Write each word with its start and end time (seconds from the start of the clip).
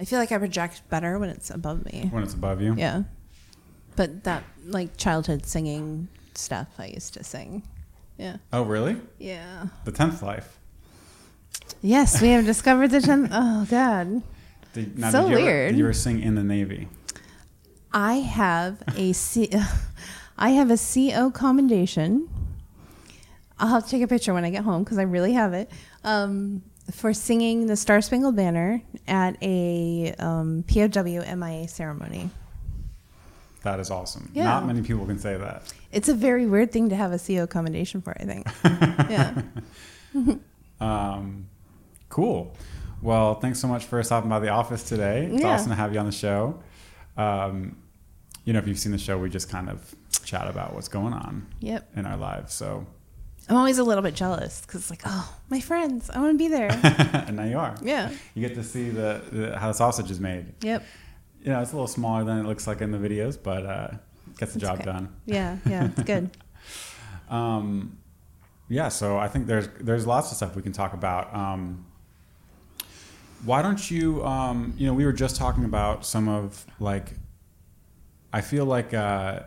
I 0.00 0.04
feel 0.04 0.18
like 0.18 0.32
I 0.32 0.38
project 0.38 0.82
better 0.88 1.18
when 1.18 1.28
it's 1.28 1.50
above 1.50 1.84
me. 1.84 2.08
when 2.10 2.22
it's 2.22 2.32
above 2.34 2.62
you. 2.62 2.74
Yeah. 2.74 3.02
But 3.96 4.24
that 4.24 4.44
like 4.64 4.96
childhood 4.96 5.44
singing 5.46 6.08
stuff 6.34 6.68
I 6.78 6.86
used 6.86 7.12
to 7.14 7.24
sing. 7.24 7.62
Yeah. 8.16 8.36
Oh, 8.52 8.62
really? 8.62 8.96
Yeah. 9.18 9.66
The 9.84 9.92
tenth 9.92 10.22
life. 10.22 10.58
Yes, 11.82 12.20
we 12.20 12.28
have 12.28 12.44
discovered 12.46 12.88
the 12.88 13.00
tenth. 13.00 13.30
Oh 13.34 13.66
God. 13.70 14.22
Did, 14.72 14.98
now, 14.98 15.10
So 15.10 15.22
did 15.22 15.30
you 15.30 15.36
ever- 15.36 15.44
weird. 15.44 15.70
did 15.72 15.78
you 15.78 15.84
ever 15.84 15.92
sing 15.92 16.20
in 16.22 16.34
the 16.34 16.44
Navy? 16.44 16.88
I 17.92 18.14
have 18.20 18.82
a 18.96 19.12
C. 19.12 19.50
I 20.38 20.50
have 20.50 20.70
a 20.70 20.78
CO 20.78 21.30
commendation. 21.30 22.28
I'll 23.58 23.68
have 23.68 23.84
to 23.84 23.90
take 23.90 24.02
a 24.02 24.06
picture 24.06 24.32
when 24.32 24.44
I 24.44 24.50
get 24.50 24.64
home 24.64 24.84
because 24.84 24.96
I 24.96 25.02
really 25.02 25.34
have 25.34 25.52
it. 25.52 25.70
Um, 26.04 26.62
for 26.92 27.12
singing 27.12 27.66
the 27.66 27.76
Star 27.76 28.00
Spangled 28.00 28.36
Banner 28.36 28.82
at 29.08 29.36
a 29.42 30.14
um, 30.18 30.64
POW 30.66 31.34
MIA 31.36 31.68
ceremony. 31.68 32.30
That 33.62 33.78
is 33.80 33.90
awesome. 33.90 34.30
Yeah. 34.34 34.44
Not 34.44 34.66
many 34.66 34.80
people 34.82 35.04
can 35.06 35.18
say 35.18 35.36
that. 35.36 35.72
It's 35.92 36.08
a 36.08 36.14
very 36.14 36.46
weird 36.46 36.72
thing 36.72 36.88
to 36.88 36.96
have 36.96 37.12
a 37.12 37.18
CO 37.18 37.46
commendation 37.46 38.00
for, 38.00 38.16
I 38.18 38.24
think. 38.24 38.46
yeah. 39.10 39.42
Um, 40.80 41.46
cool. 42.08 42.56
Well, 43.02 43.34
thanks 43.34 43.58
so 43.60 43.68
much 43.68 43.84
for 43.84 44.02
stopping 44.02 44.30
by 44.30 44.40
the 44.40 44.48
office 44.48 44.82
today. 44.82 45.26
It's 45.30 45.42
Yeah. 45.42 45.48
awesome 45.48 45.68
to 45.68 45.74
have 45.74 45.92
you 45.92 46.00
on 46.00 46.06
the 46.06 46.12
show. 46.12 46.58
Um, 47.18 47.76
you 48.44 48.54
know, 48.54 48.58
if 48.60 48.66
you've 48.66 48.78
seen 48.78 48.92
the 48.92 48.98
show, 48.98 49.18
we 49.18 49.28
just 49.28 49.50
kind 49.50 49.68
of 49.68 49.94
chat 50.24 50.46
about 50.48 50.74
what's 50.74 50.88
going 50.88 51.12
on 51.12 51.46
Yep. 51.60 51.90
in 51.96 52.06
our 52.06 52.16
lives. 52.16 52.54
So, 52.54 52.86
I'm 53.50 53.56
always 53.56 53.78
a 53.78 53.84
little 53.84 54.02
bit 54.02 54.14
jealous 54.14 54.62
because 54.62 54.82
it's 54.82 54.90
like, 54.90 55.02
oh, 55.04 55.36
my 55.50 55.58
friends, 55.60 56.08
I 56.08 56.20
want 56.20 56.34
to 56.34 56.38
be 56.38 56.46
there. 56.48 56.70
and 57.26 57.36
now 57.36 57.44
you 57.44 57.58
are. 57.58 57.76
yeah. 57.82 58.10
You 58.34 58.46
get 58.46 58.54
to 58.54 58.62
see 58.62 58.90
the, 58.90 59.20
the 59.32 59.58
how 59.58 59.66
the 59.68 59.74
sausage 59.74 60.08
is 60.10 60.20
made. 60.20 60.54
Yep. 60.62 60.84
You 61.42 61.50
know, 61.52 61.60
it's 61.60 61.72
a 61.72 61.74
little 61.74 61.88
smaller 61.88 62.22
than 62.22 62.38
it 62.38 62.46
looks 62.46 62.66
like 62.68 62.80
in 62.80 62.92
the 62.92 62.98
videos, 62.98 63.36
but 63.42 63.66
uh, 63.66 63.88
gets 64.38 64.52
the 64.52 64.58
It's 64.58 64.66
job 64.68 64.76
okay. 64.76 64.84
done. 64.84 65.14
Yeah. 65.26 65.56
Yeah. 65.66 65.86
It's 65.86 66.02
good. 66.04 66.30
Um, 67.28 67.98
yeah, 68.68 68.88
so 68.88 69.18
I 69.18 69.26
think 69.26 69.48
there's 69.48 69.68
there's 69.80 70.06
lots 70.06 70.30
of 70.30 70.36
stuff 70.36 70.54
we 70.54 70.62
can 70.62 70.72
talk 70.72 70.92
about. 70.94 71.34
Um, 71.34 71.84
why 73.44 73.62
don't 73.62 73.90
you? 73.90 74.24
Um, 74.24 74.74
you 74.76 74.86
know, 74.86 74.94
we 74.94 75.04
were 75.04 75.12
just 75.12 75.34
talking 75.36 75.64
about 75.64 76.06
some 76.06 76.28
of 76.28 76.64
like. 76.78 77.14
I 78.32 78.42
feel 78.42 78.64
like 78.64 78.94
uh, 78.94 79.40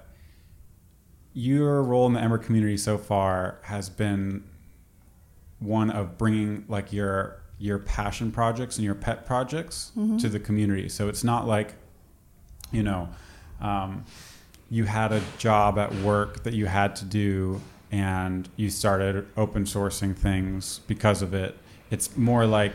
your 1.33 1.81
role 1.83 2.05
in 2.07 2.13
the 2.13 2.19
Ember 2.21 2.37
community 2.37 2.77
so 2.77 2.97
far 2.97 3.57
has 3.63 3.89
been 3.89 4.43
one 5.59 5.89
of 5.89 6.17
bringing 6.17 6.65
like 6.67 6.93
your 6.93 7.41
your 7.59 7.79
passion 7.79 8.31
projects 8.31 8.77
and 8.77 8.85
your 8.85 8.95
pet 8.95 9.25
projects 9.25 9.91
to 10.19 10.27
the 10.29 10.39
community. 10.39 10.89
So 10.89 11.07
it's 11.07 11.23
not 11.23 11.47
like, 11.47 11.75
you 12.71 12.83
know, 12.83 13.07
um, 13.61 14.03
you 14.69 14.83
had 14.83 15.11
a 15.13 15.21
job 15.37 15.77
at 15.77 15.93
work 15.95 16.43
that 16.43 16.53
you 16.53 16.65
had 16.65 16.95
to 16.97 17.05
do 17.05 17.61
and 17.91 18.49
you 18.57 18.69
started 18.69 19.27
open 19.37 19.63
sourcing 19.63 20.15
things 20.15 20.79
because 20.87 21.21
of 21.21 21.33
it. 21.33 21.57
It's 21.89 22.17
more 22.17 22.45
like 22.45 22.73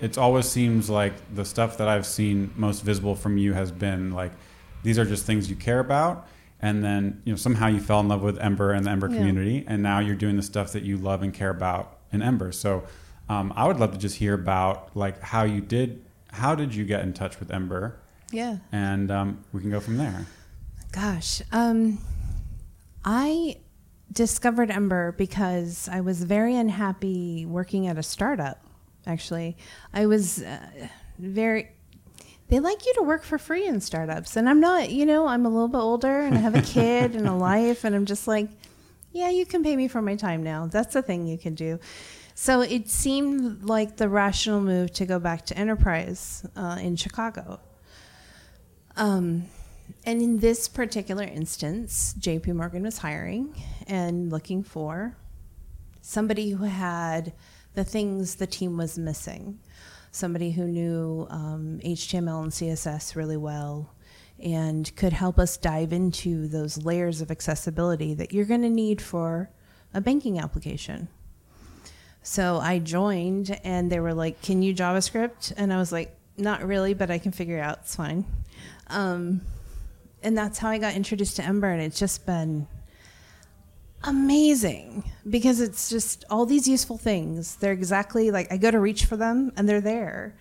it 0.00 0.16
always 0.16 0.48
seems 0.48 0.88
like 0.88 1.12
the 1.34 1.44
stuff 1.44 1.76
that 1.78 1.88
I've 1.88 2.06
seen 2.06 2.52
most 2.56 2.82
visible 2.82 3.14
from 3.14 3.36
you 3.36 3.52
has 3.52 3.70
been 3.70 4.12
like 4.12 4.32
these 4.82 4.98
are 4.98 5.04
just 5.04 5.26
things 5.26 5.50
you 5.50 5.56
care 5.56 5.80
about 5.80 6.26
and 6.62 6.84
then 6.84 7.22
you 7.24 7.32
know 7.32 7.36
somehow 7.36 7.66
you 7.68 7.80
fell 7.80 8.00
in 8.00 8.08
love 8.08 8.22
with 8.22 8.38
Ember 8.38 8.72
and 8.72 8.84
the 8.86 8.90
Ember 8.90 9.08
Yeah. 9.08 9.16
community 9.18 9.64
and 9.66 9.82
now 9.82 9.98
you're 9.98 10.14
doing 10.16 10.36
the 10.36 10.42
stuff 10.42 10.72
that 10.72 10.82
you 10.82 10.96
love 10.98 11.22
and 11.22 11.32
care 11.34 11.50
about 11.50 11.98
in 12.12 12.22
Ember. 12.22 12.52
So 12.52 12.84
um, 13.28 13.52
I 13.56 13.66
would 13.66 13.78
love 13.78 13.92
to 13.92 13.98
just 13.98 14.16
hear 14.16 14.34
about 14.34 14.96
like 14.96 15.20
how 15.22 15.44
you 15.44 15.60
did 15.60 16.04
how 16.32 16.54
did 16.54 16.74
you 16.74 16.84
get 16.84 17.00
in 17.02 17.12
touch 17.12 17.40
with 17.40 17.50
Ember 17.50 17.98
Yeah. 18.30 18.58
and 18.72 19.10
um, 19.10 19.44
we 19.52 19.60
can 19.60 19.70
go 19.70 19.80
from 19.80 19.96
there. 19.96 20.26
Gosh, 20.92 21.40
um, 21.52 21.98
I 23.04 23.56
discovered 24.12 24.70
Ember 24.70 25.12
because 25.12 25.88
I 25.90 26.00
was 26.00 26.22
very 26.24 26.56
unhappy 26.56 27.46
working 27.46 27.86
at 27.86 27.96
a 27.96 28.02
startup. 28.02 28.58
Actually, 29.06 29.56
I 29.94 30.06
was 30.06 30.42
uh, 30.42 30.58
very. 31.18 31.70
They 32.50 32.58
like 32.58 32.84
you 32.84 32.92
to 32.94 33.02
work 33.02 33.22
for 33.22 33.38
free 33.38 33.66
in 33.66 33.80
startups, 33.80 34.36
and 34.36 34.48
I'm 34.48 34.58
not. 34.58 34.90
You 34.90 35.06
know, 35.06 35.26
I'm 35.28 35.46
a 35.46 35.48
little 35.48 35.68
bit 35.68 35.78
older, 35.78 36.20
and 36.20 36.36
I 36.36 36.40
have 36.40 36.56
a 36.56 36.62
kid 36.74 37.14
and 37.14 37.28
a 37.28 37.32
life, 37.32 37.84
and 37.84 37.94
I'm 37.94 38.06
just 38.06 38.26
like, 38.26 38.48
yeah, 39.12 39.30
you 39.30 39.46
can 39.46 39.62
pay 39.62 39.76
me 39.76 39.86
for 39.86 40.02
my 40.02 40.16
time 40.16 40.42
now. 40.42 40.66
That's 40.66 40.92
the 40.94 41.02
thing 41.02 41.26
you 41.26 41.38
can 41.38 41.54
do. 41.54 41.78
So 42.34 42.60
it 42.62 42.88
seemed 42.88 43.64
like 43.64 43.96
the 43.96 44.08
rational 44.08 44.60
move 44.60 44.92
to 44.94 45.06
go 45.06 45.18
back 45.18 45.46
to 45.46 45.58
enterprise 45.58 46.44
uh, 46.56 46.78
in 46.80 46.96
Chicago. 46.96 47.60
Um, 48.96 49.44
and 50.04 50.20
in 50.20 50.38
this 50.38 50.66
particular 50.66 51.24
instance, 51.24 52.14
JP 52.18 52.54
Morgan 52.54 52.82
was 52.82 52.98
hiring 52.98 53.62
and 53.86 54.30
looking 54.30 54.62
for 54.62 55.16
somebody 56.00 56.50
who 56.50 56.64
had 56.64 57.32
the 57.74 57.84
things 57.84 58.36
the 58.36 58.46
team 58.46 58.76
was 58.76 58.98
missing. 58.98 59.60
Somebody 60.10 60.50
who 60.50 60.64
knew 60.64 61.26
um, 61.30 61.80
HTML 61.84 62.42
and 62.42 62.52
CSS 62.52 63.14
really 63.14 63.36
well 63.36 63.94
and 64.42 64.94
could 64.96 65.12
help 65.12 65.38
us 65.38 65.56
dive 65.56 65.92
into 65.92 66.48
those 66.48 66.84
layers 66.84 67.20
of 67.20 67.30
accessibility 67.30 68.14
that 68.14 68.32
you're 68.32 68.46
going 68.46 68.62
to 68.62 68.70
need 68.70 69.00
for 69.00 69.50
a 69.92 70.00
banking 70.00 70.38
application. 70.38 71.08
So 72.22 72.58
I 72.58 72.78
joined 72.78 73.58
and 73.64 73.90
they 73.90 74.00
were 74.00 74.14
like, 74.14 74.42
Can 74.42 74.62
you 74.62 74.74
JavaScript? 74.74 75.52
And 75.56 75.72
I 75.72 75.78
was 75.78 75.92
like, 75.92 76.16
Not 76.36 76.64
really, 76.64 76.94
but 76.94 77.10
I 77.10 77.18
can 77.18 77.32
figure 77.32 77.58
it 77.58 77.62
out. 77.62 77.80
It's 77.82 77.96
fine. 77.96 78.24
Um, 78.88 79.42
and 80.22 80.36
that's 80.36 80.58
how 80.58 80.68
I 80.68 80.78
got 80.78 80.94
introduced 80.94 81.36
to 81.36 81.44
Ember, 81.44 81.70
and 81.70 81.80
it's 81.80 81.98
just 81.98 82.26
been 82.26 82.66
amazing 84.04 85.10
because 85.28 85.60
it's 85.60 85.90
just 85.90 86.24
all 86.30 86.46
these 86.46 86.66
useful 86.66 86.98
things. 86.98 87.56
They're 87.56 87.72
exactly 87.72 88.30
like 88.30 88.50
I 88.52 88.56
go 88.56 88.70
to 88.70 88.80
reach 88.80 89.04
for 89.04 89.16
them, 89.16 89.52
and 89.56 89.68
they're 89.68 89.80
there. 89.80 90.36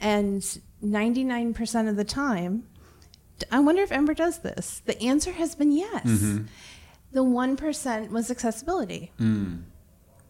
And 0.00 0.42
99% 0.84 1.88
of 1.88 1.96
the 1.96 2.04
time, 2.04 2.64
I 3.50 3.60
wonder 3.60 3.82
if 3.82 3.92
Ember 3.92 4.14
does 4.14 4.40
this. 4.40 4.82
The 4.84 5.00
answer 5.02 5.32
has 5.32 5.54
been 5.54 5.72
yes. 5.72 6.04
Mm-hmm. 6.04 6.44
The 7.12 7.24
1% 7.24 8.10
was 8.10 8.30
accessibility. 8.30 9.12
Mm. 9.20 9.62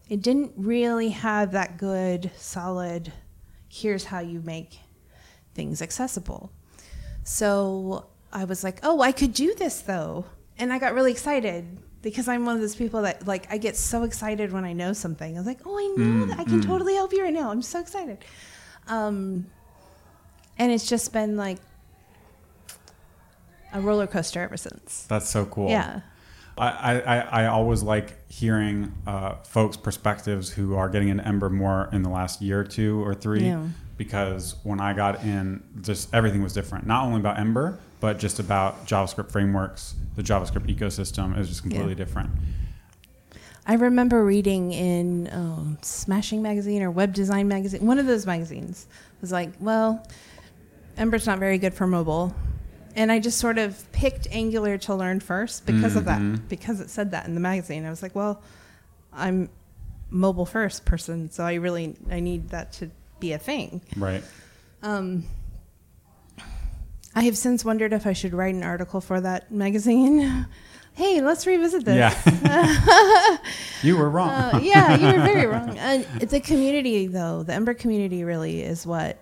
It 0.09 0.21
didn't 0.21 0.51
really 0.57 1.09
have 1.09 1.51
that 1.53 1.77
good, 1.77 2.29
solid, 2.35 3.13
here's 3.69 4.05
how 4.05 4.19
you 4.19 4.41
make 4.41 4.79
things 5.55 5.81
accessible. 5.81 6.51
So 7.23 8.07
I 8.31 8.43
was 8.43 8.63
like, 8.63 8.79
oh, 8.83 9.01
I 9.01 9.11
could 9.11 9.33
do 9.33 9.55
this 9.55 9.81
though. 9.81 10.25
And 10.59 10.71
I 10.71 10.77
got 10.77 10.93
really 10.93 11.11
excited 11.11 11.79
because 12.03 12.27
I'm 12.27 12.45
one 12.45 12.53
of 12.55 12.61
those 12.61 12.75
people 12.75 13.01
that 13.01 13.25
like 13.25 13.51
I 13.51 13.57
get 13.57 13.75
so 13.75 14.03
excited 14.03 14.51
when 14.53 14.63
I 14.65 14.73
know 14.73 14.93
something. 14.93 15.35
I 15.35 15.39
was 15.39 15.47
like, 15.47 15.61
oh, 15.65 15.75
I 15.75 15.95
know 15.97 16.25
that 16.27 16.39
I 16.39 16.43
can 16.43 16.61
totally 16.61 16.93
help 16.93 17.11
you 17.13 17.23
right 17.23 17.33
now. 17.33 17.49
I'm 17.49 17.63
so 17.63 17.79
excited. 17.79 18.19
Um, 18.87 19.47
and 20.59 20.71
it's 20.71 20.87
just 20.87 21.11
been 21.11 21.35
like 21.37 21.57
a 23.73 23.81
roller 23.81 24.07
coaster 24.07 24.41
ever 24.41 24.57
since. 24.57 25.05
That's 25.09 25.29
so 25.29 25.45
cool. 25.45 25.69
Yeah. 25.69 26.01
I, 26.57 26.67
I, 26.67 26.99
I- 27.01 27.43
I 27.43 27.45
always 27.47 27.81
like 27.81 28.29
hearing 28.31 28.93
uh, 29.07 29.35
folks' 29.43 29.77
perspectives 29.77 30.51
who 30.51 30.75
are 30.75 30.89
getting 30.89 31.09
into 31.09 31.25
Ember 31.27 31.49
more 31.49 31.89
in 31.91 32.03
the 32.03 32.09
last 32.09 32.41
year 32.41 32.59
or 32.59 32.63
two 32.63 33.03
or 33.03 33.15
three. 33.15 33.45
Yeah. 33.45 33.67
Because 33.97 34.55
when 34.63 34.79
I 34.79 34.93
got 34.93 35.23
in, 35.23 35.63
just 35.81 36.13
everything 36.13 36.43
was 36.43 36.53
different. 36.53 36.85
Not 36.85 37.05
only 37.05 37.19
about 37.19 37.39
Ember, 37.39 37.79
but 38.03 38.19
just 38.19 38.37
about 38.37 38.85
JavaScript 38.85 39.31
frameworks, 39.31 39.95
the 40.17 40.21
JavaScript 40.21 40.67
ecosystem 40.67 41.39
is 41.39 41.47
just 41.47 41.61
completely 41.61 41.91
Yeah. 41.93 41.95
different. 41.95 42.31
I 43.65 43.75
remember 43.75 44.25
reading 44.25 44.73
in 44.73 45.29
um, 45.31 45.77
Smashing 45.81 46.41
Magazine 46.41 46.81
or 46.83 46.91
Web 46.91 47.13
Design 47.13 47.47
Magazine, 47.47 47.85
one 47.85 47.99
of 47.99 48.05
those 48.05 48.25
magazines 48.25 48.87
was 49.21 49.31
like, 49.31 49.51
well, 49.61 50.05
Ember's 50.97 51.25
not 51.25 51.39
very 51.39 51.57
good 51.57 51.73
for 51.73 51.87
mobile. 51.87 52.35
And 52.97 53.09
I 53.09 53.19
just 53.19 53.37
sort 53.39 53.57
of 53.57 53.89
picked 53.93 54.27
Angular 54.31 54.77
to 54.79 54.95
learn 54.95 55.21
first 55.21 55.65
because 55.65 55.95
of 55.95 56.03
that, 56.03 56.49
because 56.49 56.81
it 56.81 56.89
said 56.89 57.11
that 57.11 57.25
in 57.25 57.35
the 57.35 57.39
magazine. 57.39 57.85
I 57.85 57.89
was 57.89 58.03
like, 58.03 58.15
well, 58.15 58.41
I'm 59.13 59.49
mobile 60.09 60.45
first 60.45 60.83
person, 60.83 61.31
so 61.31 61.45
I 61.45 61.53
really 61.53 61.95
I 62.11 62.19
need 62.19 62.49
that 62.49 62.73
to 62.73 62.91
be 63.21 63.31
a 63.31 63.39
thing. 63.39 63.79
Right. 63.95 64.25
Um, 64.81 65.23
I 67.15 67.23
have 67.23 67.37
since 67.37 67.63
wondered 67.63 67.93
if 67.93 68.07
I 68.07 68.13
should 68.13 68.33
write 68.33 68.55
an 68.55 68.63
article 68.63 68.99
for 69.01 69.21
that 69.21 69.51
magazine. 69.51 70.47
hey, 70.93 71.21
let's 71.21 71.45
revisit 71.45 71.85
this. 71.85 71.95
Yeah. 71.95 73.37
you 73.83 73.97
were 73.97 74.09
wrong. 74.09 74.29
Uh, 74.29 74.59
yeah, 74.63 74.95
you 74.95 75.17
were 75.17 75.23
very 75.23 75.45
wrong. 75.45 75.77
And 75.77 76.07
it's 76.21 76.31
the 76.31 76.39
community, 76.39 77.07
though, 77.07 77.43
the 77.43 77.53
Ember 77.53 77.73
community 77.73 78.23
really 78.23 78.61
is 78.61 78.85
what 78.85 79.17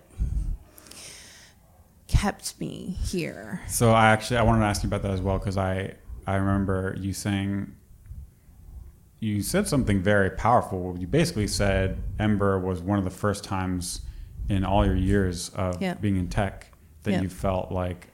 kept 2.08 2.58
me 2.60 2.96
here. 3.04 3.60
So 3.68 3.92
I 3.92 4.10
actually 4.10 4.36
I 4.38 4.42
wanted 4.42 4.60
to 4.60 4.66
ask 4.66 4.82
you 4.82 4.88
about 4.88 5.02
that 5.02 5.12
as 5.12 5.20
well 5.20 5.38
because 5.38 5.56
I 5.56 5.94
I 6.26 6.36
remember 6.36 6.94
you 6.98 7.12
saying 7.12 7.74
you 9.18 9.40
said 9.42 9.66
something 9.68 10.02
very 10.02 10.30
powerful. 10.30 10.96
You 10.98 11.06
basically 11.06 11.46
said 11.46 12.02
Ember 12.18 12.58
was 12.58 12.80
one 12.82 12.98
of 12.98 13.04
the 13.04 13.10
first 13.10 13.44
times 13.44 14.00
in 14.48 14.64
all 14.64 14.84
your 14.84 14.96
years 14.96 15.48
of 15.50 15.80
Yeah. 15.80 15.94
being 15.94 16.16
in 16.16 16.28
tech 16.28 16.71
that 17.04 17.10
Yeah. 17.12 17.22
you 17.22 17.28
felt 17.28 17.72
like 17.72 18.08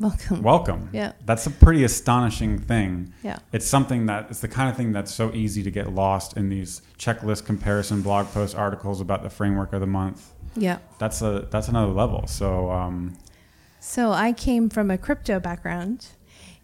Welcome. 0.00 0.42
welcome. 0.42 0.90
Yeah. 0.92 1.12
That's 1.26 1.46
a 1.46 1.50
pretty 1.50 1.82
astonishing 1.82 2.58
thing. 2.58 3.12
Yeah. 3.24 3.38
It's 3.52 3.66
something 3.66 4.06
that 4.06 4.28
it's 4.30 4.40
the 4.40 4.46
kind 4.48 4.70
of 4.70 4.76
thing 4.76 4.92
that's 4.92 5.12
so 5.12 5.32
easy 5.34 5.62
to 5.64 5.70
get 5.72 5.92
lost 5.92 6.36
in 6.36 6.48
these 6.50 6.82
checklist 6.98 7.44
comparison 7.46 8.02
blog 8.02 8.26
post 8.28 8.54
articles 8.56 9.00
about 9.00 9.22
the 9.24 9.30
framework 9.30 9.72
of 9.72 9.80
the 9.80 9.86
month. 9.88 10.30
Yeah. 10.54 10.78
That's 10.98 11.20
a 11.20 11.48
that's 11.50 11.66
another 11.68 11.92
level. 11.92 12.26
So 12.28 12.70
um, 12.70 13.16
So 13.80 14.12
I 14.12 14.32
came 14.32 14.68
from 14.70 14.90
a 14.90 14.98
crypto 14.98 15.40
background, 15.40 16.06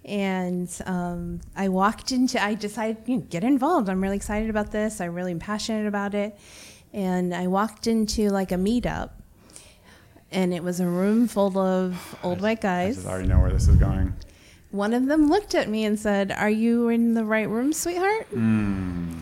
and 0.04 0.68
um, 0.86 1.40
I 1.56 1.68
walked 1.68 2.12
into. 2.12 2.42
I 2.42 2.54
decided 2.54 2.98
you 3.06 3.16
know, 3.16 3.22
get 3.28 3.42
involved. 3.44 3.88
I'm 3.88 4.00
really 4.02 4.16
excited 4.16 4.48
about 4.50 4.70
this. 4.70 5.00
I'm 5.00 5.14
really 5.14 5.34
passionate 5.34 5.86
about 5.86 6.14
it, 6.14 6.36
and 6.92 7.34
I 7.34 7.46
walked 7.46 7.86
into 7.86 8.30
like 8.30 8.52
a 8.52 8.56
meetup, 8.56 9.10
and 10.34 10.52
it 10.52 10.62
was 10.62 10.80
a 10.80 10.86
room 10.86 11.28
full 11.28 11.56
of 11.58 12.16
old 12.22 12.40
white 12.42 12.58
I 12.58 12.86
guys. 12.86 12.96
just 12.96 13.06
already 13.06 13.28
know 13.28 13.40
where 13.40 13.50
this 13.50 13.68
is 13.68 13.76
going. 13.76 14.12
One 14.70 14.92
of 14.92 15.06
them 15.06 15.28
looked 15.28 15.54
at 15.54 15.68
me 15.68 15.84
and 15.84 15.98
said, 15.98 16.32
"Are 16.32 16.50
you 16.50 16.88
in 16.88 17.14
the 17.14 17.24
right 17.24 17.48
room, 17.48 17.72
sweetheart?" 17.72 18.30
Mm. 18.32 19.18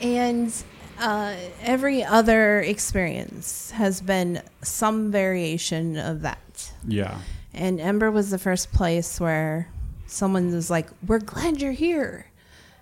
And 0.00 0.52
uh, 0.98 1.34
every 1.62 2.04
other 2.04 2.60
experience 2.60 3.70
has 3.72 4.00
been 4.00 4.42
some 4.62 5.10
variation 5.10 5.96
of 5.96 6.22
that. 6.22 6.72
Yeah. 6.86 7.18
And 7.52 7.80
Ember 7.80 8.10
was 8.10 8.30
the 8.30 8.38
first 8.38 8.72
place 8.72 9.20
where 9.20 9.68
someone 10.06 10.52
was 10.52 10.70
like, 10.70 10.88
We're 11.06 11.20
glad 11.20 11.60
you're 11.60 11.72
here. 11.72 12.26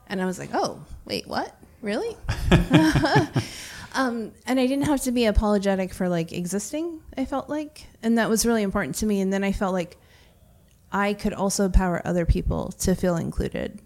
And 0.08 0.20
I 0.20 0.26
was 0.26 0.38
like, 0.38 0.50
Oh, 0.52 0.84
wait, 1.04 1.26
what? 1.26 1.56
Really? 1.80 2.16
um, 3.94 4.33
and 4.47 4.59
I 4.61 4.67
didn't 4.67 4.87
have 4.87 5.00
to 5.03 5.12
be 5.12 5.25
apologetic 5.27 5.93
for 5.94 6.09
like 6.09 6.33
existing, 6.33 7.00
I 7.17 7.25
felt 7.25 7.49
like. 7.49 7.87
And 8.03 8.19
that 8.19 8.29
was 8.29 8.44
really 8.47 8.62
important 8.62 8.97
to 8.97 9.06
me. 9.06 9.21
And 9.21 9.33
then 9.33 9.44
I 9.44 9.53
felt 9.53 9.73
like 9.73 9.97
I 10.91 11.15
could 11.15 11.33
also 11.33 11.65
empower 11.67 12.03
other 12.06 12.27
people 12.27 12.73
to 12.81 12.94
feel 12.94 13.17
included. 13.17 13.81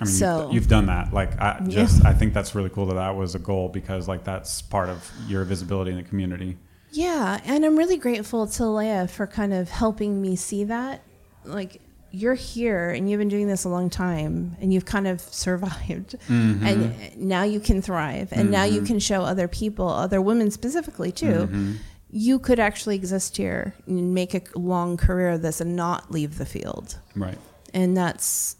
I 0.00 0.04
mean, 0.04 0.14
So- 0.14 0.44
you've, 0.46 0.54
you've 0.54 0.68
done 0.68 0.86
that. 0.86 1.12
Like, 1.12 1.40
I 1.40 1.60
Yeah. 1.64 1.68
just 1.68 2.04
I 2.04 2.12
think 2.12 2.34
that's 2.34 2.54
really 2.54 2.70
cool 2.70 2.86
that 2.86 2.94
that 2.94 3.16
was 3.16 3.34
a 3.34 3.38
goal 3.38 3.68
because 3.68 4.08
like 4.08 4.24
that's 4.24 4.62
part 4.62 4.88
of 4.88 5.10
your 5.28 5.44
visibility 5.44 5.90
in 5.90 5.96
the 5.96 6.02
community. 6.02 6.58
Yeah, 6.90 7.40
and 7.44 7.64
I'm 7.64 7.76
really 7.78 7.96
grateful 7.96 8.46
to 8.46 8.62
Leia 8.64 9.08
for 9.08 9.26
kind 9.26 9.54
of 9.54 9.70
helping 9.70 10.20
me 10.20 10.36
see 10.36 10.64
that. 10.64 11.00
Like, 11.44 11.80
you're 12.14 12.34
here 12.34 12.90
and 12.90 13.10
you've 13.10 13.18
been 13.18 13.28
doing 13.28 13.48
this 13.48 13.64
a 13.64 13.68
long 13.68 13.88
time 13.90 14.56
and 14.60 14.72
you've 14.72 14.84
kind 14.84 15.06
of 15.08 15.20
survived. 15.44 16.16
Mm-hmm. 16.28 16.66
And 16.66 17.16
now 17.16 17.42
you 17.42 17.58
can 17.58 17.80
thrive. 17.82 18.28
And 18.32 18.50
now 18.50 18.64
you 18.64 18.82
can 18.82 18.98
show 18.98 19.22
other 19.22 19.48
people, 19.48 19.88
other 19.88 20.20
women 20.20 20.50
specifically, 20.50 21.10
too. 21.10 21.26
Mm-hmm. 21.26 21.72
You 22.10 22.38
could 22.38 22.60
actually 22.60 22.96
exist 22.96 23.38
here 23.38 23.74
and 23.86 24.12
make 24.12 24.34
a 24.34 24.42
long 24.58 24.96
career 24.98 25.30
of 25.30 25.40
this 25.42 25.60
and 25.62 25.74
not 25.74 26.10
leave 26.10 26.36
the 26.38 26.44
field. 26.46 26.98
Right. 27.16 27.38
And 27.72 27.96
that's. 27.96 28.56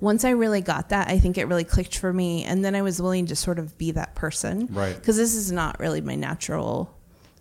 Once 0.00 0.24
I 0.24 0.30
really 0.30 0.60
got 0.60 0.88
that, 0.88 1.08
I 1.08 1.18
think 1.18 1.38
it 1.38 1.46
really 1.46 1.64
clicked 1.64 1.96
for 1.96 2.12
me. 2.12 2.44
And 2.44 2.64
then 2.64 2.74
I 2.74 2.82
was 2.82 3.00
willing 3.00 3.26
to 3.26 3.36
sort 3.36 3.58
of 3.60 3.78
be 3.78 3.92
that 3.92 4.14
person 4.16 4.66
Right. 4.70 4.96
because 4.96 5.16
this 5.16 5.34
is 5.36 5.52
not 5.52 5.78
really 5.78 6.00
my 6.00 6.14
natural 6.16 6.94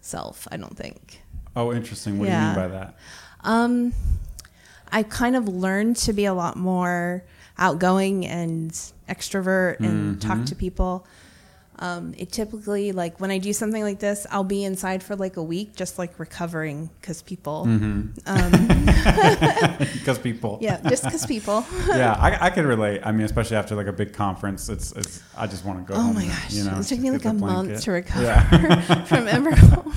self 0.04 0.48
i 0.52 0.58
don't 0.58 0.76
think 0.76 1.22
Oh, 1.56 1.74
interesting. 1.74 2.18
What 2.18 2.30
Yeah. 2.30 2.40
do 2.56 2.62
you 2.62 2.68
mean 2.68 2.72
by 2.72 2.78
that? 2.80 2.96
um 3.44 3.94
i 4.92 5.04
kind 5.04 5.36
of 5.36 5.48
learned 5.48 5.96
to 5.96 6.14
be 6.14 6.26
a 6.26 6.34
lot 6.34 6.56
more 6.58 7.24
outgoing 7.58 8.26
and 8.26 8.72
extrovert 9.10 9.80
and 9.80 10.22
talk 10.22 10.44
to 10.46 10.56
people 10.56 11.06
um, 11.80 12.14
it 12.16 12.32
typically 12.32 12.92
like 12.92 13.20
when 13.20 13.32
i 13.32 13.40
do 13.40 13.52
something 13.54 13.82
like 13.82 14.00
this 14.00 14.28
i'll 14.30 14.44
be 14.44 14.64
inside 14.64 15.02
for 15.02 15.16
like 15.16 15.36
a 15.38 15.44
week 15.44 15.76
just 15.76 15.98
like 15.98 16.20
recovering 16.20 16.90
because 17.02 17.22
people 17.24 17.64
um, 17.64 18.16
Because 19.94 20.20
people. 20.20 20.60
yeah 20.62 20.80
just 20.88 21.04
because 21.04 21.26
people 21.26 21.66
yeah, 21.88 22.14
I, 22.14 22.48
I 22.48 22.50
could 22.52 22.66
relate. 22.66 23.02
I 23.04 23.12
mean, 23.12 23.26
especially 23.26 23.58
after 23.58 23.76
like 23.76 23.88
a 23.88 23.94
big 23.94 24.14
conference, 24.14 24.70
it's 24.70 24.92
it's. 24.94 25.22
I 25.36 25.48
just 25.48 25.66
want 25.66 25.86
to 25.86 25.94
go. 25.94 25.98
oh 26.00 26.04
home 26.04 26.16
my 26.16 26.22
and, 26.24 26.32
gosh 26.32 26.54
you 26.54 26.64
know, 26.64 26.78
it 26.80 26.84
took 26.84 27.00
me 27.00 27.10
like 27.12 27.22
the 27.24 27.30
a 27.30 27.34
month 27.34 27.82
to 27.84 27.92
recover 27.92 28.24
Yeah. 28.24 29.06
from 29.06 29.28
Evergreen. 29.28 29.94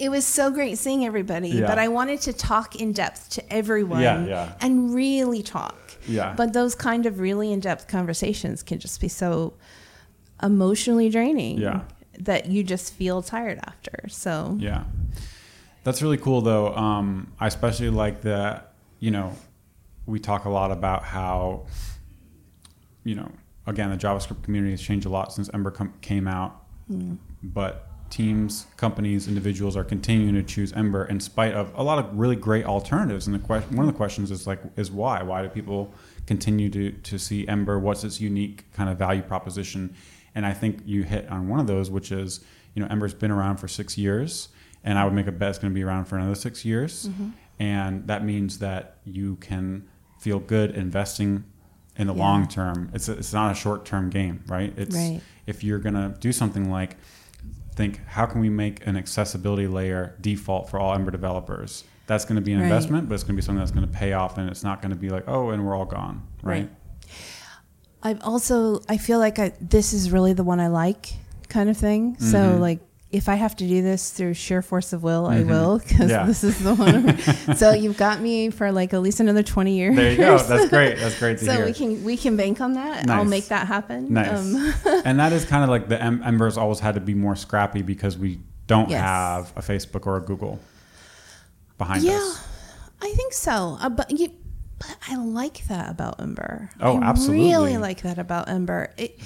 It 0.00 0.10
was 0.10 0.24
so 0.26 0.50
great 0.50 0.78
seeing 0.78 1.04
everybody, 1.04 1.50
Yeah. 1.50 1.66
but 1.66 1.78
I 1.78 1.88
wanted 1.88 2.22
to 2.22 2.32
talk 2.32 2.74
in 2.76 2.92
depth 2.92 3.28
to 3.30 3.52
everyone 3.52 4.00
Yeah, 4.00 4.24
yeah. 4.24 4.52
and 4.62 4.94
really 4.94 5.42
talk. 5.42 5.76
Yeah. 6.08 6.32
But 6.34 6.54
those 6.54 6.74
kind 6.74 7.04
of 7.04 7.20
really 7.20 7.52
in 7.52 7.60
depth 7.60 7.86
conversations 7.86 8.62
can 8.62 8.78
just 8.78 8.98
be 8.98 9.08
so 9.08 9.52
emotionally 10.42 11.10
draining 11.10 11.58
Yeah. 11.58 11.82
that 12.18 12.46
you 12.46 12.64
just 12.64 12.94
feel 12.94 13.20
tired 13.20 13.60
after. 13.66 14.08
So, 14.08 14.56
Yeah. 14.58 14.84
That's 15.84 16.00
really 16.00 16.16
cool 16.16 16.40
though. 16.40 16.74
Um, 16.74 17.32
I 17.38 17.46
especially 17.46 17.90
like 17.90 18.22
that, 18.22 18.72
you 19.00 19.10
know, 19.10 19.34
we 20.06 20.18
talk 20.18 20.46
a 20.46 20.50
lot 20.50 20.72
about 20.72 21.04
how, 21.04 21.66
you 23.04 23.14
know, 23.16 23.30
again, 23.66 23.90
the 23.90 23.96
JavaScript 23.98 24.42
community 24.42 24.72
has 24.72 24.80
changed 24.80 25.04
a 25.06 25.10
lot 25.10 25.32
since 25.32 25.50
Ember 25.52 25.70
com- 25.70 25.92
came 26.00 26.26
out, 26.26 26.62
but 27.42 27.89
teams, 28.10 28.66
companies, 28.76 29.28
individuals 29.28 29.76
are 29.76 29.84
continuing 29.84 30.34
to 30.34 30.42
choose 30.42 30.72
Ember 30.72 31.04
in 31.06 31.20
spite 31.20 31.54
of 31.54 31.72
a 31.74 31.82
lot 31.82 31.98
of 31.98 32.18
really 32.18 32.36
great 32.36 32.66
alternatives. 32.66 33.26
And 33.26 33.34
the 33.34 33.38
question, 33.38 33.76
one 33.76 33.86
of 33.86 33.92
the 33.92 33.96
questions 33.96 34.30
is 34.30 34.46
like, 34.46 34.60
is 34.76 34.90
why? 34.90 35.22
Why 35.22 35.42
do 35.42 35.48
people 35.48 35.94
continue 36.26 36.68
to, 36.70 36.90
to 36.92 37.18
see 37.18 37.46
Ember? 37.48 37.78
What's 37.78 38.04
its 38.04 38.20
unique 38.20 38.70
kind 38.72 38.90
of 38.90 38.98
value 38.98 39.22
proposition? 39.22 39.94
And 40.34 40.44
I 40.44 40.52
think 40.52 40.82
you 40.84 41.02
hit 41.04 41.28
on 41.28 41.48
one 41.48 41.60
of 41.60 41.66
those, 41.66 41.90
which 41.90 42.12
is, 42.12 42.40
you 42.74 42.82
know, 42.82 42.88
Ember's 42.90 43.14
been 43.14 43.30
around 43.30 43.56
for 43.58 43.68
six 43.68 43.96
years, 43.96 44.48
and 44.84 44.98
I 44.98 45.04
would 45.04 45.12
make 45.14 45.26
a 45.26 45.32
bet 45.32 45.50
it's 45.50 45.58
going 45.58 45.72
to 45.72 45.74
be 45.74 45.82
around 45.84 46.04
for 46.06 46.16
another 46.16 46.34
six 46.34 46.64
years. 46.64 47.08
Mm-hmm. 47.08 47.28
And 47.58 48.06
that 48.06 48.24
means 48.24 48.58
that 48.60 48.96
you 49.04 49.36
can 49.36 49.86
feel 50.18 50.38
good 50.38 50.72
investing 50.72 51.44
in 51.96 52.06
the 52.06 52.14
Yeah. 52.14 52.20
long 52.20 52.48
term. 52.48 52.90
It's 52.94 53.08
a, 53.08 53.12
it's 53.12 53.32
not 53.32 53.52
a 53.52 53.54
short 53.54 53.84
term 53.84 54.08
game, 54.10 54.42
right? 54.46 54.72
It's 54.76 54.96
Right. 54.96 55.20
if 55.46 55.62
you're 55.62 55.78
going 55.78 55.94
to 55.94 56.14
do 56.20 56.32
something 56.32 56.70
like 56.70 56.96
think 57.80 58.04
how 58.06 58.26
can 58.26 58.40
we 58.40 58.50
make 58.50 58.86
an 58.86 58.96
accessibility 58.96 59.66
layer 59.66 60.14
default 60.20 60.68
for 60.68 60.78
all 60.78 60.94
Ember 60.94 61.10
developers? 61.10 61.84
That's 62.06 62.24
going 62.24 62.36
to 62.36 62.42
be 62.42 62.52
an 62.52 62.58
Right. 62.58 62.64
investment, 62.64 63.08
but 63.08 63.14
it's 63.14 63.24
going 63.24 63.34
to 63.36 63.40
be 63.40 63.42
something 63.42 63.60
that's 63.60 63.70
going 63.70 63.86
to 63.86 63.92
pay 63.92 64.12
off, 64.12 64.36
and 64.36 64.48
it's 64.50 64.62
not 64.64 64.82
going 64.82 64.90
to 64.90 64.96
be 64.98 65.08
like 65.10 65.24
oh, 65.28 65.50
and 65.50 65.64
we're 65.66 65.74
all 65.74 65.84
gone, 65.86 66.22
right? 66.42 66.60
Right. 66.62 66.70
I've 68.02 68.22
also, 68.22 68.80
I 68.88 68.96
feel 68.96 69.18
like 69.18 69.38
I, 69.38 69.52
this 69.60 69.92
is 69.92 70.10
really 70.10 70.32
the 70.32 70.42
one 70.44 70.58
I 70.60 70.68
like 70.68 71.14
kind 71.48 71.68
of 71.68 71.76
thing. 71.76 72.16
So, 72.18 72.38
Mhm. 72.56 72.60
like, 72.60 72.80
if 73.12 73.28
I 73.28 73.34
have 73.34 73.56
to 73.56 73.66
do 73.66 73.82
this 73.82 74.10
through 74.10 74.34
sheer 74.34 74.62
force 74.62 74.92
of 74.92 75.02
will, 75.02 75.26
I 75.26 75.38
Mhm. 75.42 75.48
will 75.48 75.78
because 75.80 76.10
Yeah. 76.10 76.26
this 76.26 76.44
is 76.44 76.58
the 76.62 76.74
one. 76.74 77.18
so 77.56 77.72
you've 77.72 77.96
got 77.96 78.20
me 78.20 78.50
for 78.50 78.70
like 78.70 78.94
at 78.94 79.02
least 79.02 79.18
another 79.20 79.42
twenty 79.42 79.76
years. 79.76 79.96
There 79.96 80.10
you 80.12 80.16
go. 80.16 80.38
That's 80.38 80.68
great. 80.76 80.96
That's 80.98 81.18
great 81.18 81.38
to 81.38 81.44
hear. 81.44 81.52
so 81.54 81.56
hear. 81.58 81.66
we 81.66 81.72
can 81.72 82.04
we 82.04 82.16
can 82.16 82.36
bank 82.36 82.60
on 82.60 82.74
that. 82.74 83.10
I'll 83.10 83.24
make 83.24 83.48
that 83.48 83.66
happen. 83.66 84.12
Nice. 84.14 84.38
Um, 84.38 84.74
and 85.04 85.18
that 85.18 85.32
is 85.32 85.44
kind 85.44 85.64
of 85.64 85.70
like 85.70 85.88
the 85.88 86.00
em- 86.00 86.22
Embers 86.24 86.56
always 86.56 86.78
had 86.78 86.94
to 86.94 87.00
be 87.00 87.14
more 87.14 87.34
scrappy 87.34 87.82
because 87.82 88.16
we 88.16 88.40
don't 88.68 88.88
Yes. 88.90 89.00
have 89.00 89.52
a 89.56 89.60
Facebook 89.60 90.06
or 90.06 90.16
a 90.16 90.20
Google 90.20 90.60
behind 91.78 92.04
yeah, 92.04 92.12
us. 92.12 92.38
Yeah, 93.02 93.08
I 93.08 93.12
think 93.14 93.32
so. 93.32 93.76
Uh, 93.80 93.88
but 93.88 94.10
you, 94.16 94.28
but 94.78 94.96
I 95.08 95.16
like 95.16 95.66
that 95.68 95.90
about 95.90 96.20
Ember. 96.20 96.70
Oh, 96.80 97.00
I 97.00 97.04
absolutely. 97.04 97.48
Really 97.50 97.76
like 97.78 98.02
that 98.02 98.18
about 98.18 98.48
Ember. 98.48 98.92
It, 98.96 99.18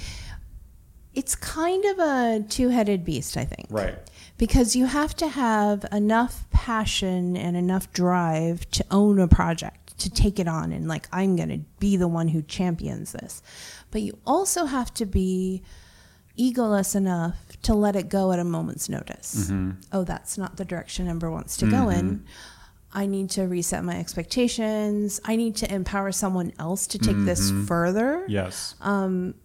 it's 1.15 1.33
kind 1.35 1.83
of 1.85 1.99
a 1.99 2.45
two-headed 2.47 3.03
beast, 3.05 3.37
I 3.37 3.45
think. 3.45 3.67
Right. 3.69 3.97
because 4.37 4.75
you 4.75 4.85
have 4.85 5.15
to 5.15 5.27
have 5.29 5.85
enough 5.91 6.45
passion 6.51 7.37
and 7.37 7.55
enough 7.55 7.91
drive 7.93 8.69
to 8.71 8.85
own 8.91 9.19
a 9.19 9.27
project 9.27 9.97
to 9.97 10.09
take 10.09 10.39
it 10.39 10.47
on 10.47 10.73
and 10.73 10.89
like 10.89 11.07
i'm 11.13 11.37
going 11.37 11.47
to 11.47 11.59
be 11.79 11.95
the 11.95 12.07
one 12.07 12.27
who 12.27 12.41
champions 12.41 13.13
this. 13.13 13.41
But 13.91 14.01
you 14.01 14.17
also 14.25 14.65
have 14.65 14.93
to 14.95 15.05
be 15.05 15.63
egoless 16.37 16.95
enough 16.95 17.37
to 17.61 17.73
let 17.73 17.95
it 17.95 18.09
go 18.09 18.33
at 18.33 18.39
a 18.39 18.43
moment's 18.43 18.89
notice. 18.89 19.45
Mm-hmm. 19.45 19.71
Oh 19.93 20.03
that's 20.03 20.37
not 20.37 20.57
the 20.57 20.65
direction 20.65 21.07
ember 21.07 21.31
wants 21.31 21.55
to 21.57 21.65
go 21.65 21.85
mm-hmm. 21.85 21.99
in. 21.99 22.25
I 22.91 23.05
need 23.05 23.29
to 23.31 23.43
reset 23.43 23.83
my 23.83 23.97
expectations. 23.97 25.19
I 25.25 25.35
need 25.35 25.57
to 25.57 25.73
empower 25.73 26.11
someone 26.11 26.53
else 26.59 26.87
to 26.87 26.97
take 26.97 27.17
this 27.25 27.51
mm-hmm. 27.51 27.65
further. 27.65 28.25
Yes. 28.27 28.75
Um, 28.79 29.35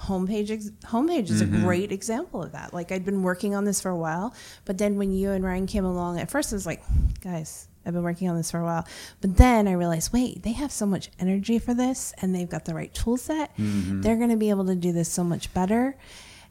homepage 0.00 0.50
ex- 0.50 0.70
homepage 0.84 1.30
is 1.30 1.42
Mm-hmm. 1.42 1.56
a 1.56 1.60
great 1.60 1.92
example 1.92 2.42
of 2.42 2.52
that 2.52 2.74
like 2.74 2.92
i'd 2.92 3.04
been 3.04 3.22
working 3.22 3.54
on 3.54 3.64
this 3.64 3.80
for 3.80 3.88
a 3.90 3.96
while 3.96 4.34
but 4.64 4.78
then 4.78 4.96
when 4.96 5.12
you 5.12 5.30
and 5.30 5.44
ryan 5.44 5.66
came 5.66 5.84
along 5.84 6.18
at 6.20 6.30
first 6.30 6.52
i 6.52 6.56
was 6.56 6.66
like 6.66 6.82
guys 7.22 7.68
i've 7.86 7.94
been 7.94 8.02
working 8.02 8.28
on 8.28 8.36
this 8.36 8.50
for 8.50 8.58
a 8.60 8.64
while 8.64 8.86
but 9.20 9.36
then 9.36 9.66
i 9.66 9.72
realized 9.72 10.12
wait 10.12 10.42
they 10.42 10.52
have 10.52 10.70
so 10.70 10.84
much 10.86 11.10
energy 11.18 11.58
for 11.58 11.72
this 11.72 12.12
and 12.18 12.34
they've 12.34 12.50
got 12.50 12.64
the 12.66 12.74
right 12.74 12.92
tool 12.94 13.16
set 13.16 13.56
Mm-hmm. 13.56 14.02
they're 14.02 14.16
going 14.16 14.30
to 14.30 14.36
be 14.36 14.50
able 14.50 14.66
to 14.66 14.74
do 14.74 14.92
this 14.92 15.10
so 15.10 15.24
much 15.24 15.52
better 15.54 15.96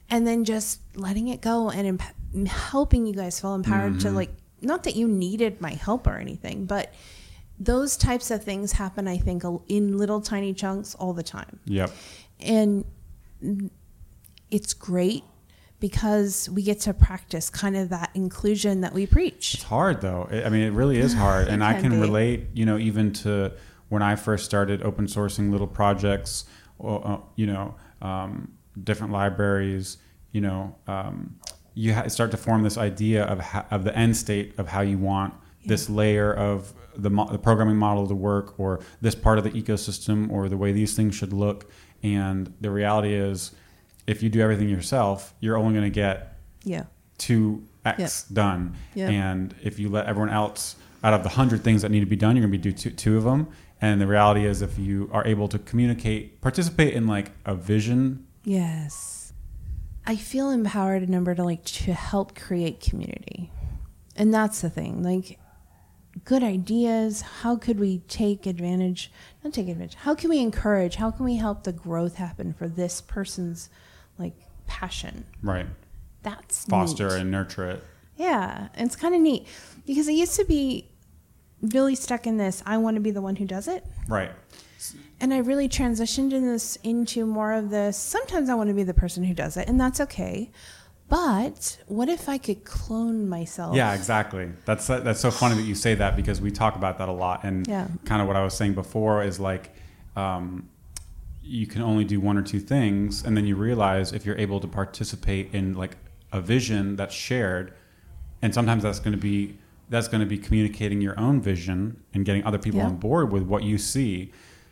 and 0.09 0.25
then 0.25 0.43
just 0.43 0.79
letting 0.95 1.27
it 1.27 1.41
go 1.41 1.69
and 1.69 1.87
emp- 1.87 2.47
helping 2.47 3.05
you 3.05 3.13
guys 3.13 3.39
feel 3.39 3.53
empowered 3.55 3.99
to 3.99 4.07
Mm-hmm. 4.07 4.15
like 4.15 4.29
not 4.61 4.83
that 4.83 4.95
you 4.95 5.07
needed 5.07 5.61
my 5.61 5.71
help 5.71 6.07
or 6.07 6.17
anything 6.17 6.65
but 6.65 6.93
those 7.59 7.95
types 7.95 8.31
of 8.31 8.43
things 8.43 8.71
happen 8.73 9.07
i 9.07 9.17
think 9.17 9.43
in 9.67 9.97
little 9.97 10.19
tiny 10.19 10.53
chunks 10.53 10.95
all 10.95 11.13
the 11.13 11.23
time 11.23 11.59
Yep. 11.65 11.91
and 12.39 12.83
it's 14.51 14.73
great 14.73 15.23
because 15.79 16.49
we 16.49 16.63
get 16.63 16.79
to 16.81 16.93
practice 16.93 17.49
kind 17.49 17.75
of 17.75 17.89
that 17.89 18.09
inclusion 18.13 18.81
that 18.81 18.93
we 18.93 19.05
preach. 19.05 19.55
It's 19.55 19.63
hard 19.63 20.01
though. 20.01 20.27
I 20.31 20.49
mean, 20.49 20.61
it 20.61 20.71
really 20.71 20.97
is 20.97 21.13
hard, 21.13 21.47
and 21.49 21.63
I 21.63 21.73
can 21.73 21.83
can 21.83 21.91
be. 21.91 21.97
relate. 21.99 22.47
You 22.53 22.65
know, 22.65 22.77
even 22.77 23.13
to 23.13 23.53
when 23.89 24.01
I 24.01 24.15
first 24.15 24.45
started 24.45 24.83
open 24.83 25.05
sourcing 25.05 25.51
little 25.51 25.67
projects, 25.67 26.45
or, 26.79 27.05
uh, 27.07 27.17
you 27.35 27.47
know, 27.47 27.75
um, 28.01 28.53
different 28.83 29.13
libraries. 29.13 29.97
You 30.31 30.41
know, 30.41 30.75
um, 30.87 31.35
you 31.73 31.93
ha- 31.93 32.07
start 32.07 32.31
to 32.31 32.37
form 32.37 32.63
this 32.63 32.77
idea 32.77 33.23
of 33.25 33.39
ho- 33.39 33.65
of 33.71 33.83
the 33.83 33.95
end 33.97 34.17
state 34.17 34.53
of 34.57 34.67
how 34.67 34.81
you 34.81 34.97
want 34.97 35.33
this 35.65 35.89
layer 35.89 36.31
of 36.33 36.73
the, 36.95 37.09
mo- 37.09 37.27
the 37.29 37.39
programming 37.39 37.75
model 37.75 38.07
to 38.07 38.15
work, 38.15 38.59
or 38.59 38.79
this 39.01 39.15
part 39.15 39.37
of 39.37 39.43
the 39.43 39.51
ecosystem, 39.51 40.29
or 40.31 40.47
the 40.47 40.57
way 40.57 40.71
these 40.71 40.95
things 40.95 41.15
should 41.15 41.33
look. 41.33 41.71
And 42.03 42.53
the 42.61 42.69
reality 42.71 43.13
is, 43.13 43.51
if 44.07 44.21
you 44.21 44.29
do 44.29 44.41
everything 44.41 44.69
yourself, 44.69 45.33
you're 45.39 45.57
only 45.57 45.73
going 45.73 45.85
to 45.91 45.95
get 45.95 46.37
Yeah. 46.63 46.83
two 47.17 47.63
X 47.85 48.23
done. 48.23 48.75
Yeah. 48.93 49.09
And 49.09 49.53
if 49.63 49.79
you 49.79 49.89
let 49.89 50.05
everyone 50.07 50.29
else 50.33 50.75
out 51.03 51.13
of 51.13 51.23
the 51.23 51.29
hundred 51.29 51.63
things 51.63 51.81
that 51.83 51.89
need 51.91 51.99
to 51.99 52.05
be 52.07 52.15
done, 52.15 52.35
you're 52.35 52.41
gonna 52.41 52.51
be 52.51 52.57
do 52.57 52.71
two, 52.71 52.89
two 52.89 53.15
of 53.17 53.23
them. 53.23 53.47
And 53.79 54.01
the 54.01 54.07
reality 54.07 54.45
is, 54.45 54.61
if 54.63 54.79
you 54.79 55.07
are 55.13 55.25
able 55.27 55.47
to 55.49 55.59
communicate, 55.59 56.41
participate 56.41 56.93
in 56.95 57.05
like 57.07 57.31
a 57.45 57.53
vision, 57.55 58.25
Yes. 58.43 59.33
I 60.07 60.15
feel 60.15 60.49
empowered 60.51 61.07
number 61.09 61.33
to 61.35 61.43
like 61.43 61.63
to 61.65 61.93
help 61.93 62.35
create 62.35 62.79
community. 62.79 63.51
And 64.15 64.33
that's 64.33 64.61
the 64.61 64.69
thing. 64.69 65.01
Like 65.03 65.39
good 66.25 66.43
ideas, 66.43 67.21
how 67.21 67.55
could 67.55 67.79
we 67.79 67.99
take 68.07 68.45
advantage, 68.47 69.11
not 69.43 69.53
take 69.53 69.67
advantage. 69.67 69.95
How 69.95 70.15
can 70.15 70.29
we 70.29 70.39
encourage? 70.39 70.95
How 70.95 71.11
can 71.11 71.23
we 71.23 71.35
help 71.37 71.63
the 71.63 71.71
growth 71.71 72.15
happen 72.15 72.51
for 72.53 72.67
this 72.67 72.99
person's 72.99 73.69
like 74.17 74.33
passion? 74.67 75.25
right? 75.41 75.67
That's 76.23 76.65
Foster 76.65 77.09
neat. 77.09 77.21
and 77.21 77.31
nurture 77.31 77.69
it. 77.69 77.83
Yeah, 78.17 78.69
it's 78.73 78.95
kind 78.95 79.13
of 79.13 79.21
neat 79.21 79.47
because 79.85 80.07
I 80.07 80.11
used 80.11 80.35
to 80.37 80.45
be 80.45 80.89
really 81.61 81.95
stuck 81.95 82.25
in 82.27 82.37
this 82.37 82.63
I 82.65 82.77
want 82.77 82.95
to 82.95 83.01
be 83.01 83.11
the 83.11 83.21
one 83.21 83.35
who 83.35 83.45
does 83.45 83.67
it. 83.67 83.85
Right. 84.07 84.31
And 85.19 85.33
I 85.33 85.37
really 85.39 85.69
transitioned 85.69 86.33
in 86.33 86.45
this 86.45 86.75
into 86.77 87.25
more 87.25 87.53
of 87.53 87.69
this. 87.69 87.97
Sometimes 87.97 88.49
I 88.49 88.55
want 88.55 88.69
to 88.69 88.73
be 88.73 88.83
the 88.83 88.93
person 88.93 89.23
who 89.23 89.33
does 89.33 89.57
it, 89.57 89.67
and 89.67 89.79
that's 89.79 90.01
okay. 90.01 90.51
But 91.07 91.77
what 91.87 92.09
if 92.09 92.27
I 92.27 92.37
could 92.37 92.63
clone 92.63 93.29
myself? 93.29 93.75
Yeah, 93.75 93.93
exactly. 93.93 94.49
That's 94.65 94.87
that's 94.87 95.19
so 95.19 95.29
funny 95.31 95.55
that 95.55 95.61
you 95.63 95.75
say 95.75 95.93
that 95.95 96.15
because 96.15 96.41
we 96.41 96.49
talk 96.51 96.75
about 96.75 96.97
that 96.97 97.09
a 97.09 97.11
lot. 97.11 97.43
And 97.43 97.67
Yeah. 97.67 97.87
kind 98.05 98.21
of 98.21 98.27
what 98.27 98.35
I 98.35 98.43
was 98.43 98.55
saying 98.55 98.73
before 98.73 99.21
is 99.23 99.39
like, 99.39 99.75
um, 100.15 100.67
you 101.43 101.67
can 101.67 101.83
only 101.83 102.05
do 102.05 102.19
one 102.19 102.37
or 102.37 102.41
two 102.41 102.59
things, 102.59 103.23
and 103.23 103.37
then 103.37 103.45
you 103.45 103.55
realize 103.55 104.11
if 104.13 104.25
you're 104.25 104.37
able 104.37 104.59
to 104.59 104.67
participate 104.67 105.53
in 105.53 105.75
like 105.75 105.95
a 106.31 106.41
vision 106.41 106.95
that's 106.95 107.13
shared, 107.13 107.71
and 108.41 108.51
sometimes 108.53 108.81
that's 108.83 108.99
going 108.99 109.11
to 109.15 109.21
be 109.21 109.57
that's 109.87 110.07
going 110.07 110.21
to 110.21 110.25
be 110.25 110.39
communicating 110.39 110.99
your 111.01 111.17
own 111.19 111.39
vision 111.39 111.97
and 112.15 112.25
getting 112.25 112.43
other 112.43 112.57
people 112.57 112.79
Yeah. 112.79 112.87
on 112.87 112.95
board 112.97 113.31
with 113.31 113.43
what 113.43 113.61
you 113.61 113.77
see. 113.77 114.31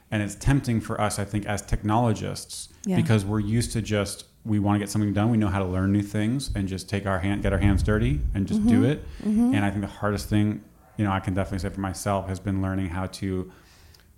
And 0.09 0.23
it's 0.23 0.33
tempting 0.33 0.81
for 0.81 0.99
us, 0.99 1.19
I 1.19 1.25
think, 1.25 1.45
as 1.45 1.61
technologists, 1.61 2.69
Yeah. 2.85 2.95
because 2.95 3.23
we're 3.23 3.39
used 3.39 3.71
to 3.73 3.81
just 3.83 4.25
we 4.45 4.59
want 4.59 4.75
to 4.75 4.79
get 4.79 4.89
something 4.89 5.13
done. 5.13 5.29
We 5.29 5.37
know 5.37 5.47
how 5.47 5.59
to 5.59 5.65
learn 5.65 5.93
new 5.93 6.01
things 6.01 6.51
and 6.55 6.67
just 6.67 6.89
take 6.89 7.05
our 7.05 7.19
hand, 7.19 7.43
get 7.43 7.53
our 7.53 7.59
hands 7.59 7.81
dirty, 7.81 8.19
and 8.33 8.45
just 8.45 8.65
do 8.67 8.81
mm-hmm. 8.81 8.85
it. 8.85 9.05
Mm-hmm. 9.23 9.53
And 9.55 9.63
I 9.65 9.69
think 9.69 9.81
the 9.81 9.87
hardest 9.87 10.27
thing, 10.29 10.63
you 10.97 11.05
know, 11.05 11.11
I 11.11 11.19
can 11.21 11.33
definitely 11.33 11.59
say 11.59 11.73
for 11.73 11.79
myself, 11.81 12.27
has 12.27 12.39
been 12.39 12.61
learning 12.61 12.89
how 12.89 13.07
to 13.07 13.51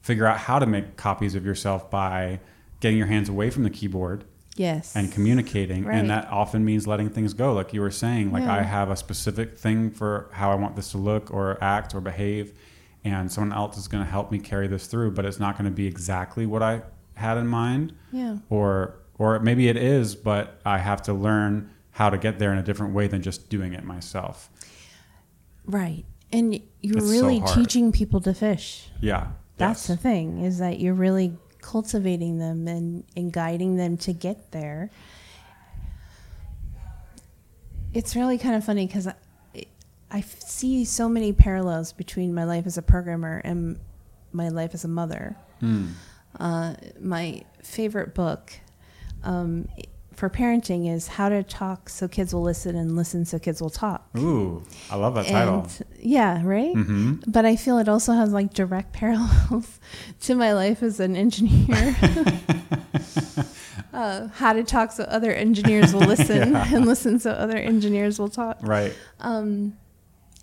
figure 0.02 0.26
out 0.26 0.38
how 0.38 0.60
to 0.60 0.66
make 0.66 0.98
copies 0.98 1.36
of 1.36 1.46
yourself 1.46 1.90
by 1.90 2.40
getting 2.80 2.98
your 2.98 3.08
hands 3.08 3.30
away 3.30 3.50
from 3.50 3.64
the 3.64 3.70
keyboard 3.70 4.24
Yes. 4.56 4.96
and 4.96 5.12
communicating 5.12 5.84
Right. 5.84 5.98
and 5.98 6.10
that 6.10 6.30
often 6.30 6.64
means 6.64 6.88
letting 6.88 7.10
things 7.10 7.34
go 7.34 7.52
like 7.54 7.74
you 7.74 7.82
were 7.82 7.92
saying 7.92 8.32
like 8.32 8.44
Yeah. 8.44 8.56
i 8.56 8.62
have 8.62 8.90
a 8.90 8.96
specific 8.96 9.58
thing 9.58 9.90
for 9.92 10.30
how 10.32 10.52
i 10.52 10.56
want 10.56 10.76
this 10.76 10.92
to 10.92 10.98
look 10.98 11.34
or 11.34 11.58
act 11.62 11.94
or 11.96 12.00
behave 12.00 12.54
and 13.04 13.30
someone 13.32 13.52
else 13.58 13.78
is 13.78 13.88
going 13.88 14.04
to 14.04 14.10
help 14.10 14.32
me 14.32 14.40
carry 14.40 14.68
this 14.68 14.88
through 14.88 15.12
but 15.12 15.26
it's 15.26 15.40
not 15.40 15.58
going 15.58 15.66
to 15.66 15.76
be 15.76 15.88
exactly 15.88 16.46
what 16.46 16.62
i 16.64 16.82
had 17.16 17.38
in 17.38 17.48
mind 17.48 17.94
Yeah. 18.14 18.38
or 18.50 18.96
or 19.18 19.40
maybe 19.40 19.68
it 19.68 19.78
is 19.78 20.16
but 20.16 20.60
i 20.66 20.78
have 20.78 21.02
to 21.02 21.14
learn 21.14 21.70
how 21.92 22.10
to 22.10 22.18
get 22.18 22.38
there 22.40 22.52
in 22.52 22.58
a 22.60 22.64
different 22.64 22.94
way 22.94 23.08
than 23.08 23.22
just 23.22 23.50
doing 23.50 23.74
it 23.74 23.84
myself 23.84 24.50
Right. 25.68 26.06
And 26.32 26.54
you're 26.82 26.98
It's 26.98 27.08
really 27.10 27.40
hard. 27.40 27.54
teaching 27.58 27.92
people 27.92 28.22
to 28.22 28.34
fish. 28.36 28.90
yeah 29.02 29.30
That's 29.58 29.88
yes. 29.90 29.98
the 29.98 30.02
thing 30.02 30.42
is 30.42 30.60
that 30.60 30.80
you're 30.80 30.94
really 30.94 31.34
cultivating 31.60 32.38
them 32.38 32.68
and, 32.68 33.04
and 33.18 33.34
guiding 33.34 33.76
them 33.76 33.98
to 33.98 34.14
get 34.14 34.52
there. 34.52 34.92
It's 37.94 38.16
really 38.16 38.38
kind 38.38 38.56
of 38.56 38.64
funny 38.64 38.86
because 38.86 39.08
I, 39.08 39.16
I 40.12 40.22
see 40.22 40.84
so 40.86 41.08
many 41.08 41.32
parallels 41.34 41.94
between 41.94 42.34
my 42.34 42.44
life 42.44 42.66
as 42.66 42.78
a 42.78 42.82
programmer 42.82 43.42
and 43.44 43.80
my 44.32 44.50
life 44.50 44.74
as 44.74 44.84
a 44.84 44.88
mother. 44.90 45.36
Hmm. 45.62 45.88
Uh, 46.40 46.76
my 47.00 47.42
favorite 47.64 48.14
book 48.14 48.52
um, 49.26 49.68
for 50.14 50.30
parenting 50.30 50.90
is 50.90 51.08
How 51.10 51.28
to 51.28 51.44
Talk 51.44 51.90
So 51.90 52.08
Kids 52.08 52.34
Will 52.34 52.42
Listen 52.44 52.76
and 52.78 52.96
Listen 52.96 53.26
So 53.26 53.38
Kids 53.38 53.62
Will 53.62 53.70
Talk. 53.70 54.08
ooh 54.18 54.64
i 54.90 54.96
love 54.96 55.14
that 55.16 55.26
title 55.26 55.60
And 55.64 55.84
yeah, 56.00 56.42
right? 56.46 56.74
hmm 56.74 57.16
But 57.28 57.44
I 57.46 57.58
feel 57.58 57.78
it 57.80 57.90
also 57.90 58.14
has 58.14 58.32
like 58.32 58.54
direct 58.54 58.94
parallels 59.00 59.80
to 60.22 60.36
my 60.36 60.54
life 60.54 60.82
as 60.84 61.00
an 61.02 61.16
engineer. 61.18 61.96
uh, 63.94 64.28
how 64.34 64.54
to 64.54 64.64
talk 64.64 64.92
so 64.92 65.04
other 65.06 65.32
engineers 65.34 65.94
will 65.94 66.02
listen 66.02 66.52
Yeah. 66.54 66.76
and 66.76 66.86
listen 66.86 67.20
so 67.20 67.32
other 67.32 67.58
engineers 67.58 68.20
will 68.20 68.30
talk. 68.30 68.58
right 68.62 68.94
Um, 69.20 69.78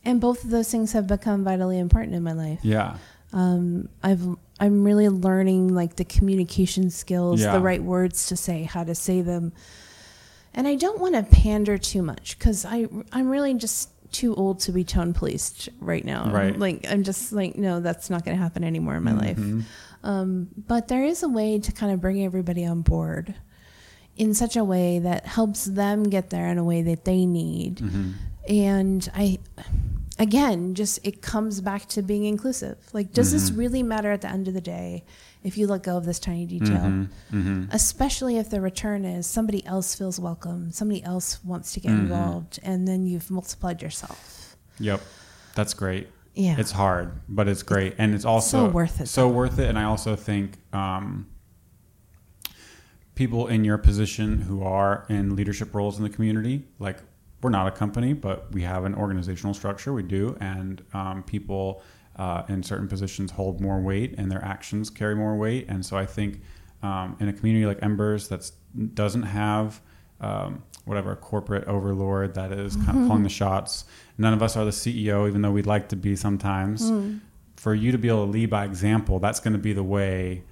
and 0.05 0.21
both 0.21 0.45
of 0.45 0.51
those 0.51 0.71
things 0.71 0.93
have 0.93 1.07
become 1.07 1.45
vitally 1.45 1.79
important 1.79 2.15
in 2.15 2.23
my 2.23 2.33
life. 2.33 2.61
yeah 2.63 2.97
Um, 3.33 3.89
I've 4.03 4.27
I'm 4.63 4.85
really 4.85 5.09
learning 5.09 5.75
like 5.75 5.97
the 5.97 6.05
communication 6.05 6.89
skills, 6.91 7.41
Yeah. 7.41 7.53
the 7.53 7.61
right 7.61 7.83
words 7.83 8.27
to 8.29 8.37
say, 8.37 8.63
how 8.63 8.85
to 8.85 8.95
say 8.95 9.21
them. 9.21 9.53
And 10.55 10.69
I 10.69 10.77
don't 10.77 11.01
want 11.01 11.15
to 11.15 11.23
pander 11.25 11.79
too 11.79 12.03
much 12.03 12.39
because 12.39 12.65
I 12.65 12.87
I'm 13.13 13.29
really 13.29 13.55
just 13.55 13.89
too 14.13 14.35
old 14.37 14.61
to 14.61 14.73
be 14.73 14.85
tone 14.85 15.13
policed 15.15 15.69
right 15.81 16.05
now. 16.05 16.31
Right. 16.31 16.57
Like 16.59 16.87
I'm 16.89 17.03
just 17.03 17.33
like 17.33 17.57
no, 17.57 17.81
that's 17.81 18.09
not 18.11 18.25
going 18.25 18.37
to 18.37 18.43
happen 18.43 18.63
anymore 18.63 18.95
in 18.97 19.03
my 19.03 19.15
life. 19.15 19.39
Mhm. 19.39 19.65
Um, 20.05 20.49
but 20.57 20.89
there 20.89 21.05
is 21.05 21.23
a 21.23 21.29
way 21.29 21.59
to 21.59 21.73
kind 21.73 21.93
of 21.93 22.01
bring 22.01 22.23
everybody 22.23 22.65
on 22.67 22.83
board 22.83 23.35
in 24.17 24.35
such 24.35 24.57
a 24.57 24.65
way 24.65 24.99
that 25.01 25.27
helps 25.27 25.65
them 25.65 26.05
get 26.05 26.31
there 26.31 26.47
in 26.49 26.59
a 26.59 26.65
way 26.65 26.83
that 26.83 27.05
they 27.05 27.25
need. 27.27 27.77
Mhm. 27.77 28.13
And 28.49 29.11
I, 29.15 29.39
again, 30.23 30.75
just 30.75 30.99
it 31.05 31.21
comes 31.21 31.61
back 31.61 31.87
to 31.89 32.01
being 32.03 32.25
inclusive. 32.25 32.79
Like, 32.93 33.13
does 33.13 33.33
this 33.33 33.51
Mhm. 33.51 33.59
really 33.59 33.83
matter 33.83 34.11
at 34.13 34.21
the 34.23 34.31
end 34.31 34.49
of 34.49 34.55
the 34.55 34.61
day 34.61 35.05
if 35.43 35.59
you 35.59 35.67
let 35.67 35.83
go 35.83 35.97
of 35.97 36.05
this 36.05 36.19
tiny 36.19 36.47
detail? 36.47 36.81
Mhm. 36.83 37.09
Mhm. 37.33 37.69
Especially 37.73 38.37
if 38.39 38.49
the 38.49 38.61
return 38.61 39.05
is 39.05 39.27
somebody 39.27 39.67
else 39.67 39.95
feels 39.95 40.19
welcome, 40.21 40.71
somebody 40.71 41.03
else 41.03 41.45
wants 41.45 41.73
to 41.73 41.81
get 41.81 41.91
Mhm. 41.93 41.99
involved, 42.01 42.59
and 42.63 42.87
then 42.89 43.05
you've 43.07 43.31
multiplied 43.31 43.83
yourself. 43.83 44.57
Yep, 44.79 45.01
that's 45.55 45.75
great. 45.75 46.09
Yeah. 46.35 46.57
It's 46.59 46.71
hard, 46.73 47.11
but 47.29 47.47
it's 47.49 47.63
great, 47.63 47.95
and 47.99 48.15
it's 48.15 48.25
also 48.25 48.67
So 48.69 48.71
worth 48.71 49.01
it, 49.03 49.09
So 49.09 49.29
worth 49.29 49.59
it, 49.59 49.69
and 49.69 49.79
I 49.79 49.85
also 49.85 50.17
think 50.17 50.59
um, 50.73 51.27
people 53.15 53.47
in 53.49 53.65
your 53.65 53.77
position 53.77 54.43
who 54.43 54.63
are 54.63 55.05
in 55.11 55.37
leadership 55.37 55.75
roles 55.75 55.99
in 55.99 56.05
the 56.05 56.09
community, 56.11 56.65
like 56.79 56.99
we're 57.43 57.51
not 57.51 57.67
a 57.67 57.73
company, 57.73 58.13
but 58.13 58.51
we 58.53 58.63
have 58.63 58.85
an 58.85 58.95
organizational 58.95 59.53
structure. 59.53 59.93
We 59.93 60.05
do, 60.05 60.37
and 60.41 60.83
um, 60.95 61.23
people 61.25 61.83
uh, 62.17 62.43
in 62.49 62.63
certain 62.63 62.89
positions 62.89 63.33
hold 63.33 63.61
more 63.61 63.81
weight, 63.81 64.15
and 64.17 64.31
their 64.31 64.45
actions 64.45 64.91
carry 64.91 65.17
more 65.17 65.37
weight. 65.37 65.67
And 65.69 65.85
so 65.85 65.97
I 65.97 66.07
think 66.07 66.41
um, 66.83 67.17
in 67.21 67.29
a 67.29 67.33
community 67.33 67.67
like 67.67 67.83
Embers 67.83 68.29
that 68.29 68.51
doesn't 68.95 69.25
have 69.25 69.81
um, 70.21 70.63
whatever 70.85 71.15
corporate 71.17 71.67
overlord 71.67 72.35
that 72.35 72.53
is 72.53 72.77
kind 72.77 73.03
of 73.03 73.09
calling 73.09 73.25
the 73.25 73.29
shots. 73.29 73.85
None 74.19 74.33
of 74.33 74.43
us 74.43 74.57
are 74.57 74.65
the 74.65 74.71
CEO, 74.71 75.29
even 75.29 75.43
though 75.43 75.51
we'd 75.51 75.67
like 75.67 75.89
to 75.89 75.97
be 75.97 76.17
sometimes. 76.17 76.91
Mm. 76.91 77.21
For 77.57 77.75
you 77.75 77.93
to 77.93 77.99
be 77.99 78.09
able 78.09 78.27
to 78.27 78.31
lead 78.31 78.51
by 78.51 78.65
example, 78.65 79.19
that's 79.19 79.41
going 79.41 79.53
to 79.53 79.59
be 79.59 79.73
the 79.73 79.83
way. 79.83 80.43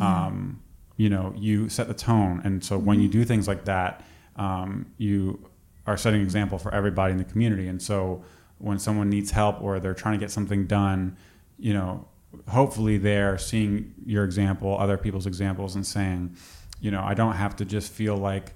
Um, 0.00 0.60
you 0.96 1.08
know, 1.08 1.32
you 1.36 1.68
set 1.68 1.88
the 1.88 1.94
tone, 1.94 2.40
and 2.44 2.62
so 2.62 2.78
when 2.78 3.00
you 3.00 3.08
do 3.08 3.24
things 3.24 3.48
like 3.48 3.64
that, 3.64 4.04
um, 4.36 4.86
you 4.96 5.48
are 5.88 5.96
setting 5.96 6.20
an 6.20 6.26
example 6.26 6.58
for 6.58 6.72
everybody 6.74 7.12
in 7.12 7.18
the 7.18 7.24
community. 7.24 7.66
And 7.66 7.80
so 7.80 8.22
when 8.58 8.78
someone 8.78 9.08
needs 9.08 9.30
help 9.30 9.62
or 9.62 9.80
they're 9.80 9.94
trying 9.94 10.18
to 10.18 10.24
get 10.24 10.30
something 10.30 10.66
done, 10.66 11.16
you 11.58 11.72
know, 11.72 12.06
hopefully 12.48 12.98
they're 12.98 13.38
seeing 13.38 13.94
your 14.04 14.24
example, 14.24 14.76
other 14.78 14.98
people's 14.98 15.26
examples, 15.26 15.74
and 15.74 15.86
saying, 15.86 16.36
you 16.80 16.90
know, 16.90 17.02
I 17.02 17.14
don't 17.14 17.34
have 17.34 17.56
to 17.56 17.64
just 17.64 17.90
feel 17.90 18.16
like 18.16 18.52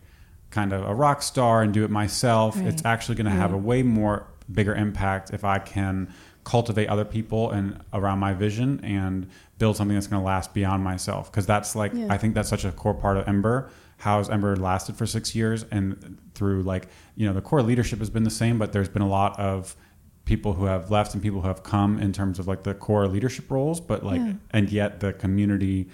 kind 0.51 0.73
of 0.73 0.83
a 0.83 0.95
rock 0.95 1.23
star 1.23 1.63
and 1.63 1.73
do 1.73 1.85
it 1.85 1.91
myself. 1.91 2.57
Right. 2.57 2.67
It's 2.67 2.85
actually 2.85 3.15
going 3.15 3.27
to 3.27 3.33
have 3.33 3.53
a 3.53 3.57
mm-hmm. 3.57 3.67
way 3.67 3.83
more 3.83 4.27
bigger 4.53 4.75
impact 4.75 5.31
if 5.31 5.45
I 5.45 5.59
can 5.59 6.13
cultivate 6.45 6.89
other 6.89 7.05
people 7.05 7.51
and 7.51 7.81
around 7.93 8.19
my 8.19 8.35
vision 8.35 8.81
and 8.83 9.29
build 9.59 9.77
something 9.77 9.95
that's 9.95 10.09
going 10.09 10.21
to 10.21 10.27
last 10.27 10.53
beyond 10.53 10.85
myself. 10.85 11.31
Because 11.31 11.47
that's 11.47 11.75
like, 11.75 11.93
Yeah. 11.95 12.09
I 12.11 12.19
think 12.19 12.35
that's 12.35 12.49
such 12.49 12.65
a 12.65 12.73
core 12.73 12.95
part 12.95 13.17
of 13.17 13.27
Ember. 13.27 13.71
How's 14.03 14.29
Ember 14.29 14.57
lasted 14.57 14.97
for 14.97 15.07
six 15.07 15.33
years 15.35 15.65
and 15.71 16.19
through 16.35 16.63
like 16.63 16.89
you 17.15 17.25
know 17.27 17.33
the 17.33 17.41
core 17.41 17.63
leadership 17.63 17.99
has 18.01 18.11
been 18.11 18.25
the 18.25 18.31
same, 18.31 18.59
but 18.59 18.73
there's 18.73 18.89
been 18.89 19.03
a 19.03 19.09
lot 19.09 19.39
of 19.39 19.77
people 20.25 20.53
who 20.55 20.65
have 20.65 20.91
left 20.91 21.15
and 21.15 21.23
people 21.23 21.41
who 21.41 21.47
have 21.49 21.63
come 21.63 21.99
in 21.99 22.13
terms 22.13 22.39
of 22.39 22.47
like 22.49 22.63
the 22.65 22.75
core 22.75 23.07
leadership 23.09 23.51
roles, 23.51 23.81
but 23.81 24.05
like 24.05 24.21
Yeah. 24.21 24.33
and 24.51 24.71
yet 24.71 25.01
the 25.01 25.13
community 25.13 25.89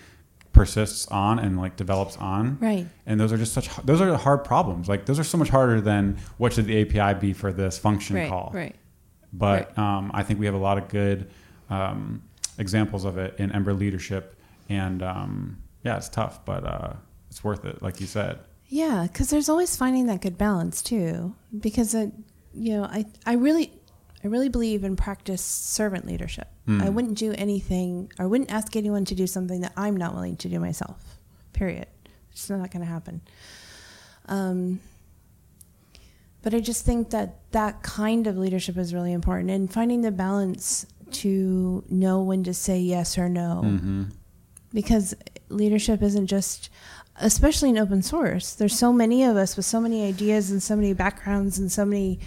persists 0.52 1.06
on 1.08 1.38
and 1.38 1.58
like 1.58 1.76
develops 1.76 2.16
on. 2.16 2.56
Right. 2.60 2.86
And 3.06 3.20
those 3.20 3.32
are 3.32 3.36
just 3.36 3.52
such 3.52 3.68
those 3.84 4.00
are 4.00 4.16
hard 4.16 4.42
problems. 4.44 4.88
Like 4.88 5.04
those 5.06 5.18
are 5.18 5.24
so 5.24 5.36
much 5.38 5.48
harder 5.50 5.80
than 5.80 6.16
what 6.38 6.52
should 6.54 6.64
the 6.66 6.80
API 6.82 7.18
be 7.20 7.32
for 7.34 7.52
this 7.52 7.78
function 7.78 8.16
Right. 8.16 8.28
call. 8.30 8.50
Right. 8.54 8.74
But 9.32 9.76
um, 9.78 10.10
I 10.14 10.22
think 10.22 10.40
we 10.40 10.46
have 10.46 10.54
a 10.54 10.64
lot 10.70 10.78
of 10.78 10.88
good 10.88 11.30
um, 11.68 12.22
examples 12.56 13.04
of 13.04 13.18
it 13.18 13.34
in 13.38 13.52
Ember 13.52 13.74
leadership, 13.74 14.34
and 14.70 15.02
um, 15.02 15.58
yeah, 15.84 15.98
it's 15.98 16.08
tough, 16.08 16.42
but 16.46 16.64
uh, 16.64 16.92
it's 17.30 17.44
worth 17.44 17.64
it, 17.64 17.82
like 17.82 18.00
you 18.00 18.06
said. 18.06 18.40
Yeah, 18.68 19.06
because 19.10 19.30
there's 19.30 19.48
always 19.48 19.76
finding 19.76 20.06
that 20.06 20.20
good 20.20 20.36
balance 20.36 20.82
too. 20.82 21.34
Because 21.58 21.94
it, 21.94 22.12
you 22.52 22.76
know, 22.76 22.84
I 22.84 23.06
I 23.24 23.34
really 23.34 23.72
I 24.22 24.28
really 24.28 24.48
believe 24.48 24.84
in 24.84 24.96
practice 24.96 25.42
servant 25.42 26.06
leadership. 26.06 26.48
Mm. 26.66 26.82
I 26.82 26.88
wouldn't 26.90 27.16
do 27.16 27.32
anything. 27.38 28.12
I 28.18 28.26
wouldn't 28.26 28.52
ask 28.52 28.76
anyone 28.76 29.04
to 29.06 29.14
do 29.14 29.26
something 29.26 29.62
that 29.62 29.72
I'm 29.76 29.96
not 29.96 30.14
willing 30.14 30.36
to 30.36 30.48
do 30.48 30.60
myself. 30.60 31.18
Period. 31.52 31.86
It's 32.30 32.50
not 32.50 32.70
going 32.70 32.84
to 32.84 32.90
happen. 32.90 33.22
Um, 34.26 34.80
but 36.42 36.54
I 36.54 36.60
just 36.60 36.84
think 36.84 37.10
that 37.10 37.50
that 37.52 37.82
kind 37.82 38.26
of 38.26 38.36
leadership 38.36 38.76
is 38.76 38.92
really 38.92 39.12
important, 39.12 39.50
and 39.50 39.72
finding 39.72 40.02
the 40.02 40.12
balance 40.12 40.86
to 41.10 41.84
know 41.88 42.22
when 42.22 42.44
to 42.44 42.52
say 42.52 42.78
yes 42.78 43.16
or 43.16 43.30
no 43.30 43.62
hmm 43.62 44.04
because 44.72 45.14
leadership 45.48 46.02
isn't 46.02 46.26
just 46.26 46.70
especially 47.20 47.68
in 47.70 47.78
open 47.78 48.02
source 48.02 48.54
there's 48.54 48.78
so 48.78 48.92
many 48.92 49.24
of 49.24 49.36
us 49.36 49.56
with 49.56 49.66
so 49.66 49.80
many 49.80 50.06
ideas 50.06 50.50
and 50.50 50.62
so 50.62 50.74
many 50.76 50.92
backgrounds 50.92 51.58
and 51.58 51.70
so 51.70 51.84
many 51.84 52.18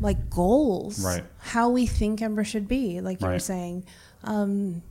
like 0.00 0.28
goals 0.30 1.04
Right. 1.04 1.24
how 1.38 1.70
we 1.70 1.86
think 1.86 2.20
ember 2.22 2.44
should 2.44 2.68
be 2.68 3.00
like 3.00 3.20
you 3.20 3.26
were 3.28 3.38
saying 3.38 3.84
um, 4.24 4.82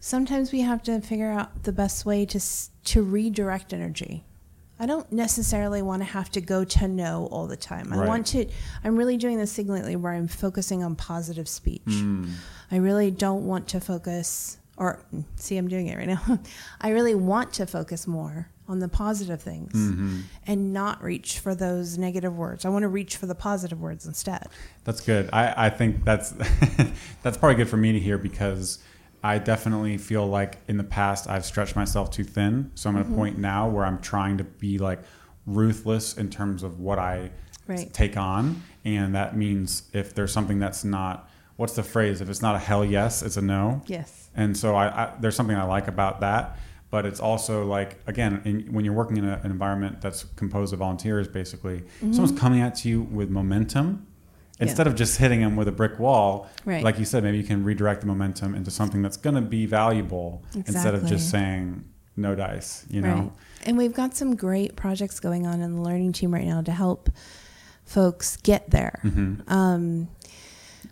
sometimes 0.00 0.52
we 0.52 0.60
have 0.60 0.82
to 0.84 1.00
figure 1.00 1.30
out 1.30 1.64
the 1.64 1.72
best 1.72 2.04
way 2.06 2.24
to 2.26 2.40
to 2.84 3.02
redirect 3.02 3.72
energy 3.72 4.24
i 4.78 4.86
don't 4.86 5.10
necessarily 5.10 5.82
want 5.82 6.00
to 6.02 6.04
have 6.06 6.30
to 6.30 6.40
go 6.40 6.64
to 6.64 6.86
no 6.88 7.26
all 7.32 7.46
the 7.46 7.56
time 7.56 7.92
i 7.92 7.96
Right. 7.96 8.08
want 8.08 8.26
to 8.28 8.46
i'm 8.84 8.96
really 8.96 9.16
doing 9.16 9.38
this 9.38 9.54
thing 9.54 9.68
lately 9.68 9.96
where 9.96 10.12
i'm 10.12 10.28
focusing 10.28 10.82
on 10.84 10.94
positive 10.96 11.48
speech 11.48 11.82
Mm. 11.86 12.30
I 12.68 12.78
really 12.78 13.12
don't 13.12 13.46
want 13.46 13.68
to 13.68 13.80
focus, 13.80 14.58
or 14.76 15.00
see, 15.36 15.56
I'm 15.56 15.68
doing 15.68 15.86
it 15.88 15.96
right 15.96 16.06
now. 16.08 16.40
I 16.80 16.90
really 16.90 17.14
want 17.14 17.52
to 17.54 17.66
focus 17.66 18.06
more 18.06 18.48
on 18.68 18.80
the 18.80 18.88
positive 18.88 19.40
things 19.40 19.72
hmm 19.72 20.20
and 20.46 20.72
not 20.72 21.02
reach 21.02 21.38
for 21.38 21.54
those 21.54 21.96
negative 21.98 22.36
words. 22.36 22.64
I 22.64 22.68
want 22.68 22.82
to 22.82 22.88
reach 22.88 23.16
for 23.16 23.26
the 23.26 23.34
positive 23.34 23.80
words 23.80 24.06
instead. 24.06 24.48
That's 24.84 25.00
good. 25.00 25.30
I, 25.32 25.66
I 25.66 25.70
think 25.70 26.04
that's 26.04 26.30
that's 27.22 27.36
probably 27.36 27.54
good 27.56 27.68
for 27.68 27.76
me 27.76 27.92
to 27.92 28.00
hear 28.00 28.18
because 28.18 28.78
I 29.22 29.38
definitely 29.38 29.98
feel 29.98 30.26
like 30.26 30.58
in 30.68 30.76
the 30.76 30.84
past 30.84 31.28
I've 31.28 31.44
stretched 31.44 31.74
myself 31.76 32.10
too 32.10 32.24
thin. 32.24 32.70
So 32.74 32.90
I'm 32.90 32.96
at 32.96 33.06
a 33.06 33.10
point 33.10 33.38
now 33.38 33.68
where 33.68 33.84
I'm 33.84 34.00
trying 34.00 34.38
to 34.38 34.44
be 34.44 34.78
like 34.78 35.00
ruthless 35.46 36.16
in 36.16 36.28
terms 36.30 36.62
of 36.62 36.80
what 36.80 36.98
I 36.98 37.30
Right. 37.68 37.92
take 37.92 38.16
on, 38.16 38.62
and 38.84 39.16
that 39.16 39.36
means 39.36 39.90
if 39.92 40.14
there's 40.14 40.32
something 40.32 40.60
that's 40.60 40.84
not 40.84 41.28
what's 41.56 41.74
the 41.74 41.82
phrase? 41.82 42.20
If 42.20 42.28
it's 42.28 42.42
not 42.42 42.54
a 42.54 42.58
hell 42.58 42.84
yes, 42.84 43.22
it's 43.22 43.36
a 43.36 43.42
no. 43.42 43.82
Yes. 43.86 44.30
And 44.34 44.56
so 44.56 44.74
I, 44.74 44.86
I 44.88 45.12
there's 45.20 45.34
something 45.36 45.56
I 45.56 45.64
like 45.64 45.88
about 45.88 46.20
that, 46.20 46.58
but 46.90 47.06
it's 47.06 47.20
also 47.20 47.64
like 47.66 47.98
again, 48.06 48.42
in, 48.44 48.72
when 48.72 48.84
you're 48.84 48.94
working 48.94 49.16
in 49.16 49.24
a, 49.28 49.40
an 49.42 49.50
environment 49.50 50.00
that's 50.00 50.24
composed 50.36 50.72
of 50.72 50.78
volunteers, 50.80 51.26
basically, 51.28 51.82
someone's 52.00 52.38
coming 52.38 52.60
at 52.60 52.84
you 52.84 53.02
with 53.02 53.30
momentum. 53.30 54.06
Yeah. 54.58 54.68
Instead 54.68 54.86
of 54.86 54.94
just 54.94 55.18
hitting 55.18 55.40
them 55.42 55.54
with 55.54 55.68
a 55.68 55.72
brick 55.72 55.98
wall, 55.98 56.48
Right. 56.64 56.82
like 56.82 56.98
you 56.98 57.04
said, 57.04 57.22
maybe 57.22 57.36
you 57.36 57.44
can 57.44 57.62
redirect 57.62 58.00
the 58.00 58.06
momentum 58.06 58.54
into 58.54 58.70
something 58.70 59.02
that's 59.02 59.18
going 59.18 59.34
to 59.34 59.42
be 59.42 59.66
valuable 59.66 60.42
instead 60.54 60.94
of 60.94 61.04
just 61.04 61.28
saying 61.30 61.84
no 62.16 62.34
dice. 62.34 62.86
You 62.88 63.02
know, 63.02 63.14
Right. 63.14 63.32
And 63.66 63.76
we've 63.76 63.92
got 63.92 64.16
some 64.16 64.34
great 64.34 64.74
projects 64.74 65.20
going 65.20 65.46
on 65.46 65.60
in 65.60 65.74
the 65.74 65.82
learning 65.82 66.12
team 66.14 66.32
right 66.32 66.46
now 66.46 66.62
to 66.62 66.72
help 66.72 67.10
folks 67.84 68.36
get 68.38 68.70
there. 68.70 68.98
Mhm. 69.04 69.50
Um, 69.50 70.08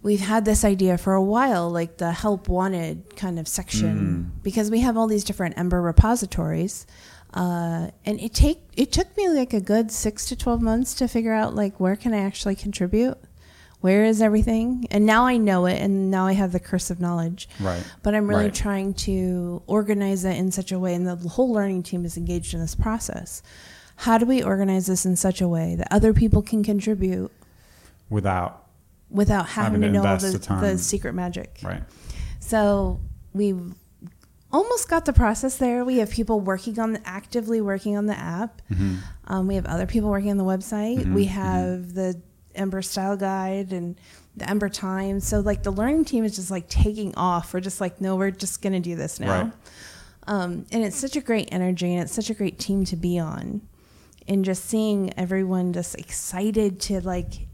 we've 0.05 0.21
had 0.21 0.45
this 0.45 0.65
idea 0.65 0.97
for 0.97 1.15
a 1.15 1.23
while, 1.23 1.69
like 1.69 1.97
the 1.97 2.13
help 2.13 2.47
wanted 2.49 3.17
kind 3.17 3.39
of 3.41 3.49
section, 3.49 4.31
because 4.45 4.71
we 4.71 4.81
have 4.81 4.97
all 4.97 5.09
these 5.09 5.25
different 5.25 5.59
Ember 5.59 5.83
repositories. 5.83 6.87
Uh, 7.33 7.91
and 8.07 8.21
it 8.21 8.33
take 8.33 8.61
it 8.77 8.93
took 8.93 9.17
me 9.17 9.29
like 9.29 9.53
a 9.53 9.61
good 9.61 9.91
six 9.91 10.25
to 10.27 10.37
twelve 10.37 10.63
months 10.63 10.95
to 10.95 11.09
figure 11.09 11.33
out 11.33 11.53
like 11.57 11.81
where 11.81 11.97
can 11.97 12.15
I 12.15 12.19
actually 12.19 12.55
contribute, 12.55 13.19
where 13.81 14.05
is 14.05 14.23
everything, 14.23 14.87
and 14.93 15.05
now 15.05 15.27
I 15.27 15.37
know 15.37 15.67
it, 15.67 15.81
and 15.81 16.13
now 16.13 16.27
I 16.29 16.35
have 16.35 16.53
the 16.53 16.61
curse 16.61 16.91
of 16.91 17.01
knowledge. 17.01 17.49
right? 17.59 17.83
But 18.05 18.15
I'm 18.15 18.29
really 18.29 18.45
Right. 18.45 18.55
trying 18.55 18.95
to 19.09 19.63
organize 19.67 20.25
it 20.25 20.37
in 20.37 20.53
such 20.53 20.71
a 20.71 20.79
way, 20.79 20.95
and 20.95 21.09
the 21.09 21.17
whole 21.31 21.51
learning 21.53 21.83
team 21.83 22.05
is 22.05 22.17
engaged 22.17 22.55
in 22.55 22.61
this 22.61 22.77
process. 22.77 23.43
How 23.97 24.17
do 24.19 24.27
we 24.27 24.41
organize 24.43 24.87
this 24.87 25.05
in 25.05 25.17
such 25.17 25.41
a 25.41 25.49
way 25.49 25.75
that 25.75 25.89
other 25.91 26.13
people 26.13 26.43
can 26.43 26.63
contribute 26.63 27.33
Without 28.11 28.64
without 29.15 29.47
having, 29.49 29.81
to 29.81 29.91
know 29.91 30.05
all 30.05 30.17
the, 30.19 30.33
the 30.39 30.57
the 30.73 30.79
secret 30.79 31.15
magic? 31.15 31.61
right, 31.63 31.83
So 32.41 33.01
we've 33.33 33.73
almost 34.53 34.89
got 34.89 35.05
the 35.05 35.13
process 35.13 35.57
there. 35.57 35.85
We 35.85 35.99
have 35.99 36.11
people 36.11 36.41
working 36.41 36.79
on 36.79 36.93
the, 36.93 37.01
actively 37.07 37.61
working 37.61 37.97
on 37.97 38.07
the 38.07 38.19
app. 38.19 38.61
hmm 38.69 38.97
Um, 39.27 39.47
we 39.47 39.55
have 39.55 39.67
other 39.67 39.87
people 39.87 40.11
working 40.11 40.31
on 40.31 40.37
the 40.37 40.45
website. 40.45 40.99
Mhm, 41.05 41.15
We 41.15 41.25
mhm. 41.27 41.31
have 41.31 41.95
the 41.95 42.21
Ember 42.55 42.83
Style 42.83 43.17
Guide 43.17 43.73
and 43.73 43.99
the 44.37 44.49
Ember 44.49 44.69
Times. 44.69 45.27
So 45.27 45.41
like 45.41 45.63
the 45.63 45.71
learning 45.73 46.05
team 46.05 46.25
is 46.25 46.37
just 46.37 46.51
like 46.51 46.69
taking 46.69 47.15
off. 47.17 47.55
We're 47.55 47.61
just 47.61 47.81
like, 47.81 48.01
no, 48.01 48.17
we're 48.17 48.31
just 48.31 48.63
gonna 48.63 48.81
do 48.81 48.95
this 48.97 49.19
now. 49.21 49.43
Right. 49.45 49.53
Um, 50.27 50.67
and 50.73 50.85
it's 50.85 50.97
such 50.97 51.17
a 51.17 51.21
great 51.21 51.49
energy 51.53 51.93
and 51.93 52.03
it's 52.03 52.13
such 52.13 52.31
a 52.31 52.35
great 52.35 52.59
team 52.59 52.85
to 52.87 52.97
be 52.97 53.19
on. 53.19 53.63
And 54.27 54.45
just 54.45 54.65
seeing 54.65 55.13
everyone 55.19 55.73
just 55.73 55.95
excited 55.97 56.81
to 56.83 57.01
like 57.01 57.47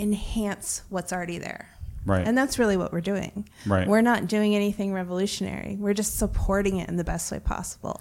enhance 0.00 0.82
what's 0.88 1.12
already 1.12 1.38
there. 1.38 1.68
right, 2.06 2.26
And 2.26 2.36
that's 2.36 2.58
really 2.58 2.76
what 2.76 2.92
we're 2.92 3.00
doing. 3.02 3.48
right. 3.66 3.86
We're 3.86 4.00
not 4.00 4.26
doing 4.26 4.54
anything 4.56 4.92
revolutionary. 4.92 5.76
We're 5.78 5.94
just 5.94 6.16
supporting 6.18 6.78
it 6.78 6.88
in 6.88 6.96
the 6.96 7.04
best 7.04 7.30
way 7.30 7.38
possible. 7.40 8.00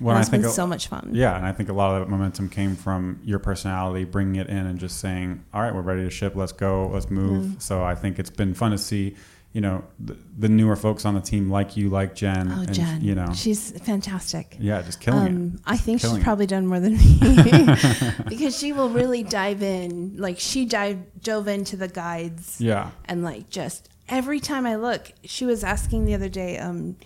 Well, 0.00 0.10
and 0.10 0.18
I 0.18 0.20
it's 0.20 0.30
been 0.30 0.40
think 0.42 0.52
a- 0.52 0.54
so 0.54 0.66
much 0.66 0.88
fun. 0.88 1.10
Yeah, 1.12 1.36
and 1.36 1.44
I 1.44 1.52
think 1.52 1.68
a 1.68 1.72
lot 1.74 1.94
of 1.94 2.00
that 2.00 2.08
momentum 2.10 2.48
came 2.48 2.74
from 2.76 3.20
your 3.24 3.38
personality, 3.38 4.04
bringing 4.04 4.36
it 4.36 4.46
in 4.46 4.64
and 4.66 4.78
just 4.78 4.98
saying, 4.98 5.44
"All 5.52 5.60
right, 5.60 5.74
we're 5.74 5.82
ready 5.82 6.04
to 6.04 6.10
ship. 6.10 6.34
Let's 6.36 6.52
go. 6.52 6.88
Let's 6.88 7.10
move." 7.10 7.44
Mm. 7.44 7.60
So 7.62 7.84
I 7.84 7.94
think 7.94 8.18
it's 8.18 8.30
been 8.30 8.54
fun 8.54 8.70
to 8.70 8.78
see, 8.78 9.14
you 9.52 9.60
know, 9.60 9.82
the, 9.98 10.16
the 10.38 10.48
newer 10.48 10.76
folks 10.76 11.04
on 11.04 11.14
the 11.14 11.20
team, 11.20 11.50
like 11.50 11.76
you, 11.76 11.88
like 11.90 12.14
Jen, 12.14 12.52
Oh, 12.52 12.60
and 12.60 12.72
Jen. 12.72 13.00
you 13.00 13.14
know, 13.16 13.32
She's 13.34 13.72
fantastic. 13.80 14.56
yeah, 14.60 14.80
just 14.82 15.00
killing 15.00 15.24
it. 15.24 15.28
Um, 15.30 15.60
I 15.66 15.76
think 15.76 16.00
Killing 16.00 16.16
she's 16.16 16.22
it. 16.22 16.24
probably 16.24 16.46
done 16.46 16.66
more 16.68 16.78
than 16.78 16.92
me 16.96 17.18
because 18.28 18.56
she 18.56 18.72
will 18.72 18.90
really 18.90 19.22
dive 19.24 19.62
in. 19.62 20.16
Like 20.18 20.38
she 20.38 20.64
dive, 20.66 20.98
dove 21.22 21.48
into 21.48 21.76
the 21.76 21.88
guides 21.88 22.60
Yeah, 22.60 22.90
and 23.06 23.24
like 23.24 23.50
just 23.50 23.88
every 24.08 24.38
time 24.40 24.66
I 24.66 24.76
look, 24.76 25.12
she 25.24 25.44
was 25.46 25.64
asking 25.64 26.04
the 26.04 26.14
other 26.14 26.28
day, 26.28 26.56
um, 26.58 26.96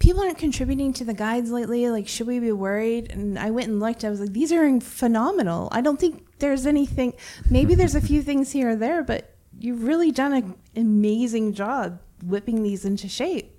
people 0.00 0.22
aren't 0.22 0.38
contributing 0.38 0.92
to 0.94 1.04
the 1.04 1.14
guides 1.14 1.50
lately. 1.50 1.88
Like, 1.88 2.08
should 2.08 2.26
we 2.26 2.38
be 2.40 2.52
worried? 2.52 3.10
And 3.12 3.38
I 3.38 3.50
went 3.50 3.68
and 3.68 3.78
looked. 3.80 4.04
I 4.04 4.10
was 4.10 4.20
like, 4.20 4.32
these 4.32 4.52
are 4.52 4.80
phenomenal. 4.80 5.68
I 5.72 5.80
don't 5.80 5.98
think 6.00 6.24
there's 6.40 6.66
anything. 6.66 7.14
Maybe 7.48 7.74
there's 7.74 7.94
a 7.94 8.00
few 8.00 8.22
things 8.28 8.50
here 8.52 8.70
or 8.70 8.76
there, 8.76 9.02
but 9.02 9.33
you've 9.64 9.82
really 9.84 10.10
done 10.10 10.32
an 10.32 10.54
amazing 10.76 11.52
job 11.54 11.98
whipping 12.22 12.62
these 12.62 12.84
into 12.84 13.08
shape 13.08 13.50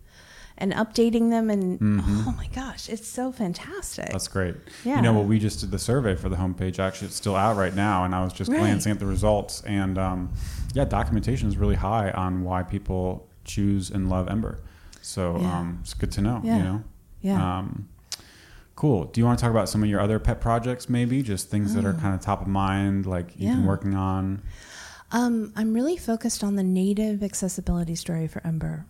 and 0.58 0.72
updating 0.74 1.30
them. 1.32 1.50
And 1.50 1.80
Mhm. 1.80 2.04
oh 2.28 2.34
my 2.38 2.48
gosh, 2.54 2.88
it's 2.90 3.08
so 3.08 3.32
fantastic. 3.32 4.10
that's 4.10 4.28
great. 4.28 4.56
yeah. 4.86 4.98
You 4.98 5.02
know, 5.02 5.14
well, 5.14 5.24
we 5.26 5.40
just 5.40 5.60
did 5.62 5.72
the 5.72 5.80
survey 5.80 6.16
for 6.16 6.30
the 6.30 6.38
homepage. 6.38 6.80
Actually, 6.80 7.08
it's 7.08 7.16
still 7.18 7.36
out 7.36 7.58
right 7.58 7.76
now, 7.76 8.06
and 8.06 8.14
I 8.16 8.24
was 8.24 8.32
just 8.34 8.50
Right. 8.52 8.60
glancing 8.60 8.92
at 8.92 9.00
the 9.00 9.06
results, 9.06 9.62
and 9.66 9.98
um, 9.98 10.30
yeah, 10.74 10.86
documentation 10.86 11.48
is 11.50 11.58
really 11.58 11.76
high 11.76 12.12
on 12.12 12.44
why 12.44 12.64
people 12.64 13.28
choose 13.44 13.90
and 13.92 14.10
love 14.10 14.28
Ember. 14.30 14.60
So 15.02 15.38
Yeah. 15.40 15.60
um, 15.60 15.80
it's 15.82 15.94
good 15.94 16.12
to 16.14 16.22
know. 16.22 16.42
Yeah. 16.44 16.58
You 16.58 16.64
know. 16.64 16.84
yeah. 17.22 17.58
Um, 17.60 17.88
cool. 18.76 19.06
Do 19.06 19.20
you 19.22 19.26
want 19.26 19.38
to 19.40 19.42
talk 19.44 19.52
about 19.52 19.70
some 19.70 19.84
of 19.84 19.90
your 19.90 20.00
other 20.02 20.20
pet 20.20 20.40
projects, 20.42 20.90
maybe? 20.90 21.22
Just 21.24 21.50
things 21.50 21.74
that 21.76 21.86
are 21.86 21.96
Oh. 21.98 22.02
kind 22.02 22.14
of 22.16 22.22
top 22.22 22.42
of 22.42 22.48
mind, 22.48 23.06
like 23.06 23.34
you've 23.38 23.56
been 23.56 23.66
working 23.66 23.94
on. 23.96 24.42
Um, 25.12 25.54
I'm 25.56 25.74
really 25.74 25.98
focused 25.98 26.44
on 26.44 26.56
the 26.56 26.64
native 26.64 27.22
accessibility 27.24 27.96
story 27.96 28.28
for 28.28 28.46
Ember. 28.46 28.86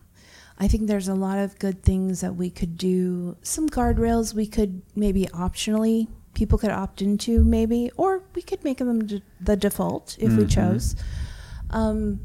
I 0.57 0.67
think 0.69 0.87
there's 0.87 1.09
a 1.09 1.13
lot 1.13 1.37
of 1.37 1.59
good 1.59 1.83
things 1.83 2.21
that 2.21 2.35
we 2.35 2.49
could 2.49 2.77
do. 2.77 3.35
Some 3.41 3.67
guardrails 3.69 4.33
we 4.33 4.47
could 4.47 4.81
maybe 4.95 5.25
optionally 5.33 6.07
people 6.33 6.57
could 6.57 6.69
opt 6.71 7.01
into, 7.01 7.43
maybe, 7.43 7.91
or 7.97 8.21
we 8.35 8.41
could 8.41 8.63
make 8.63 8.77
them 8.79 9.05
d- 9.05 9.21
the 9.39 9.55
default 9.55 10.17
if 10.19 10.35
we 10.35 10.43
Mhm. 10.43 10.49
chose. 10.49 10.95
Um, 11.69 12.21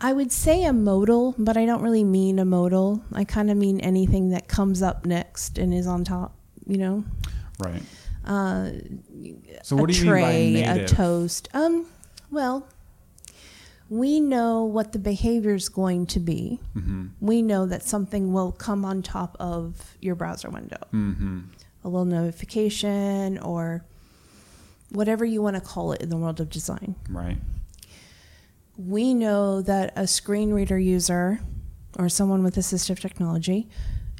I 0.00 0.12
would 0.12 0.32
say 0.32 0.64
a 0.64 0.72
modal, 0.72 1.34
but 1.38 1.56
I 1.56 1.64
don't 1.66 1.82
really 1.82 2.04
mean 2.04 2.38
a 2.38 2.44
modal. 2.44 3.02
I 3.12 3.24
kind 3.24 3.50
of 3.50 3.56
mean 3.56 3.80
anything 3.80 4.30
that 4.30 4.48
comes 4.48 4.82
up 4.82 5.06
next 5.06 5.58
and 5.58 5.72
is 5.72 5.86
on 5.86 6.04
top. 6.04 6.34
you 6.64 6.78
know, 6.78 7.04
Right. 7.58 7.82
uh, 8.24 8.70
So 9.64 9.74
what 9.74 9.90
do 9.90 9.96
you 9.98 10.04
tray, 10.04 10.52
mean 10.52 10.64
by 10.64 10.72
native? 10.74 10.92
a 10.92 10.94
toast. 10.94 11.48
Um, 11.52 11.86
well, 12.32 12.66
we 13.88 14.20
know 14.20 14.64
what 14.64 14.92
the 14.92 14.98
behavior 14.98 15.54
is 15.54 15.68
going 15.68 16.06
to 16.06 16.18
be. 16.20 16.58
mm-hmm. 16.74 17.08
We 17.20 17.42
know 17.42 17.66
that 17.66 17.82
something 17.82 18.32
will 18.32 18.50
come 18.52 18.84
on 18.84 19.02
top 19.02 19.36
of 19.38 19.96
your 20.00 20.14
browser 20.14 20.48
window, 20.50 20.78
Mm-hmm. 20.92 21.40
a 21.84 21.88
little 21.88 22.06
notification 22.06 23.38
or 23.38 23.84
whatever 24.90 25.24
you 25.24 25.42
want 25.42 25.56
to 25.56 25.60
call 25.62 25.92
it 25.92 26.00
in 26.02 26.08
the 26.08 26.16
world 26.16 26.40
of 26.40 26.48
design. 26.50 26.94
Right. 27.10 27.36
We 28.78 29.12
know 29.14 29.60
that 29.62 29.92
a 29.96 30.06
screen 30.06 30.52
reader 30.52 30.78
user 30.78 31.40
or 31.98 32.08
someone 32.08 32.42
with 32.42 32.56
assistive 32.56 32.98
technology 33.00 33.68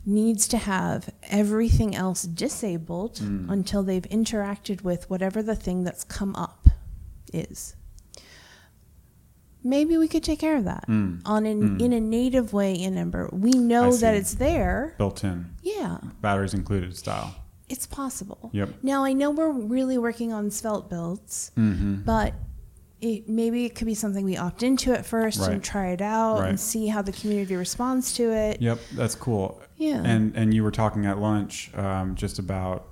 needs 0.04 0.46
to 0.48 0.58
have 0.58 1.08
everything 1.30 1.94
else 1.94 2.22
disabled 2.24 3.16
Mm. 3.20 3.50
until 3.50 3.82
they've 3.82 4.02
interacted 4.10 4.82
with 4.82 5.08
whatever 5.08 5.42
the 5.42 5.54
thing 5.56 5.84
that's 5.84 6.04
come 6.04 6.34
up 6.36 6.68
is. 7.32 7.74
Maybe 9.64 9.96
we 9.96 10.08
could 10.08 10.22
take 10.24 10.38
care 10.40 10.56
of 10.56 10.64
that 10.64 10.86
Mm. 10.88 11.20
on 11.24 11.46
an, 11.46 11.78
Mm. 11.78 11.80
in 11.82 11.92
a 11.92 12.00
native 12.00 12.52
way 12.52 12.74
in 12.74 12.96
Ember. 12.96 13.28
We 13.32 13.52
know 13.52 13.94
that 13.96 14.14
it's 14.14 14.34
there. 14.34 14.94
Built 14.98 15.22
in. 15.24 15.46
Yeah, 15.62 15.98
Batteries 16.20 16.54
included 16.54 16.96
style. 16.96 17.34
it's 17.68 17.86
possible. 17.86 18.50
Yep. 18.52 18.68
Now 18.82 19.02
I 19.04 19.12
know 19.14 19.30
we're 19.30 19.50
really 19.50 19.96
working 19.96 20.32
on 20.32 20.50
svelte 20.50 20.90
builds, 20.90 21.52
Mm-hmm. 21.56 22.02
but 22.04 22.34
it, 23.00 23.28
maybe 23.28 23.64
it 23.64 23.74
could 23.74 23.86
be 23.86 23.94
something 23.94 24.24
we 24.24 24.36
opt 24.36 24.62
into 24.62 24.92
at 24.92 25.04
first 25.06 25.40
and 25.40 25.62
try 25.64 25.88
it 25.88 26.00
out 26.02 26.40
Right. 26.40 26.50
and 26.50 26.60
see 26.60 26.86
how 26.88 27.02
the 27.02 27.10
community 27.12 27.56
responds 27.56 28.12
to 28.14 28.30
it. 28.30 28.60
Yep, 28.62 28.78
that's 28.94 29.14
cool. 29.16 29.60
Yeah. 29.76 30.02
And 30.04 30.36
and 30.36 30.52
you 30.54 30.62
were 30.62 30.70
talking 30.70 31.06
at 31.06 31.18
lunch 31.18 31.72
um, 31.76 32.14
just 32.14 32.38
about 32.38 32.88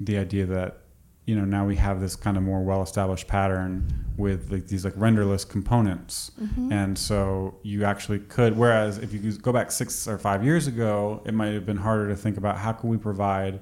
the 0.00 0.18
idea 0.18 0.46
that 0.46 0.78
you 1.26 1.34
know 1.36 1.44
now 1.44 1.66
we 1.66 1.76
have 1.76 2.00
this 2.00 2.16
kind 2.16 2.36
of 2.36 2.42
more 2.42 2.62
well 2.62 2.82
established 2.82 3.26
pattern 3.28 3.86
with 4.16 4.50
like 4.50 4.66
these 4.68 4.84
like 4.84 4.94
renderless 4.94 5.44
components, 5.48 6.30
Mm-hmm. 6.40 6.72
and 6.72 6.98
so 6.98 7.54
you 7.62 7.84
actually 7.84 8.20
could. 8.20 8.56
Whereas 8.56 8.98
if 8.98 9.12
you 9.12 9.32
go 9.32 9.52
back 9.52 9.70
six 9.70 10.08
or 10.08 10.18
five 10.18 10.42
years 10.44 10.66
ago, 10.66 11.22
it 11.26 11.34
might 11.34 11.52
have 11.52 11.66
been 11.66 11.76
harder 11.76 12.08
to 12.08 12.16
think 12.16 12.36
about 12.38 12.56
how 12.58 12.72
can 12.72 12.88
we 12.88 12.96
provide 12.96 13.60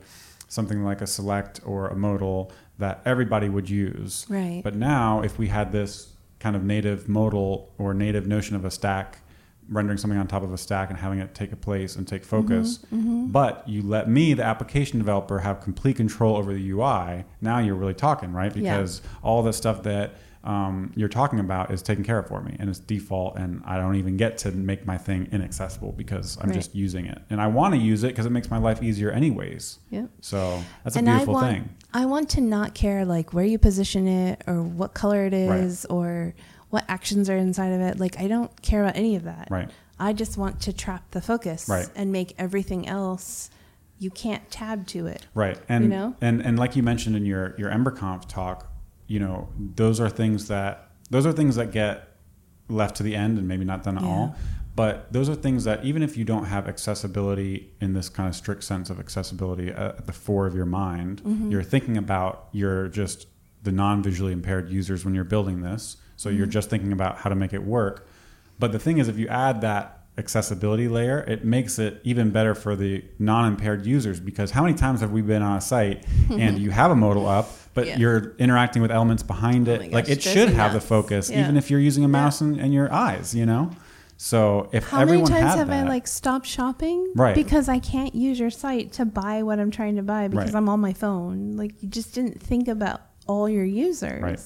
something 0.48 0.84
like 0.84 1.00
a 1.00 1.06
select 1.06 1.60
or 1.64 1.88
a 1.88 1.96
modal 1.96 2.52
that 2.78 3.00
everybody 3.04 3.48
would 3.48 3.68
use. 3.68 4.26
Right. 4.28 4.60
But 4.62 4.74
now, 4.76 5.22
if 5.22 5.38
we 5.38 5.48
had 5.48 5.72
this 5.72 6.12
kind 6.38 6.54
of 6.54 6.62
native 6.62 7.08
modal 7.08 7.72
or 7.78 7.94
native 7.94 8.26
notion 8.26 8.54
of 8.54 8.64
a 8.64 8.70
stack, 8.70 9.18
rendering 9.68 9.98
something 9.98 10.18
on 10.18 10.26
top 10.26 10.42
of 10.42 10.52
a 10.52 10.58
stack 10.58 10.90
and 10.90 10.98
having 10.98 11.18
it 11.18 11.34
take 11.34 11.52
a 11.52 11.56
place 11.56 11.96
and 11.96 12.06
take 12.06 12.24
focus, 12.24 12.80
Mm-hmm. 12.94 13.26
but 13.28 13.66
you 13.68 13.82
let 13.82 14.08
me, 14.08 14.34
the 14.34 14.44
application 14.44 14.98
developer, 14.98 15.38
have 15.38 15.60
complete 15.60 15.96
control 15.96 16.36
over 16.36 16.52
the 16.52 16.70
UI, 16.70 17.24
now 17.40 17.58
you're 17.58 17.74
really 17.74 17.94
talking, 17.94 18.32
right? 18.32 18.54
Yeah. 18.54 18.62
Because 18.78 19.00
all 19.22 19.42
the 19.42 19.52
stuff 19.52 19.82
that 19.84 20.14
um, 20.44 20.92
you're 20.94 21.08
talking 21.08 21.40
about 21.40 21.70
is 21.70 21.80
taken 21.80 22.04
care 22.04 22.18
of 22.18 22.28
for 22.28 22.42
me 22.42 22.54
and 22.58 22.68
it's 22.68 22.78
default, 22.78 23.38
and 23.38 23.62
I 23.64 23.78
don't 23.78 23.96
even 23.96 24.18
get 24.18 24.36
to 24.38 24.52
make 24.52 24.84
my 24.84 24.98
thing 24.98 25.26
inaccessible 25.32 25.92
because 25.92 26.36
I'm 26.40 26.50
Right. 26.50 26.54
just 26.56 26.74
using 26.74 27.06
it. 27.06 27.18
And 27.30 27.40
I 27.40 27.46
want 27.46 27.72
to 27.74 27.80
use 27.80 28.04
it 28.04 28.08
because 28.08 28.26
it 28.26 28.30
makes 28.30 28.50
my 28.50 28.58
life 28.58 28.82
easier, 28.82 29.10
anyways. 29.10 29.78
Yep. 29.88 30.10
So 30.20 30.62
that's 30.82 30.96
a 30.96 30.98
and 30.98 31.08
I 31.08 31.12
beautiful 31.12 31.34
want, 31.34 31.46
thing. 31.50 31.70
I 31.94 32.04
want 32.04 32.28
to 32.30 32.42
not 32.42 32.74
care 32.74 33.06
like 33.06 33.32
where 33.32 33.46
you 33.46 33.58
position 33.58 34.06
it 34.06 34.42
or 34.46 34.62
what 34.62 34.92
color 34.92 35.24
it 35.24 35.32
is 35.32 35.86
or 35.86 36.34
what 36.70 36.84
actions 36.88 37.30
are 37.30 37.36
inside 37.36 37.68
of 37.72 37.80
it. 37.80 37.98
Like 38.00 38.18
I 38.18 38.26
don't 38.28 38.50
care 38.62 38.82
about 38.82 38.96
any 38.96 39.16
of 39.16 39.24
that. 39.24 39.48
Right. 39.50 39.70
I 39.98 40.12
just 40.12 40.36
want 40.36 40.60
to 40.62 40.72
trap 40.72 41.10
the 41.12 41.20
focus 41.20 41.68
Right. 41.68 41.88
and 41.94 42.10
make 42.10 42.34
everything 42.38 42.88
else 42.88 43.50
you 43.98 44.10
can't 44.10 44.48
tab 44.50 44.86
to 44.88 45.06
it. 45.06 45.26
Right. 45.34 45.58
And 45.68 45.84
You 45.84 45.90
know? 45.90 46.16
and 46.20 46.40
and 46.42 46.58
like 46.58 46.74
you 46.76 46.82
mentioned 46.82 47.14
in 47.16 47.24
your 47.24 47.54
your 47.58 47.70
EmberConf 47.70 48.26
talk, 48.28 48.70
you 49.06 49.20
know, 49.20 49.48
those 49.76 50.00
are 50.00 50.10
things 50.10 50.48
that 50.48 50.90
those 51.10 51.26
are 51.26 51.32
things 51.32 51.56
that 51.56 51.70
get 51.70 52.08
left 52.68 52.96
to 52.96 53.02
the 53.02 53.14
end 53.14 53.38
and 53.38 53.46
maybe 53.46 53.64
not 53.64 53.84
done 53.84 53.96
at 53.96 54.02
Yeah. 54.02 54.08
all. 54.08 54.36
But 54.76 55.12
those 55.12 55.28
are 55.28 55.36
things 55.36 55.62
that 55.64 55.84
even 55.84 56.02
if 56.02 56.16
you 56.16 56.24
don't 56.24 56.46
have 56.46 56.66
accessibility 56.66 57.72
in 57.80 57.92
this 57.92 58.08
kind 58.08 58.28
of 58.28 58.34
strict 58.34 58.64
sense 58.64 58.90
of 58.90 58.98
accessibility 58.98 59.68
at 59.68 60.06
the 60.06 60.12
fore 60.12 60.46
of 60.48 60.56
your 60.56 60.66
mind, 60.66 61.22
Mm-hmm. 61.22 61.50
you're 61.52 61.62
thinking 61.62 61.96
about 61.96 62.48
your 62.50 62.88
just 62.88 63.26
the 63.62 63.70
non-visually 63.70 64.32
impaired 64.32 64.68
users 64.70 65.04
when 65.04 65.14
you're 65.14 65.22
building 65.24 65.62
this. 65.62 65.96
So 66.24 66.30
you're 66.30 66.46
just 66.46 66.70
thinking 66.70 66.90
about 66.90 67.18
how 67.18 67.28
to 67.28 67.36
make 67.36 67.52
it 67.52 67.62
work. 67.62 68.08
But 68.58 68.72
the 68.72 68.78
thing 68.78 68.96
is, 68.96 69.08
if 69.08 69.18
you 69.18 69.28
add 69.28 69.60
that 69.60 70.04
accessibility 70.16 70.88
layer, 70.88 71.18
it 71.28 71.44
makes 71.44 71.78
it 71.78 72.00
even 72.02 72.30
better 72.30 72.54
for 72.54 72.74
the 72.74 73.04
non-impaired 73.18 73.84
users 73.84 74.20
because 74.20 74.50
how 74.52 74.62
many 74.62 74.72
times 74.72 75.02
have 75.02 75.12
we 75.12 75.20
been 75.20 75.42
on 75.42 75.58
a 75.58 75.60
site 75.60 76.06
and 76.30 76.58
you 76.58 76.70
have 76.70 76.90
a 76.90 76.96
modal 76.96 77.26
up, 77.28 77.50
but 77.74 77.86
Yeah. 77.86 77.98
you're 77.98 78.34
interacting 78.38 78.80
with 78.80 78.90
elements 78.90 79.22
behind 79.22 79.68
Oh 79.68 79.72
it? 79.74 79.92
like 79.92 80.08
it 80.08 80.22
should 80.22 80.48
me 80.48 80.54
have 80.54 80.72
the 80.72 80.80
focus, 80.80 81.28
Yeah. 81.28 81.42
even 81.42 81.58
if 81.58 81.70
you're 81.70 81.78
using 81.80 82.04
a 82.04 82.08
mouse 82.08 82.40
and, 82.40 82.58
and 82.58 82.72
your 82.72 82.90
eyes, 82.90 83.34
you 83.34 83.44
know? 83.44 83.70
So 84.16 84.70
if 84.72 84.88
How 84.88 85.00
many 85.00 85.10
everyone 85.10 85.30
times 85.30 85.50
had 85.50 85.58
have 85.58 85.68
that, 85.68 85.84
I 85.84 85.88
like 85.90 86.06
stopped 86.06 86.46
shopping 86.46 87.12
Right. 87.14 87.34
because 87.34 87.68
I 87.68 87.80
can't 87.80 88.14
use 88.14 88.40
your 88.40 88.48
site 88.50 88.92
to 88.92 89.04
buy 89.04 89.42
what 89.42 89.58
I'm 89.60 89.70
trying 89.70 89.96
to 89.96 90.02
buy 90.02 90.28
because 90.28 90.46
Right. 90.54 90.54
I'm 90.56 90.70
on 90.70 90.80
my 90.80 90.94
phone? 90.94 91.56
Like 91.56 91.82
you 91.82 91.88
just 91.90 92.14
didn't 92.14 92.40
think 92.40 92.66
about 92.66 93.02
all 93.26 93.46
your 93.46 93.64
users. 93.64 94.22
Right. 94.22 94.40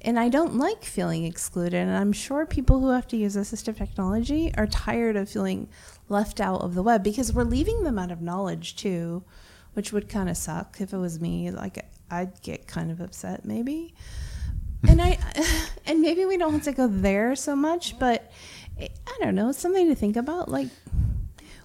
And 0.00 0.18
I 0.18 0.28
don't 0.28 0.56
like 0.56 0.84
feeling 0.84 1.24
excluded. 1.24 1.74
And 1.74 1.90
I'm 1.90 2.12
sure 2.12 2.46
people 2.46 2.80
who 2.80 2.90
have 2.90 3.08
to 3.08 3.16
use 3.16 3.36
assistive 3.36 3.76
technology 3.76 4.52
are 4.56 4.66
tired 4.66 5.16
of 5.16 5.28
feeling 5.28 5.68
left 6.08 6.40
out 6.40 6.60
of 6.60 6.74
the 6.74 6.82
web 6.82 7.02
because 7.02 7.32
we're 7.32 7.44
leaving 7.44 7.82
them 7.82 7.98
out 7.98 8.12
of 8.12 8.22
knowledge 8.22 8.76
too, 8.76 9.24
which 9.72 9.92
would 9.92 10.08
kind 10.08 10.28
of 10.28 10.36
suck 10.36 10.80
if 10.80 10.92
it 10.92 10.98
was 10.98 11.20
me. 11.20 11.50
Like 11.50 11.84
I'd 12.10 12.40
get 12.42 12.66
kind 12.66 12.90
of 12.90 13.00
upset 13.00 13.44
maybe. 13.44 13.94
and 14.88 15.02
I 15.02 15.18
and 15.86 16.00
maybe 16.00 16.24
we 16.24 16.36
don't 16.36 16.52
have 16.52 16.62
to 16.62 16.72
go 16.72 16.86
there 16.86 17.34
so 17.34 17.56
much, 17.56 17.98
but 17.98 18.30
I 18.80 19.18
don't 19.20 19.34
know, 19.34 19.48
it's 19.48 19.58
something 19.58 19.88
to 19.88 19.94
think 19.96 20.16
about. 20.16 20.48
Like 20.48 20.68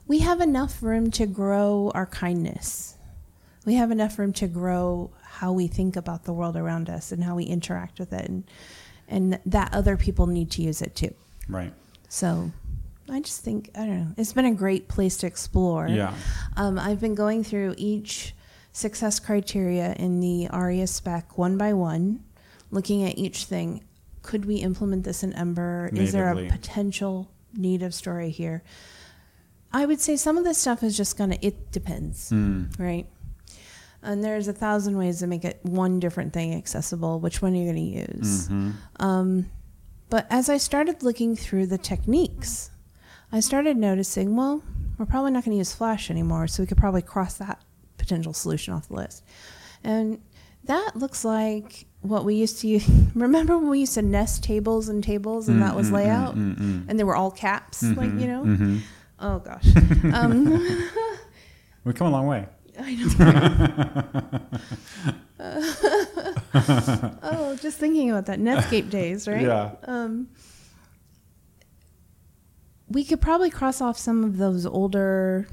we 0.07 0.19
have 0.19 0.41
enough 0.41 0.81
room 0.81 1.11
to 1.11 1.25
grow 1.27 1.91
our 1.93 2.05
kindness. 2.07 2.97
We 3.65 3.75
have 3.75 3.91
enough 3.91 4.19
room 4.19 4.33
to 4.33 4.47
grow 4.47 5.11
how 5.39 5.51
we 5.51 5.67
think 5.67 5.95
about 5.95 6.23
the 6.25 6.33
world 6.33 6.55
around 6.55 6.89
us 6.89 7.11
and 7.11 7.23
how 7.23 7.35
we 7.35 7.43
interact 7.43 7.99
with 7.99 8.13
it 8.13 8.27
and 8.29 8.43
and 9.07 9.39
that 9.45 9.73
other 9.73 9.97
people 9.97 10.27
need 10.27 10.49
to 10.51 10.61
use 10.61 10.81
it 10.81 10.95
too. 10.95 11.13
right? 11.49 11.73
So 12.07 12.51
I 13.09 13.19
just 13.19 13.41
think 13.43 13.69
I 13.75 13.85
don't 13.85 13.99
know. 13.99 14.07
It's 14.17 14.33
been 14.33 14.45
a 14.45 14.53
great 14.55 14.87
place 14.87 15.17
to 15.17 15.27
explore. 15.27 15.87
Yeah. 15.87 16.13
Um, 16.55 16.77
I've 16.79 17.01
been 17.01 17.15
going 17.15 17.43
through 17.43 17.75
each 17.77 18.33
success 18.71 19.19
criteria 19.19 19.93
in 19.99 20.19
the 20.19 20.47
ARIA 20.49 20.87
spec 20.87 21.37
one 21.37 21.57
by 21.57 21.73
one, 21.73 22.23
looking 22.71 23.03
at 23.03 23.17
each 23.17 23.45
thing. 23.45 23.83
Could 24.21 24.45
we 24.45 24.55
implement 24.57 25.03
this 25.03 25.21
in 25.23 25.33
Ember? 25.33 25.89
Is 25.93 26.11
there 26.13 26.29
a 26.31 26.35
Natively. 26.35 26.49
potential 26.57 27.29
native 27.53 27.93
story 27.93 28.29
here? 28.29 28.63
I 29.73 29.85
would 29.85 29.99
say 29.99 30.15
some 30.15 30.37
of 30.37 30.43
this 30.45 30.57
stuff 30.59 30.81
is 30.83 30.95
just 30.95 31.17
gonna. 31.17 31.37
It 31.41 31.71
depends, 31.71 32.29
Mm. 32.29 32.79
right? 32.79 33.07
And 34.03 34.23
there's 34.23 34.47
a 34.47 34.53
thousand 34.53 34.97
ways 34.97 35.19
to 35.19 35.27
make 35.27 35.45
it 35.45 35.59
one 35.63 35.99
different 35.99 36.33
thing 36.33 36.53
accessible. 36.53 37.19
Which 37.19 37.41
one 37.41 37.53
are 37.53 37.57
you 37.57 37.63
going 37.71 37.75
to 37.93 38.13
use? 38.17 38.47
hmm 38.47 38.71
Um, 38.99 39.49
but 40.09 40.27
as 40.29 40.49
I 40.49 40.57
started 40.57 41.01
looking 41.03 41.35
through 41.35 41.67
the 41.67 41.77
techniques, 41.77 42.69
I 43.31 43.39
started 43.39 43.77
noticing, 43.77 44.35
well, 44.35 44.61
we're 44.97 45.05
probably 45.07 45.31
not 45.31 45.43
going 45.45 45.53
to 45.55 45.57
use 45.57 45.73
Flash 45.73 46.11
anymore, 46.11 46.47
so 46.47 46.61
we 46.61 46.67
could 46.67 46.77
probably 46.77 47.01
cross 47.01 47.35
that 47.35 47.61
potential 47.97 48.33
solution 48.33 48.73
off 48.73 48.89
the 48.89 48.95
list. 48.95 49.23
And 49.83 50.21
that 50.65 50.95
looks 50.95 51.25
like 51.25 51.85
what 52.01 52.25
we 52.25 52.35
used 52.35 52.59
to 52.61 52.67
use. 52.67 52.87
Remember 53.15 53.57
when 53.57 53.69
we 53.69 53.79
used 53.79 53.95
to 53.95 54.01
nest 54.03 54.43
tables 54.43 54.87
and 54.89 55.03
tables, 55.03 55.47
and 55.49 55.61
that 55.61 55.75
was 55.75 55.87
Mm, 55.87 55.91
mm, 55.91 55.93
layout, 55.93 56.35
mm, 56.35 56.55
mm, 56.55 56.59
mm. 56.59 56.85
and 56.89 56.99
they 56.99 57.03
were 57.03 57.15
all 57.15 57.31
caps, 57.31 57.81
like 57.83 58.11
you 58.19 58.27
know. 58.27 58.79
Oh 59.19 59.39
gosh. 59.39 59.65
um, 60.13 60.45
We've 61.85 61.95
come 61.95 62.07
a 62.07 62.11
long 62.11 62.27
way. 62.27 62.45
I 62.79 62.95
know. 62.95 64.43
oh, 67.23 67.57
just 67.61 67.77
thinking 67.77 68.09
about 68.09 68.25
that 68.27 68.39
Netscape 68.39 68.89
days, 68.89 69.27
right? 69.27 69.41
Yeah. 69.41 69.71
Um, 69.83 70.29
we 72.89 73.03
could 73.03 73.21
probably 73.21 73.49
cross 73.49 73.81
off 73.81 73.97
some 73.97 74.23
of 74.23 74.37
those 74.37 74.65
older. 74.65 75.47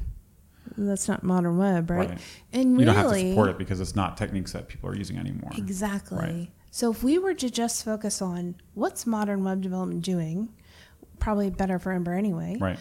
That's 0.77 1.09
not 1.09 1.23
modern 1.23 1.59
web, 1.59 1.91
right? 1.91 2.11
Right. 2.11 2.19
And 2.53 2.73
You 2.73 2.79
really, 2.79 2.85
don't 2.87 2.95
have 2.95 3.13
to 3.13 3.29
support 3.31 3.51
it 3.51 3.59
because 3.59 3.81
it's 3.81 3.97
not 3.97 4.17
techniques 4.17 4.53
that 4.53 4.69
people 4.69 4.89
are 4.89 4.97
using 4.97 5.19
anymore. 5.19 5.51
exactly. 5.57 6.19
Right. 6.19 6.49
So 6.71 6.91
if 6.91 7.03
we 7.03 7.19
were 7.19 7.35
to 7.35 7.51
just 7.51 7.85
focus 7.85 8.23
on 8.23 8.55
what's 8.75 9.07
modern 9.07 9.43
web 9.43 9.61
development 9.61 10.03
doing, 10.03 10.49
probably 11.19 11.51
better 11.51 11.79
for 11.79 11.93
Ember 11.93 12.15
anyway. 12.15 12.57
Right. 12.61 12.79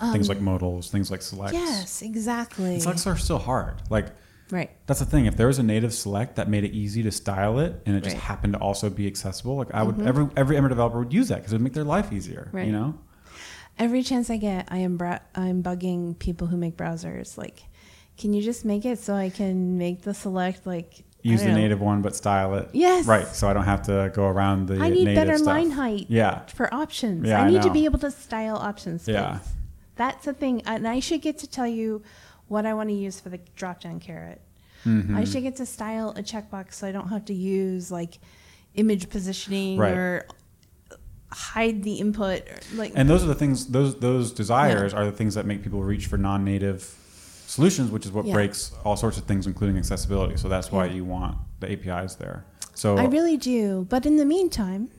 Things 0.00 0.28
like 0.28 0.40
modals, 0.40 0.90
things 0.90 1.10
like 1.10 1.22
selects. 1.22 1.54
Um, 1.56 1.62
Yes, 1.62 2.02
exactly. 2.02 2.80
Selects 2.80 3.06
are 3.06 3.16
still 3.16 3.38
hard. 3.38 3.74
Like 3.90 4.06
right. 4.50 4.70
that's 4.86 5.00
the 5.00 5.06
thing. 5.06 5.26
If 5.26 5.36
there 5.36 5.46
was 5.48 5.58
a 5.58 5.62
native 5.62 5.92
select 5.92 6.36
that 6.36 6.48
made 6.48 6.64
it 6.64 6.72
easy 6.72 7.02
to 7.02 7.10
style 7.10 7.58
it, 7.58 7.82
and 7.86 7.96
it 7.96 8.00
just 8.04 8.14
Right. 8.14 8.20
Mm-hmm. 8.20 8.26
happened 8.28 8.52
to 8.54 8.58
also 8.60 8.90
be 8.90 9.06
accessible, 9.06 9.56
like 9.56 9.72
I 9.74 9.82
would 9.82 10.00
every 10.06 10.28
every 10.36 10.56
Ember 10.56 10.68
developer 10.68 10.98
would 10.98 11.12
use 11.12 11.28
that 11.28 11.36
because 11.36 11.52
it 11.52 11.56
would 11.56 11.62
make 11.62 11.74
their 11.74 11.84
life 11.84 12.12
easier. 12.12 12.48
Right. 12.52 12.66
You 12.66 12.72
know. 12.72 12.94
Every 13.78 14.02
chance 14.02 14.28
I 14.28 14.38
get, 14.38 14.66
I 14.72 14.78
am 14.78 14.96
bra- 14.96 15.20
I'm 15.36 15.62
bugging 15.62 16.18
people 16.18 16.48
who 16.48 16.56
make 16.56 16.76
browsers. 16.76 17.38
Like, 17.38 17.62
can 18.16 18.32
you 18.32 18.42
just 18.42 18.64
make 18.64 18.84
it 18.84 18.98
so 18.98 19.14
I 19.14 19.30
can 19.30 19.78
make 19.78 20.02
the 20.02 20.14
select 20.14 20.66
like 20.66 21.04
Use 21.22 21.42
the 21.42 21.48
know. 21.48 21.54
native 21.56 21.80
one, 21.80 22.00
but 22.02 22.14
style 22.16 22.54
it. 22.54 22.70
Yes. 22.72 23.04
Right. 23.06 23.26
So 23.26 23.48
I 23.48 23.52
don't 23.52 23.64
have 23.64 23.82
to 23.82 24.10
go 24.14 24.26
around 24.26 24.66
the. 24.68 24.78
I 24.80 24.88
need 24.88 25.04
better 25.14 25.36
stuff. 25.36 25.46
line 25.46 25.70
height 25.72 26.06
Yeah. 26.08 26.40
for 26.46 26.72
options. 26.72 27.26
Yeah, 27.26 27.42
I 27.42 27.46
I 27.46 27.50
need 27.50 27.62
to 27.62 27.70
be 27.70 27.84
able 27.84 27.98
to 28.00 28.10
style 28.10 28.56
options. 28.56 29.06
Yeah. 29.06 29.38
That's 29.98 30.24
the 30.24 30.32
thing, 30.32 30.62
and 30.64 30.88
I 30.88 31.00
should 31.00 31.20
get 31.20 31.36
to 31.40 31.46
tell 31.46 31.66
you 31.66 32.02
what 32.46 32.64
I 32.64 32.72
want 32.72 32.88
to 32.88 32.94
use 32.94 33.20
for 33.20 33.28
the 33.28 33.40
drop 33.56 33.80
down 33.82 34.00
caret. 34.00 34.40
Mhm. 34.86 35.14
I 35.14 35.24
should 35.24 35.42
get 35.42 35.56
to 35.56 35.66
style 35.66 36.10
a 36.16 36.22
checkbox 36.22 36.74
so 36.74 36.86
I 36.86 36.92
don't 36.92 37.08
have 37.08 37.24
to 37.26 37.34
use 37.34 37.90
like 37.90 38.18
image 38.74 39.10
positioning 39.10 39.76
Right. 39.76 39.92
or 39.92 40.26
hide 41.30 41.82
the 41.82 41.94
input. 41.96 42.42
Or, 42.48 42.76
like 42.76 42.92
And 42.94 43.10
those 43.10 43.22
are 43.24 43.26
the 43.26 43.34
things. 43.34 43.66
Those 43.66 43.98
those 43.98 44.32
desires 44.32 44.94
are 44.94 45.04
the 45.04 45.12
things 45.12 45.34
that 45.34 45.44
make 45.46 45.62
people 45.62 45.82
reach 45.82 46.06
for 46.06 46.16
non-native 46.16 46.80
solutions, 47.46 47.90
which 47.90 48.06
is 48.06 48.12
what 48.12 48.24
Yeah. 48.24 48.34
breaks 48.34 48.72
all 48.84 48.96
sorts 48.96 49.18
of 49.18 49.24
things, 49.24 49.46
including 49.46 49.76
accessibility. 49.76 50.36
So 50.36 50.48
that's 50.48 50.70
why 50.72 50.86
Yeah. 50.86 50.92
you 50.94 51.04
want 51.04 51.36
the 51.60 51.70
APIs 51.72 52.14
there. 52.14 52.44
So 52.74 52.96
I 52.96 53.04
really 53.06 53.36
do. 53.36 53.84
But 53.90 54.06
in 54.06 54.16
the 54.16 54.24
meantime, 54.24 54.90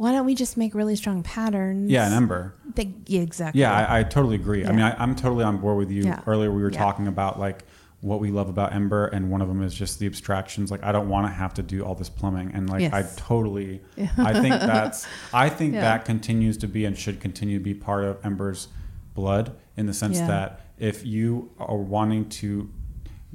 why 0.00 0.12
don't 0.12 0.24
we 0.24 0.34
just 0.34 0.56
make 0.56 0.74
really 0.74 0.96
strong 0.96 1.22
patterns? 1.22 1.90
yeah, 1.90 2.06
and 2.06 2.14
Ember. 2.14 2.54
That, 2.74 2.86
yeah, 3.06 3.20
exactly. 3.20 3.60
Yeah, 3.60 3.72
I, 3.74 4.00
I 4.00 4.02
totally 4.02 4.36
agree. 4.36 4.64
I 4.64 4.70
mean, 4.72 4.80
I, 4.80 4.94
I'm 4.98 5.14
totally 5.14 5.44
on 5.44 5.58
board 5.58 5.76
with 5.76 5.90
you. 5.90 6.04
Yeah. 6.04 6.20
Earlier, 6.26 6.50
we 6.50 6.62
were 6.62 6.70
Yeah. 6.70 6.78
talking 6.78 7.06
about 7.06 7.38
like 7.38 7.64
what 8.00 8.18
we 8.18 8.30
love 8.30 8.48
about 8.48 8.72
Ember, 8.72 9.08
and 9.08 9.30
one 9.30 9.42
of 9.42 9.48
them 9.48 9.62
is 9.62 9.74
just 9.74 9.98
the 9.98 10.06
abstractions. 10.06 10.70
Like, 10.70 10.82
I 10.82 10.90
don't 10.90 11.10
want 11.10 11.26
to 11.26 11.32
have 11.32 11.52
to 11.54 11.62
do 11.62 11.84
all 11.84 11.94
this 11.94 12.08
plumbing, 12.08 12.50
and 12.54 12.70
like, 12.70 12.90
I 12.94 13.02
totally, 13.16 13.82
I 14.16 14.32
think 14.40 14.54
that's, 14.54 15.06
I 15.34 15.50
think 15.50 15.74
Yeah. 15.74 15.82
that 15.82 16.06
continues 16.06 16.56
to 16.58 16.66
be 16.66 16.86
and 16.86 16.96
should 16.96 17.20
continue 17.20 17.58
to 17.58 17.62
be 17.64 17.74
part 17.74 18.04
of 18.04 18.16
Ember's 18.24 18.68
blood 19.14 19.54
in 19.76 19.84
the 19.84 19.92
sense 19.92 20.16
Yeah. 20.16 20.28
that 20.28 20.60
if 20.78 21.04
you 21.04 21.50
are 21.58 21.76
wanting 21.76 22.30
to 22.40 22.70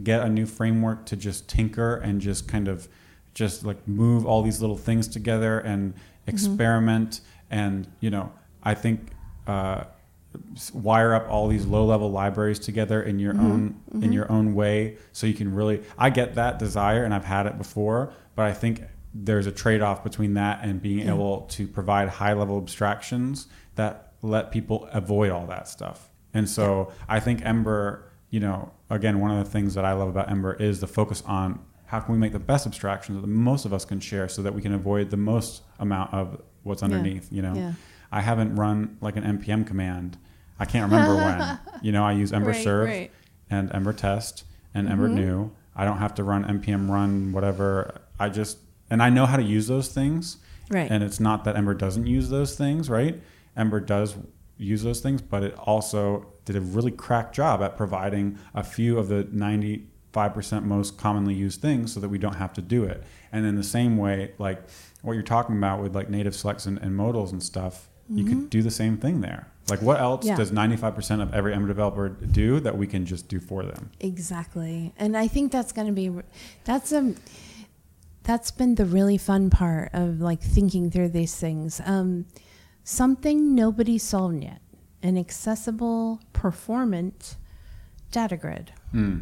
get 0.01 0.21
a 0.23 0.29
new 0.29 0.47
framework 0.47 1.05
to 1.05 1.15
just 1.15 1.47
tinker 1.47 1.97
and 1.97 2.19
just 2.19 2.47
kind 2.47 2.67
of 2.67 2.87
just 3.35 3.63
like 3.65 3.87
move 3.87 4.25
all 4.25 4.41
these 4.41 4.61
little 4.61 4.77
things 4.77 5.07
together 5.07 5.59
and 5.59 5.93
Mm-hmm. 6.27 6.35
experiment 6.35 7.21
and 7.51 7.87
you 7.99 8.09
know 8.09 8.31
i 8.63 8.73
think 8.73 9.11
uh, 9.47 9.83
wire 10.73 11.13
up 11.13 11.29
all 11.29 11.47
these 11.47 11.65
low 11.65 11.85
level 11.85 12.11
libraries 12.11 12.59
together 12.59 13.01
in 13.01 13.19
your 13.19 13.33
Mm-hmm. 13.33 13.51
own 13.51 13.81
in 14.03 14.11
your 14.11 14.29
own 14.31 14.53
way 14.55 14.97
so 15.13 15.27
you 15.27 15.33
can 15.33 15.53
really 15.53 15.81
i 15.97 16.09
get 16.09 16.35
that 16.35 16.59
desire 16.59 17.03
and 17.03 17.13
i've 17.13 17.23
had 17.25 17.45
it 17.45 17.57
before 17.57 18.11
but 18.35 18.45
i 18.45 18.53
think 18.53 18.81
there's 19.13 19.47
a 19.47 19.51
trade-off 19.51 20.03
between 20.03 20.33
that 20.33 20.59
and 20.63 20.81
being 20.81 21.05
Yeah. 21.07 21.13
able 21.13 21.41
to 21.51 21.67
provide 21.67 22.09
high 22.09 22.33
level 22.33 22.57
abstractions 22.57 23.47
that 23.75 24.11
let 24.21 24.51
people 24.51 24.89
avoid 24.91 25.31
all 25.31 25.45
that 25.47 25.67
stuff 25.69 26.09
and 26.33 26.49
so 26.49 26.91
i 27.07 27.19
think 27.19 27.45
ember 27.45 28.11
you 28.29 28.39
know 28.41 28.71
again 28.89 29.19
one 29.19 29.31
of 29.31 29.37
the 29.43 29.49
things 29.49 29.75
that 29.75 29.85
i 29.85 29.93
love 29.93 30.09
about 30.09 30.29
ember 30.29 30.53
is 30.55 30.79
the 30.81 30.87
focus 30.87 31.23
on 31.25 31.59
how 31.87 31.99
can 31.99 32.13
we 32.13 32.19
make 32.19 32.31
the 32.31 32.39
best 32.39 32.65
abstractions 32.65 33.15
that 33.15 33.21
the 33.21 33.27
most 33.27 33.65
of 33.65 33.73
us 33.73 33.85
can 33.85 33.99
share 33.99 34.27
so 34.27 34.41
that 34.41 34.53
we 34.53 34.61
can 34.61 34.73
avoid 34.73 35.09
the 35.09 35.17
most 35.17 35.61
amount 35.79 36.13
of 36.13 36.41
what's 36.63 36.81
Yeah. 36.81 36.85
underneath 36.87 37.31
you 37.31 37.41
know 37.41 37.53
Yeah. 37.55 37.73
I 38.11 38.21
haven't 38.21 38.55
run 38.55 38.97
like 39.01 39.15
an 39.17 39.23
npm 39.23 39.65
command. 39.67 40.17
I 40.59 40.65
can't 40.65 40.89
remember 40.91 41.15
when. 41.25 41.59
You 41.81 41.91
know, 41.91 42.05
I 42.05 42.13
use 42.13 42.31
Ember 42.31 42.51
Right, 42.51 42.63
serve 42.63 42.87
right. 42.87 43.11
and 43.49 43.73
Ember 43.73 43.91
test 43.93 44.45
and 44.73 44.87
Ember 44.87 45.09
Mhm. 45.09 45.13
new. 45.15 45.51
I 45.75 45.83
don't 45.85 45.97
have 45.97 46.13
to 46.15 46.23
run 46.23 46.43
npm 46.45 46.89
run 46.89 47.31
whatever. 47.33 47.95
I 48.19 48.29
just 48.29 48.59
and 48.89 49.01
I 49.03 49.09
know 49.09 49.25
how 49.25 49.35
to 49.37 49.43
use 49.43 49.67
those 49.67 49.89
things. 49.89 50.37
Right. 50.71 50.89
And 50.89 51.03
it's 51.03 51.19
not 51.19 51.43
that 51.43 51.55
Ember 51.57 51.73
doesn't 51.73 52.07
use 52.07 52.29
those 52.29 52.55
things, 52.55 52.89
right? 52.89 53.21
Ember 53.57 53.79
does 53.79 54.15
use 54.57 54.83
those 54.83 54.99
things, 55.01 55.21
but 55.21 55.43
it 55.43 55.53
also 55.59 56.25
did 56.45 56.55
a 56.55 56.61
really 56.61 56.91
crack 56.91 57.33
job 57.33 57.61
at 57.61 57.75
providing 57.75 58.37
a 58.53 58.63
few 58.63 58.97
of 58.97 59.07
the 59.09 59.27
95% 60.15 60.63
most 60.63 60.97
commonly 60.97 61.33
used 61.33 61.61
things 61.61 61.93
so 61.93 61.99
that 61.99 62.09
we 62.09 62.17
don't 62.17 62.35
have 62.35 62.53
to 62.53 62.61
do 62.61 62.83
it. 62.83 63.03
And 63.31 63.45
in 63.45 63.55
the 63.55 63.63
same 63.63 63.97
way, 63.97 64.33
like 64.37 64.61
what 65.01 65.13
you're 65.13 65.23
talking 65.23 65.57
about 65.57 65.81
with 65.81 65.95
like 65.95 66.09
native 66.09 66.35
selects 66.35 66.65
and, 66.65 66.77
and 66.79 66.95
modals 66.95 67.31
and 67.31 67.41
stuff, 67.43 67.89
you 68.09 68.23
could 68.23 68.49
do 68.51 68.61
the 68.61 68.71
same 68.71 68.97
thing 68.97 69.21
there. 69.21 69.47
Like 69.67 69.81
what 69.81 69.99
else 69.99 70.19
Mm-hmm. 70.25 70.29
Yeah. 70.29 70.35
does 70.37 70.51
95% 70.51 71.21
of 71.23 71.33
every 71.33 71.53
Ember 71.53 71.67
developer 71.67 72.09
do 72.09 72.59
that 72.59 72.77
we 72.77 72.85
can 72.87 73.05
just 73.05 73.27
do 73.27 73.39
for 73.39 73.63
them? 73.63 73.89
Exactly. 73.99 74.93
And 74.97 75.17
I 75.17 75.27
think 75.27 75.51
that's 75.51 75.71
going 75.71 75.87
to 75.87 75.93
be 75.93 76.11
that's 76.65 76.91
a 76.91 77.15
that's 78.23 78.51
been 78.51 78.75
the 78.75 78.85
really 78.85 79.17
fun 79.17 79.49
part 79.49 79.89
of 79.93 80.19
like 80.21 80.41
thinking 80.41 80.89
through 80.91 81.09
these 81.09 81.35
things. 81.35 81.81
Um, 81.85 82.25
something 82.83 83.53
nobody 83.55 83.97
solved 83.97 84.43
yet. 84.43 84.61
An 85.03 85.17
accessible, 85.17 86.19
performant 86.33 87.35
data 88.11 88.37
grid. 88.37 88.71
Hmm. 88.91 89.21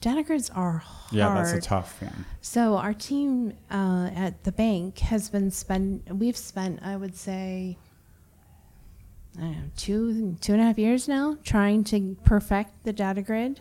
Data 0.00 0.22
grids 0.22 0.50
are 0.50 0.78
hard. 0.78 1.12
Yeah, 1.12 1.34
that's 1.34 1.52
a 1.52 1.60
tough 1.60 2.00
one. 2.02 2.24
So 2.40 2.76
our 2.76 2.92
team 2.94 3.54
uh, 3.70 4.10
at 4.14 4.44
the 4.44 4.52
bank 4.52 4.98
has 4.98 5.30
been 5.30 5.50
spend. 5.50 6.02
We've 6.10 6.36
spent, 6.36 6.80
I 6.82 6.96
would 6.96 7.16
say, 7.16 7.78
I 9.38 9.40
don't 9.40 9.52
know, 9.52 9.70
two 9.76 10.36
two 10.40 10.52
and 10.52 10.62
a 10.62 10.64
half 10.64 10.78
years 10.78 11.08
now 11.08 11.38
trying 11.44 11.84
to 11.84 12.16
perfect 12.24 12.84
the 12.84 12.92
data 12.92 13.22
grid, 13.22 13.60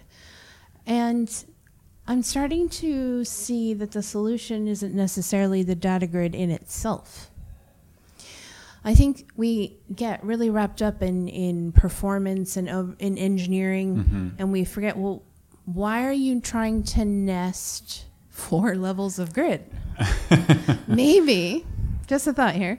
and 0.86 1.32
I'm 2.08 2.22
starting 2.22 2.70
to 2.70 3.24
see 3.26 3.74
that 3.74 3.92
the 3.92 4.04
solution 4.04 4.68
isn't 4.68 4.94
necessarily 4.94 5.64
the 5.64 5.76
data 5.76 6.06
grid 6.08 6.36
in 6.36 6.52
itself. 6.52 7.32
I 8.84 8.94
think 8.94 9.28
we 9.36 9.78
get 9.96 10.24
really 10.24 10.52
wrapped 10.52 10.84
up 10.84 11.02
in, 11.02 11.28
in 11.28 11.72
performance 11.72 12.56
and 12.56 12.96
in 13.00 13.18
engineering, 13.18 13.96
Mhm. 14.06 14.32
and 14.38 14.52
we 14.52 14.64
forget, 14.64 14.96
well, 14.96 15.24
why 15.66 16.06
are 16.06 16.12
you 16.14 16.40
trying 16.42 16.84
to 16.84 17.06
nest 17.06 18.06
four 18.30 18.76
levels 18.88 19.20
of 19.20 19.34
grid? 19.34 19.64
maybe, 20.88 21.66
just 22.08 22.28
a 22.28 22.34
thought 22.34 22.56
here, 22.56 22.78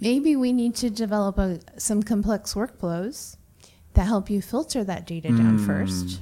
maybe 0.00 0.36
we 0.36 0.52
need 0.52 0.74
to 0.76 0.90
develop 0.90 1.38
a, 1.38 1.60
some 1.78 2.02
complex 2.02 2.54
workflows 2.54 3.36
that 3.94 4.04
help 4.06 4.28
you 4.28 4.42
filter 4.42 4.84
that 4.84 5.06
data 5.06 5.28
down 5.28 5.58
Mm. 5.58 5.66
first 5.66 6.20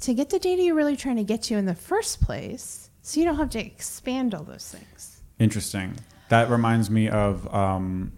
to 0.00 0.12
get 0.12 0.28
the 0.30 0.38
data 0.38 0.62
you're 0.62 0.74
really 0.74 0.96
trying 0.96 1.16
to 1.16 1.24
get 1.24 1.42
to 1.42 1.54
in 1.54 1.64
the 1.64 1.74
first 1.74 2.20
place 2.20 2.90
so 3.02 3.18
you 3.18 3.24
don't 3.24 3.36
have 3.36 3.50
to 3.50 3.58
expand 3.64 4.34
all 4.34 4.42
those 4.44 4.70
things. 4.70 5.22
Interesting. 5.38 5.94
That 6.28 6.50
reminds 6.50 6.90
me 6.90 7.08
of 7.08 7.52
um, 7.54 8.12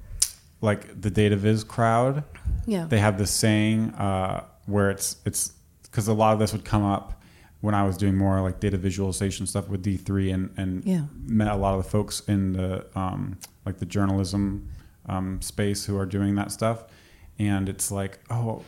like 0.61 1.00
the 1.00 1.11
data 1.11 1.37
viz 1.37 1.62
crowd. 1.62 2.24
Yeah. 2.66 2.87
They 2.87 2.98
have 2.98 3.16
this 3.18 3.30
saying 3.30 3.90
uh, 3.90 4.44
where 4.66 4.90
it's 4.90 5.18
it's 5.24 5.52
because 5.98 6.06
a 6.06 6.14
lot 6.14 6.32
of 6.32 6.38
this 6.38 6.52
would 6.52 6.64
come 6.64 6.84
up 6.84 7.20
when 7.61 7.74
I 7.74 7.82
was 7.82 7.96
doing 7.96 8.14
more 8.16 8.40
like 8.40 8.61
data 8.61 8.76
visualization 8.78 9.48
stuff 9.48 9.68
with 9.68 9.82
D3 9.84 10.32
and 10.32 10.50
and 10.56 10.84
Yeah. 10.84 11.06
met 11.26 11.48
a 11.48 11.56
lot 11.56 11.76
of 11.76 11.82
the 11.82 11.90
folks 11.90 12.20
in 12.28 12.52
the 12.52 12.87
um, 12.94 13.37
like 13.66 13.78
the 13.78 13.84
journalism 13.87 14.68
um, 15.08 15.42
space 15.42 15.84
who 15.87 15.98
are 15.98 16.06
doing 16.06 16.37
that 16.37 16.52
stuff, 16.52 16.84
and 17.37 17.68
it's 17.68 17.90
like 17.90 18.20
oh, 18.30 18.62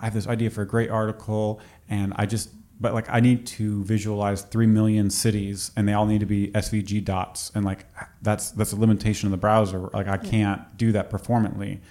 I 0.00 0.06
have 0.06 0.14
this 0.14 0.26
idea 0.26 0.48
for 0.48 0.62
a 0.62 0.66
great 0.66 0.88
article, 0.88 1.60
and 1.90 2.14
I 2.16 2.24
just 2.24 2.48
but 2.80 2.94
like 2.94 3.10
I 3.10 3.20
need 3.20 3.46
to 3.58 3.84
visualize 3.84 4.40
three 4.40 4.66
million 4.66 5.10
cities, 5.10 5.72
and 5.76 5.86
they 5.86 5.92
all 5.92 6.06
need 6.06 6.20
to 6.20 6.26
be 6.26 6.48
SVG 6.54 7.04
dots, 7.04 7.52
and 7.54 7.66
like 7.66 7.84
that's 8.22 8.50
that's 8.52 8.72
a 8.72 8.76
limitation 8.76 9.26
of 9.26 9.30
the 9.32 9.36
browser. 9.36 9.90
Like 9.92 10.08
I 10.08 10.16
can't 10.16 10.62
do 10.78 10.90
that 10.92 11.10
performantly. 11.10 11.82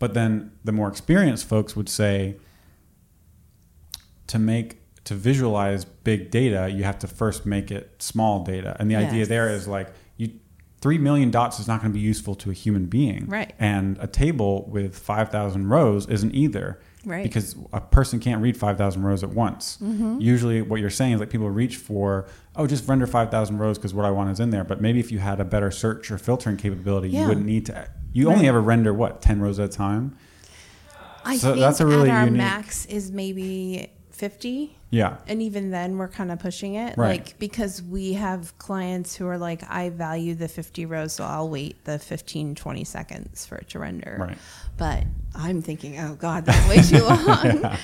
But 0.00 0.12
then 0.14 0.50
the 0.64 0.72
more 0.72 0.88
experienced 0.88 1.48
folks 1.48 1.76
would 1.76 1.88
say 1.88 2.34
to 4.28 4.38
make 4.38 4.80
to 5.04 5.14
visualize 5.14 5.84
big 5.84 6.30
data, 6.30 6.70
you 6.70 6.82
have 6.84 6.98
to 7.00 7.06
first 7.06 7.44
make 7.44 7.70
it 7.70 7.94
small 8.02 8.42
data. 8.42 8.74
And 8.80 8.90
the 8.90 8.96
idea 8.96 9.26
there 9.26 9.50
is 9.50 9.68
like 9.68 9.92
you 10.16 10.30
three 10.80 10.96
million 10.98 11.30
dots 11.30 11.60
is 11.60 11.68
not 11.68 11.80
going 11.82 11.92
to 11.92 11.94
be 11.98 12.00
useful 12.00 12.34
to 12.36 12.50
a 12.50 12.54
human 12.54 12.86
being. 12.86 13.26
Right. 13.26 13.52
And 13.58 13.98
a 14.00 14.06
table 14.06 14.66
with 14.68 14.96
five 14.98 15.30
thousand 15.30 15.68
rows 15.68 16.06
isn't 16.08 16.34
either. 16.34 16.80
Right. 17.06 17.22
Because 17.22 17.54
a 17.74 17.82
person 17.82 18.18
can't 18.18 18.40
read 18.40 18.56
five 18.56 18.78
thousand 18.78 19.02
rows 19.02 19.22
at 19.22 19.28
once. 19.28 19.76
Mm-hmm. 19.82 20.20
Usually, 20.22 20.62
what 20.62 20.80
you're 20.80 20.88
saying 20.88 21.12
is 21.12 21.20
like 21.20 21.28
people 21.28 21.50
reach 21.50 21.76
for, 21.76 22.26
oh, 22.56 22.66
just 22.66 22.88
render 22.88 23.06
five 23.06 23.30
thousand 23.30 23.58
rows 23.58 23.76
because 23.76 23.92
what 23.92 24.06
I 24.06 24.10
want 24.10 24.30
is 24.30 24.40
in 24.40 24.48
there. 24.48 24.64
But 24.64 24.80
maybe 24.80 25.00
if 25.00 25.12
you 25.12 25.18
had 25.18 25.38
a 25.38 25.44
better 25.44 25.70
search 25.70 26.10
or 26.10 26.16
filtering 26.16 26.56
capability, 26.56 27.10
Yeah. 27.10 27.22
you 27.22 27.28
wouldn't 27.28 27.44
need 27.44 27.66
to. 27.66 27.88
You 28.14 28.28
only 28.30 28.42
Right. 28.44 28.48
ever 28.48 28.62
render 28.62 28.94
what 28.94 29.20
ten 29.20 29.38
rows 29.42 29.58
at 29.58 29.66
a 29.68 29.72
time. 29.72 30.16
I 31.26 31.36
So 31.36 31.48
think 31.48 31.60
that's 31.60 31.80
a 31.80 31.86
really 31.86 32.08
at 32.10 32.16
our 32.16 32.24
unique- 32.24 32.38
max 32.38 32.86
is 32.86 33.10
maybe 33.12 33.90
50. 34.14 34.76
Yeah. 34.90 35.16
And 35.26 35.42
even 35.42 35.70
then, 35.70 35.98
we're 35.98 36.08
kind 36.08 36.30
of 36.30 36.38
pushing 36.38 36.74
it, 36.76 36.96
Right. 36.96 37.18
like 37.20 37.38
because 37.38 37.82
we 37.82 38.12
have 38.14 38.56
clients 38.58 39.16
who 39.16 39.26
are 39.26 39.38
like, 39.38 39.62
I 39.68 39.90
value 39.90 40.34
the 40.34 40.46
50 40.48 40.86
rows, 40.86 41.12
so 41.14 41.24
I'll 41.24 41.48
wait 41.48 41.84
the 41.84 41.98
15, 41.98 42.54
20 42.54 42.84
seconds 42.84 43.44
for 43.44 43.56
it 43.56 43.68
to 43.70 43.78
render. 43.80 44.16
Right. 44.20 44.38
But 44.76 45.04
I'm 45.34 45.62
thinking, 45.62 45.98
oh 45.98 46.14
God, 46.14 46.44
that's 46.46 46.68
way 46.68 46.80
too 46.82 47.04
long. 47.08 47.76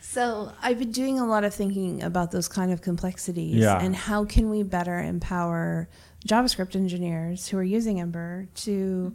So 0.00 0.50
I've 0.60 0.78
been 0.80 0.90
doing 0.90 1.20
a 1.20 1.26
lot 1.26 1.44
of 1.44 1.54
thinking 1.54 2.02
about 2.02 2.32
those 2.32 2.48
kind 2.48 2.72
of 2.72 2.82
complexities 2.82 3.54
Yeah. 3.56 3.78
and 3.80 3.94
how 3.94 4.24
can 4.24 4.50
we 4.50 4.64
better 4.64 4.98
empower 4.98 5.88
JavaScript 6.26 6.74
engineers 6.74 7.46
who 7.48 7.58
are 7.58 7.62
using 7.62 8.00
Ember 8.00 8.48
to 8.56 9.14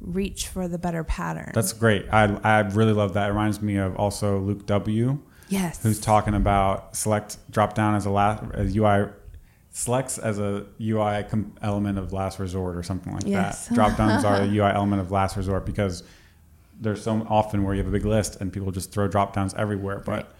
reach 0.00 0.48
for 0.48 0.66
the 0.66 0.78
better 0.78 1.04
pattern. 1.04 1.52
That's 1.54 1.72
great. 1.72 2.06
I, 2.10 2.24
I 2.42 2.60
really 2.60 2.92
love 2.92 3.14
that. 3.14 3.26
It 3.28 3.32
reminds 3.32 3.62
me 3.62 3.76
of 3.76 3.94
also 3.94 4.40
Luke 4.40 4.66
W. 4.66 5.20
Yes. 5.52 5.82
who's 5.82 6.00
talking 6.00 6.34
about 6.34 6.96
select 6.96 7.36
drop 7.50 7.74
down 7.74 7.94
as 7.94 8.06
a 8.06 8.10
last 8.10 8.42
as 8.54 8.74
UI 8.76 9.06
selects 9.70 10.18
as 10.18 10.38
a 10.38 10.66
UI 10.80 11.24
com- 11.30 11.52
element 11.62 11.98
of 11.98 12.12
last 12.12 12.38
resort 12.38 12.76
or 12.76 12.82
something 12.82 13.12
like 13.12 13.24
Yes. 13.26 13.66
that. 13.68 13.74
Drop 13.74 13.96
downs 13.96 14.24
are 14.24 14.36
a 14.42 14.46
UI 14.58 14.70
element 14.70 15.00
of 15.00 15.10
last 15.10 15.36
resort 15.36 15.64
because 15.66 16.02
there's 16.80 17.02
so 17.02 17.26
often 17.30 17.62
where 17.64 17.74
you 17.74 17.78
have 17.82 17.88
a 17.88 17.96
big 17.98 18.04
list 18.04 18.40
and 18.40 18.52
people 18.52 18.70
just 18.72 18.92
throw 18.92 19.06
drop 19.08 19.34
downs 19.34 19.54
everywhere. 19.54 20.00
But 20.04 20.34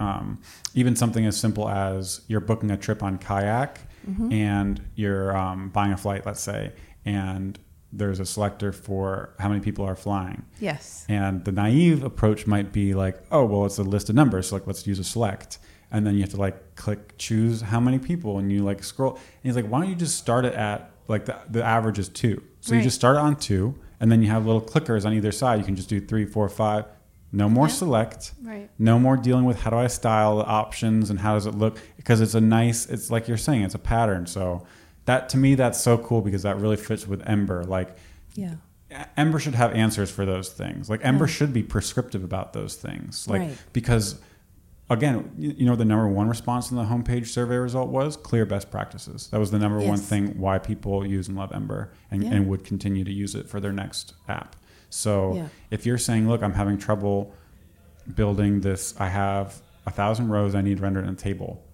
um, 0.00 0.40
even 0.74 0.96
something 0.96 1.24
as 1.26 1.36
simple 1.36 1.68
as 1.68 2.22
you're 2.28 2.40
booking 2.40 2.70
a 2.70 2.76
trip 2.76 3.02
on 3.02 3.18
kayak 3.18 3.78
Mm-hmm. 4.08 4.32
and 4.32 4.82
you're 4.96 5.36
um, 5.36 5.68
buying 5.68 5.92
a 5.92 5.96
flight, 5.96 6.26
let's 6.26 6.40
say, 6.40 6.72
and 7.04 7.56
there's 7.92 8.20
a 8.20 8.24
selector 8.26 8.72
for 8.72 9.34
how 9.38 9.48
many 9.48 9.60
people 9.60 9.84
are 9.84 9.94
flying. 9.96 10.44
Yes. 10.60 11.04
And 11.08 11.44
the 11.44 11.52
naive 11.52 12.02
approach 12.04 12.46
might 12.46 12.72
be 12.72 12.94
like, 12.94 13.22
oh, 13.30 13.44
well, 13.44 13.66
it's 13.66 13.78
a 13.78 13.82
list 13.82 14.08
of 14.08 14.14
numbers. 14.14 14.48
So 14.48 14.56
like, 14.56 14.66
let's 14.66 14.86
use 14.86 14.98
a 14.98 15.04
select. 15.04 15.58
And 15.90 16.06
then 16.06 16.14
you 16.14 16.20
have 16.22 16.30
to 16.30 16.38
like 16.38 16.74
click 16.74 17.18
choose 17.18 17.60
how 17.60 17.78
many 17.80 17.98
people 17.98 18.38
and 18.38 18.50
you 18.50 18.64
like 18.64 18.82
scroll. 18.82 19.12
And 19.16 19.20
he's 19.42 19.56
like, 19.56 19.66
why 19.66 19.80
don't 19.82 19.90
you 19.90 19.94
just 19.94 20.16
start 20.16 20.46
it 20.46 20.54
at 20.54 20.90
like 21.06 21.26
the, 21.26 21.36
the 21.50 21.62
average 21.62 21.98
is 21.98 22.08
two. 22.08 22.42
So 22.60 22.74
you 22.74 22.80
just 22.80 22.96
start 22.96 23.16
it 23.16 23.20
on 23.20 23.36
two 23.36 23.78
and 24.00 24.10
then 24.10 24.22
you 24.22 24.28
have 24.28 24.46
little 24.46 24.62
clickers 24.62 25.04
on 25.04 25.12
either 25.12 25.32
side. 25.32 25.58
You 25.58 25.64
can 25.66 25.76
just 25.76 25.90
do 25.90 26.00
three, 26.00 26.24
four, 26.24 26.48
five. 26.48 26.86
No 27.30 27.48
more 27.50 27.66
Yeah. 27.66 27.72
select. 27.74 28.32
Right. 28.42 28.70
No 28.78 28.98
more 28.98 29.16
dealing 29.18 29.44
with 29.44 29.60
how 29.60 29.70
do 29.70 29.76
I 29.76 29.86
style 29.88 30.38
the 30.38 30.44
options 30.46 31.10
and 31.10 31.18
how 31.20 31.34
does 31.34 31.44
it 31.46 31.54
look 31.54 31.78
because 31.98 32.22
it's 32.22 32.34
a 32.34 32.40
nice, 32.40 32.86
it's 32.86 33.10
like 33.10 33.28
you're 33.28 33.36
saying, 33.36 33.62
it's 33.62 33.74
a 33.74 33.78
pattern. 33.78 34.26
So 34.26 34.66
that 35.06 35.28
to 35.30 35.36
me, 35.36 35.54
that's 35.54 35.80
so 35.80 35.98
cool 35.98 36.20
because 36.20 36.42
that 36.42 36.58
really 36.58 36.76
fits 36.76 37.06
with 37.06 37.22
Ember. 37.28 37.64
Like 37.64 37.96
Yeah. 38.34 38.54
Ember 39.16 39.38
should 39.38 39.54
have 39.54 39.72
answers 39.72 40.10
for 40.10 40.26
those 40.26 40.50
things. 40.50 40.90
Like 40.90 41.00
Ember 41.02 41.26
should 41.26 41.52
be 41.52 41.62
prescriptive 41.62 42.22
about 42.24 42.52
those 42.52 42.76
things. 42.76 43.26
Like 43.28 43.40
Right. 43.40 43.58
because 43.72 44.20
again, 44.90 45.30
you, 45.38 45.64
know 45.64 45.74
the 45.76 45.84
number 45.86 46.06
one 46.06 46.28
response 46.28 46.70
in 46.70 46.76
the 46.76 46.84
homepage 46.84 47.28
survey 47.28 47.56
result 47.56 47.88
was 47.88 48.16
clear 48.18 48.44
best 48.44 48.70
practices. 48.70 49.28
That 49.28 49.40
was 49.40 49.50
the 49.50 49.58
number 49.58 49.80
one 49.80 49.96
thing 49.98 50.38
why 50.38 50.58
people 50.58 51.06
use 51.06 51.28
and 51.28 51.36
love 51.36 51.50
Ember 51.52 51.90
and, 52.10 52.22
Yeah. 52.22 52.32
and 52.34 52.48
would 52.48 52.64
continue 52.64 53.02
to 53.04 53.12
use 53.12 53.34
it 53.34 53.48
for 53.48 53.58
their 53.60 53.72
next 53.72 54.12
app. 54.28 54.54
So 54.90 55.36
Yeah. 55.36 55.46
if 55.70 55.86
you're 55.86 55.96
saying, 55.96 56.28
look, 56.28 56.42
I'm 56.42 56.52
having 56.52 56.76
trouble 56.76 57.32
building 58.14 58.60
this, 58.60 58.94
I 59.00 59.08
have 59.08 59.62
a 59.86 59.90
thousand 59.90 60.28
rows 60.28 60.54
I 60.54 60.60
need 60.60 60.80
rendered 60.80 61.04
in 61.04 61.10
a 61.10 61.16
table. 61.16 61.64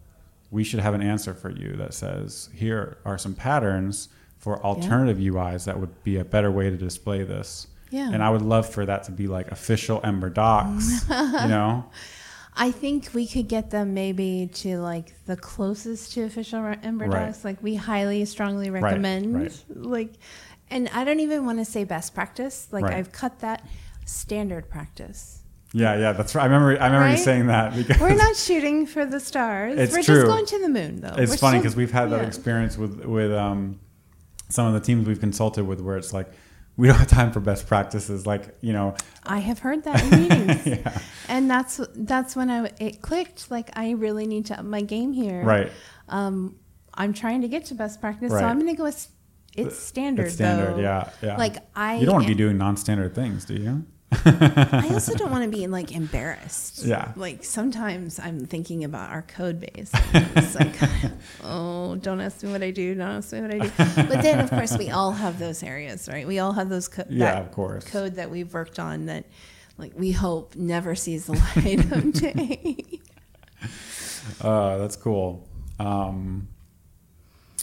We 0.50 0.64
should 0.64 0.80
have 0.80 0.94
an 0.94 1.02
answer 1.02 1.34
for 1.34 1.50
you 1.50 1.76
that 1.76 1.92
says, 1.94 2.48
here 2.54 2.98
are 3.04 3.18
some 3.18 3.34
patterns 3.34 4.08
for 4.38 4.62
alternative 4.64 5.18
UIs 5.18 5.64
that 5.66 5.78
would 5.78 6.02
be 6.04 6.16
a 6.16 6.24
better 6.24 6.50
way 6.50 6.70
to 6.70 6.76
display 6.76 7.22
this. 7.22 7.66
Yeah. 7.90 8.10
And 8.12 8.22
I 8.22 8.30
would 8.30 8.42
love 8.42 8.68
for 8.68 8.86
that 8.86 9.02
to 9.04 9.12
be 9.12 9.26
like 9.26 9.50
official 9.50 10.00
Ember 10.04 10.30
docs, 10.30 11.06
you 11.10 11.16
know? 11.48 11.84
I 12.56 12.70
think 12.70 13.10
we 13.14 13.26
could 13.26 13.46
get 13.48 13.70
them 13.70 13.94
maybe 13.94 14.50
to 14.54 14.78
like 14.78 15.14
the 15.26 15.36
closest 15.36 16.12
to 16.14 16.22
official 16.24 16.74
Ember 16.82 17.06
Right. 17.06 17.26
Docs. 17.26 17.44
Like 17.44 17.62
we 17.62 17.76
highly, 17.76 18.24
strongly 18.24 18.70
recommend. 18.70 19.34
right. 19.34 19.64
Like, 19.68 20.12
and 20.70 20.88
I 20.92 21.04
don't 21.04 21.20
even 21.20 21.44
want 21.46 21.58
to 21.58 21.64
say 21.64 21.84
best 21.84 22.14
practice. 22.14 22.68
Like 22.70 22.84
Right. 22.84 22.94
I've 22.94 23.12
cut 23.12 23.38
that 23.40 23.66
standard 24.06 24.68
practice. 24.68 25.37
Yeah, 25.72 25.96
yeah, 25.98 26.12
that's 26.12 26.34
right. 26.34 26.42
I 26.42 26.46
remember, 26.46 26.80
I 26.82 26.86
remember 26.86 27.10
you 27.10 27.16
saying 27.18 27.48
that 27.48 27.74
because 27.76 28.00
We're 28.00 28.14
not 28.14 28.36
shooting 28.46 28.86
for 28.86 29.04
the 29.04 29.20
stars. 29.20 29.78
It's 29.78 29.92
We're 29.92 30.02
true. 30.02 30.14
just 30.14 30.26
going 30.26 30.46
to 30.46 30.58
the 30.60 30.68
moon, 30.70 31.00
though. 31.02 31.14
it's 31.18 31.32
We're 31.32 31.36
funny 31.36 31.58
because 31.58 31.76
we've 31.76 31.90
had 31.90 32.10
that 32.10 32.22
yeah. 32.22 32.26
experience 32.26 32.78
with 32.78 33.04
with 33.04 33.32
um, 33.32 33.78
some 34.48 34.66
of 34.66 34.72
the 34.72 34.80
teams 34.80 35.06
we've 35.06 35.20
consulted 35.20 35.64
with 35.66 35.80
where 35.80 35.98
it's 35.98 36.12
like 36.14 36.28
we 36.78 36.86
don't 36.86 36.96
have 36.96 37.08
time 37.08 37.32
for 37.32 37.40
best 37.40 37.66
practices. 37.66 38.26
Like 38.26 38.56
you 38.62 38.72
know, 38.72 38.94
I 39.24 39.40
have 39.40 39.58
heard 39.58 39.84
that 39.84 40.02
in 40.04 40.10
meetings, 40.22 40.66
yeah, 40.66 40.98
and 41.28 41.50
that's 41.50 41.80
that's 41.94 42.34
when 42.34 42.48
I 42.50 42.70
it 42.80 43.02
clicked. 43.02 43.50
Like 43.50 43.68
I 43.76 43.90
really 43.90 44.26
need 44.26 44.46
to 44.46 44.58
up 44.58 44.64
my 44.64 44.80
game 44.80 45.12
here. 45.12 45.42
right. 45.44 45.70
Um, 46.08 46.56
I'm 46.94 47.12
trying 47.12 47.42
to 47.42 47.48
get 47.48 47.66
to 47.66 47.74
best 47.74 48.00
practice, 48.00 48.32
Right. 48.32 48.40
so 48.40 48.46
I'm 48.46 48.58
going 48.58 48.72
to 48.72 48.76
go 48.76 48.84
with 48.84 49.06
it's 49.54 49.78
standard. 49.78 50.26
It's 50.26 50.34
standard. 50.36 50.76
though. 50.76 50.80
Yeah, 50.80 51.10
yeah. 51.22 51.36
Like 51.36 51.56
I, 51.76 51.96
you 51.98 52.06
don't 52.06 52.14
want 52.14 52.24
to 52.24 52.28
be 52.32 52.34
doing 52.34 52.56
non-standard 52.56 53.14
things, 53.14 53.44
do 53.44 53.54
you? 53.54 53.84
I 54.24 54.88
also 54.92 55.14
don't 55.14 55.30
want 55.30 55.44
to 55.44 55.50
be 55.50 55.66
like 55.66 55.92
embarrassed. 55.92 56.82
Yeah. 56.84 57.12
Like 57.14 57.44
sometimes 57.44 58.18
I'm 58.18 58.46
thinking 58.46 58.84
about 58.84 59.10
our 59.10 59.22
code 59.22 59.60
base. 59.60 59.92
It's 60.14 60.54
like, 60.54 60.74
oh, 61.44 61.96
don't 61.96 62.20
ask 62.20 62.42
me 62.42 62.50
what 62.50 62.62
I 62.62 62.70
do. 62.70 62.94
Don't 62.94 63.06
ask 63.06 63.32
me 63.32 63.40
what 63.42 63.50
I 63.54 63.58
do. 63.58 63.70
But 64.08 64.22
then, 64.22 64.40
of 64.40 64.48
course, 64.50 64.76
we 64.78 64.88
all 64.90 65.12
have 65.12 65.38
those 65.38 65.62
areas, 65.62 66.08
right? 66.10 66.26
We 66.26 66.38
all 66.38 66.52
have 66.52 66.68
those 66.70 66.88
co- 66.88 67.04
Yeah, 67.10 67.38
of 67.38 67.52
course. 67.52 67.84
code 67.84 68.14
that 68.14 68.30
we've 68.30 68.52
worked 68.54 68.78
on 68.78 69.06
that, 69.06 69.26
like, 69.76 69.92
we 69.94 70.12
hope 70.12 70.56
never 70.56 70.94
sees 70.94 71.26
the 71.26 71.32
light 71.56 71.92
of 71.92 72.12
day. 72.14 73.00
Uh, 74.40 74.78
that's 74.78 74.96
cool. 74.96 75.46
Um, 75.78 76.48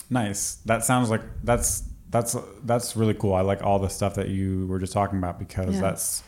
nice. 0.09 0.55
That 0.65 0.83
sounds 0.83 1.09
like 1.09 1.21
that's 1.43 1.83
that's 2.09 2.35
that's 2.63 2.95
really 2.95 3.13
cool. 3.13 3.33
I 3.33 3.41
like 3.41 3.63
all 3.63 3.79
the 3.79 3.89
stuff 3.89 4.15
that 4.15 4.29
you 4.29 4.67
were 4.67 4.79
just 4.79 4.93
talking 4.93 5.17
about 5.17 5.39
because 5.39 5.75
Yeah. 5.75 5.81
that's 5.81 6.23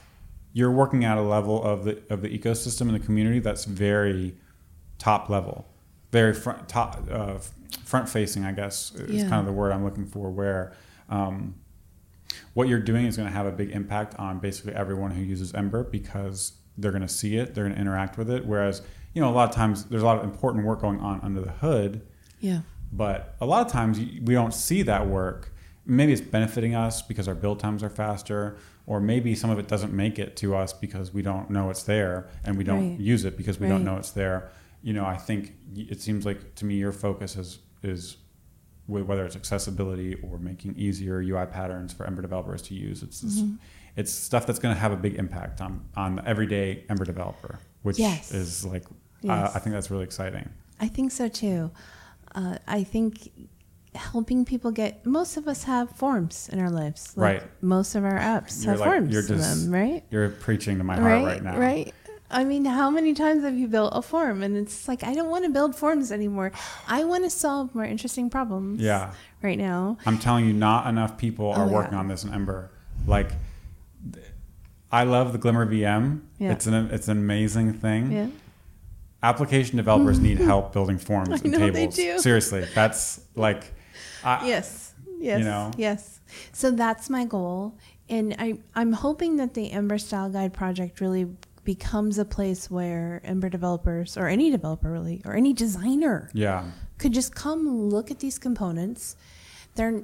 you're 0.58 0.72
working 0.72 1.06
at 1.06 1.18
a 1.18 1.22
level 1.22 1.64
of 1.64 1.84
the 1.86 2.02
of 2.10 2.22
the 2.24 2.30
ecosystem 2.38 2.82
and 2.90 2.96
the 2.96 3.00
community 3.08 3.40
that's 3.40 3.66
very 3.66 4.36
top 4.98 5.30
level, 5.30 5.68
very 6.12 6.34
front 6.34 6.68
top 6.68 6.92
uh, 7.12 7.38
front 7.86 8.10
facing. 8.10 8.44
I 8.44 8.52
guess 8.54 8.94
is 8.96 9.22
Yeah. 9.24 9.30
kind 9.30 9.40
of 9.42 9.46
the 9.46 9.52
word 9.54 9.72
I'm 9.72 9.84
looking 9.84 10.08
for. 10.08 10.32
Where 10.32 10.74
um, 11.10 11.54
what 12.56 12.68
you're 12.68 12.80
doing 12.92 13.06
is 13.06 13.16
going 13.18 13.30
to 13.30 13.34
have 13.34 13.46
a 13.46 13.52
big 13.52 13.70
impact 13.72 14.16
on 14.16 14.40
basically 14.40 14.74
everyone 14.74 15.12
who 15.12 15.22
uses 15.22 15.54
Ember 15.54 15.84
because 15.84 16.54
they're 16.78 16.92
going 16.92 17.04
to 17.04 17.08
see 17.22 17.38
it, 17.38 17.54
they're 17.54 17.64
going 17.66 17.76
to 17.76 17.82
interact 17.82 18.18
with 18.18 18.30
it. 18.30 18.46
Whereas, 18.46 18.82
you 19.14 19.22
know, 19.22 19.30
a 19.30 19.36
lot 19.40 19.50
of 19.50 19.56
times 19.56 19.86
there's 19.86 20.02
a 20.04 20.06
lot 20.06 20.18
of 20.18 20.24
important 20.24 20.66
work 20.66 20.82
going 20.82 21.00
on 21.00 21.20
under 21.22 21.42
the 21.42 21.52
hood, 21.52 22.02
Yeah. 22.40 22.62
but 22.92 23.36
a 23.42 23.46
lot 23.46 23.66
of 23.66 23.72
times 23.72 23.98
we 24.00 24.34
don't 24.34 24.54
see 24.54 24.82
that 24.84 25.08
work. 25.08 25.54
Maybe 25.86 26.12
it's 26.14 26.22
benefiting 26.22 26.76
us 26.76 27.02
because 27.02 27.28
our 27.28 27.34
build 27.36 27.60
times 27.60 27.82
are 27.84 27.90
faster, 27.90 28.58
or 28.88 29.00
maybe 29.00 29.36
some 29.36 29.50
of 29.52 29.60
it 29.60 29.68
doesn't 29.68 29.94
make 29.94 30.18
it 30.18 30.36
to 30.38 30.56
us 30.56 30.74
because 30.74 31.14
we 31.14 31.22
don't 31.22 31.50
know 31.52 31.70
it's 31.70 31.84
there 31.84 32.28
and 32.44 32.58
we 32.58 32.64
don't 32.64 32.92
Right. 32.92 33.00
use 33.00 33.26
it 33.26 33.38
because 33.38 33.60
we 33.60 33.68
don't 33.68 33.84
know 33.84 33.98
it's 33.98 34.12
there. 34.12 34.50
You 34.82 34.94
know, 34.94 35.06
I 35.06 35.18
think 35.18 35.54
it 35.76 36.02
seems 36.02 36.26
like 36.26 36.56
to 36.56 36.66
me 36.66 36.76
your 36.76 36.92
focus 36.94 37.36
is 37.36 37.60
is 37.84 38.18
whether 38.88 39.26
it's 39.26 39.36
accessibility 39.36 40.16
or 40.24 40.40
making 40.40 40.74
easier 40.78 41.20
UI 41.22 41.46
patterns 41.46 41.92
for 41.92 42.06
Ember 42.08 42.22
developers 42.22 42.62
to 42.64 42.74
use. 42.74 43.04
It's 43.04 43.22
Mm-hmm. 43.24 43.56
it's 43.98 44.12
stuff 44.14 44.46
that's 44.48 44.60
going 44.60 44.74
to 44.74 44.80
have 44.80 44.94
a 44.94 44.98
big 44.98 45.16
impact 45.16 45.60
on 45.62 45.84
on 45.98 46.16
the 46.16 46.26
everyday 46.28 46.86
Ember 46.90 47.04
developer, 47.06 47.60
which 47.84 48.00
Yes. 48.00 48.32
is 48.34 48.66
like 48.66 48.86
uh, 49.28 49.52
I 49.54 49.60
think 49.60 49.74
that's 49.74 49.92
really 49.92 50.06
exciting. 50.06 50.48
I 50.80 50.88
think 50.88 51.12
so 51.12 51.28
too. 51.28 51.72
Uh, 52.36 52.58
I 52.68 52.84
think 52.84 53.32
helping 53.98 54.46
people 54.46 54.72
get 54.72 55.06
most 55.06 55.38
of 55.38 55.48
us 55.48 55.64
have 55.64 55.90
forms 55.92 56.50
in 56.52 56.60
our 56.60 56.70
lives. 56.70 57.14
Like 57.16 57.42
Right. 57.42 57.44
Most 57.62 57.96
of 57.96 58.06
our 58.06 58.18
apps 58.18 58.64
You're 58.64 58.72
have 58.74 58.80
like- 58.80 58.90
forms 58.90 59.12
you're 59.14 59.22
in 59.22 59.28
just- 59.28 59.64
them, 59.66 59.74
right? 59.74 60.04
You're 60.10 60.30
preaching 60.30 60.78
to 60.78 60.84
my 60.84 60.96
heart 61.00 61.24
right 61.26 61.44
now. 61.44 61.58
Right. 61.58 61.94
I 62.30 62.44
mean, 62.44 62.66
how 62.66 62.90
many 62.90 63.14
times 63.14 63.44
have 63.44 63.58
you 63.58 63.68
built 63.70 63.94
a 63.96 64.02
form? 64.02 64.44
And 64.44 64.58
it's 64.58 64.88
like, 64.88 65.02
I 65.04 65.14
don't 65.14 65.30
want 65.30 65.46
to 65.46 65.50
build 65.50 65.76
forms 65.78 66.12
anymore. 66.12 66.52
I 66.88 67.06
want 67.06 67.24
to 67.24 67.30
solve 67.30 67.74
more 67.74 67.86
interesting 67.86 68.30
problems. 68.30 68.82
Yeah. 68.82 69.14
Right 69.42 69.58
now. 69.58 69.98
I'm 70.06 70.18
telling 70.18 70.46
you, 70.46 70.52
not 70.54 70.88
enough 70.88 71.18
people 71.18 71.46
oh 71.48 71.52
are 71.62 71.66
Oh, 71.70 71.72
working 71.72 71.94
yeah. 71.94 72.00
on 72.00 72.08
this 72.10 72.26
in 72.26 72.34
Ember. 72.34 72.70
Like, 73.06 73.32
I 74.92 75.04
love 75.04 75.32
the 75.32 75.38
Glimmer 75.38 75.66
VM. 75.66 76.22
Yeah. 76.38 76.52
It's 76.52 76.66
an 76.68 76.74
it's 76.92 77.08
an 77.08 77.18
amazing 77.18 77.74
thing. 77.74 78.12
Yeah. 78.12 78.28
Application 79.24 79.78
developers 79.78 80.20
need 80.28 80.38
help 80.38 80.74
building 80.74 80.98
forms 80.98 81.30
I 81.30 81.36
and 81.36 81.52
know 81.52 81.60
they 81.60 81.72
tables. 81.88 81.96
do. 81.96 82.20
Seriously, 82.20 82.66
that's 82.76 83.22
like, 83.36 83.74
I, 84.24 84.48
Yes. 84.48 84.94
Yes. 85.20 85.44
know? 85.44 85.72
Yes. 85.78 86.20
So 86.52 86.72
that's 86.72 87.10
my 87.10 87.26
goal. 87.26 87.78
And 88.10 88.36
I, 88.40 88.60
I'm 88.76 88.94
hoping 88.94 89.38
that 89.38 89.54
the 89.54 89.72
Ember 89.72 89.98
Style 89.98 90.30
Guide 90.30 90.54
project 90.54 91.02
really 91.02 91.28
becomes 91.64 92.18
a 92.18 92.24
place 92.26 92.72
where 92.72 93.20
Ember 93.26 93.50
developers, 93.50 94.16
or 94.16 94.28
any 94.28 94.50
developer 94.52 94.90
really, 94.92 95.22
or 95.26 95.34
any 95.36 95.52
designer, 95.54 96.30
yeah, 96.34 96.64
could 96.98 97.14
just 97.14 97.36
come 97.36 97.68
look 97.90 98.10
at 98.10 98.20
these 98.20 98.38
components. 98.40 99.18
They're, 99.76 100.04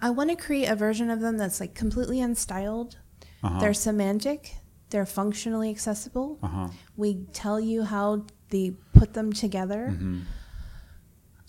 I 0.00 0.10
want 0.10 0.30
to 0.30 0.36
create 0.36 0.68
a 0.68 0.74
version 0.76 1.10
of 1.10 1.20
them 1.20 1.36
that's 1.36 1.60
like 1.60 1.74
completely 1.74 2.18
unstyled. 2.18 2.96
Uh-huh. 3.42 3.60
They're 3.60 3.74
semantic. 3.74 4.54
They're 4.90 5.04
functionally 5.06 5.68
accessible. 5.70 6.38
uh 6.42 6.48
huh. 6.48 6.68
We 6.96 7.26
tell 7.32 7.60
you 7.60 7.82
how 7.82 8.24
they 8.50 8.72
put 8.94 9.12
them 9.14 9.32
together. 9.32 9.88
Mm-hmm. 9.90 10.20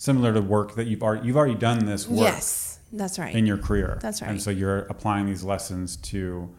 Similar 0.04 0.34
to 0.34 0.42
work 0.42 0.74
that 0.74 0.86
you've 0.86 1.02
already 1.02 1.26
you've 1.26 1.36
already 1.36 1.54
done 1.54 1.86
this 1.86 2.06
work 2.06 2.20
Yes, 2.20 2.78
that's 2.92 3.18
right. 3.18 3.34
in 3.34 3.46
your 3.46 3.56
career. 3.56 3.98
That's 4.02 4.20
right. 4.20 4.30
And 4.32 4.42
so 4.42 4.50
you're 4.50 4.80
applying 4.80 5.24
these 5.24 5.42
lessons 5.42 5.96
to 6.12 6.50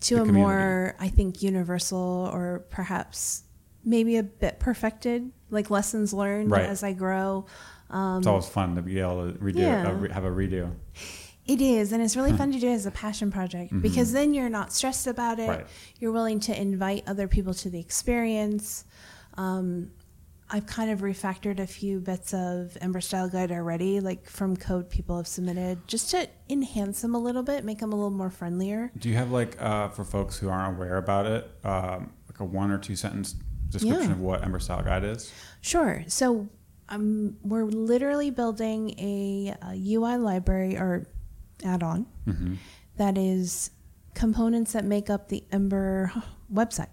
to 0.00 0.14
a 0.16 0.18
community. 0.18 0.40
more, 0.40 0.96
I 0.98 1.08
think, 1.08 1.42
universal 1.44 2.28
or 2.32 2.64
perhaps 2.70 3.44
maybe 3.84 4.16
a 4.16 4.24
bit 4.24 4.58
perfected, 4.58 5.30
like 5.50 5.70
lessons 5.70 6.12
learned 6.12 6.50
Right. 6.50 6.66
as 6.66 6.82
I 6.82 6.92
grow. 6.92 7.46
Um, 7.88 8.18
it's 8.18 8.26
always 8.26 8.46
fun 8.48 8.74
to 8.74 8.82
be 8.82 8.98
able 8.98 9.30
to 9.32 9.38
redo 9.38 9.58
Yeah. 9.58 9.88
a 9.88 9.94
re- 9.94 10.10
have 10.10 10.24
a 10.24 10.30
redo. 10.30 10.72
It 11.46 11.60
is, 11.60 11.92
and 11.92 12.02
it's 12.02 12.16
really 12.16 12.32
fun 12.36 12.50
to 12.50 12.58
do 12.58 12.68
it 12.68 12.74
as 12.74 12.86
a 12.86 12.90
passion 12.90 13.30
project 13.30 13.72
because 13.80 14.10
then 14.10 14.34
you're 14.34 14.48
not 14.48 14.72
stressed 14.72 15.06
about 15.06 15.38
it. 15.38 15.42
Mm-hmm. 15.42 15.50
Right. 15.60 15.66
You're 16.00 16.10
willing 16.10 16.40
to 16.40 16.60
invite 16.60 17.04
other 17.06 17.28
people 17.28 17.54
to 17.54 17.70
the 17.70 17.78
experience. 17.78 18.84
Um, 19.38 19.92
I've 20.48 20.66
kind 20.66 20.90
of 20.92 21.00
refactored 21.00 21.58
a 21.58 21.66
few 21.66 21.98
bits 21.98 22.32
of 22.32 22.76
Ember 22.80 23.00
Style 23.00 23.28
Guide 23.28 23.50
already, 23.50 23.98
like 24.00 24.28
from 24.30 24.56
code 24.56 24.88
people 24.88 25.16
have 25.16 25.26
submitted, 25.26 25.86
just 25.88 26.10
to 26.12 26.28
enhance 26.48 27.02
them 27.02 27.14
a 27.16 27.18
little 27.18 27.42
bit, 27.42 27.64
make 27.64 27.80
them 27.80 27.92
a 27.92 27.96
little 27.96 28.10
more 28.10 28.30
friendlier. 28.30 28.92
Do 28.98 29.08
you 29.08 29.16
have 29.16 29.32
like 29.32 29.60
uh, 29.60 29.88
for 29.88 30.04
folks 30.04 30.38
who 30.38 30.48
aren't 30.48 30.76
aware 30.76 30.98
about 30.98 31.26
it, 31.26 31.50
um, 31.64 32.12
like 32.28 32.38
a 32.38 32.44
one 32.44 32.70
or 32.70 32.78
two 32.78 32.94
sentence 32.94 33.34
description 33.70 34.02
Yeah. 34.10 34.12
of 34.12 34.20
what 34.20 34.44
Ember 34.44 34.60
Style 34.60 34.82
Guide 34.84 35.02
is? 35.04 35.32
Sure. 35.62 36.04
So 36.06 36.48
um, 36.88 37.36
we're 37.42 37.64
literally 37.64 38.30
building 38.30 38.90
a, 39.00 39.52
a 39.62 39.74
UI 39.94 40.16
library 40.16 40.76
or 40.76 41.08
add-on 41.64 42.06
Mm-hmm. 42.28 42.54
that 42.98 43.18
is 43.18 43.70
components 44.14 44.72
that 44.74 44.84
make 44.84 45.10
up 45.10 45.28
the 45.28 45.42
Ember 45.50 46.12
website. 46.52 46.86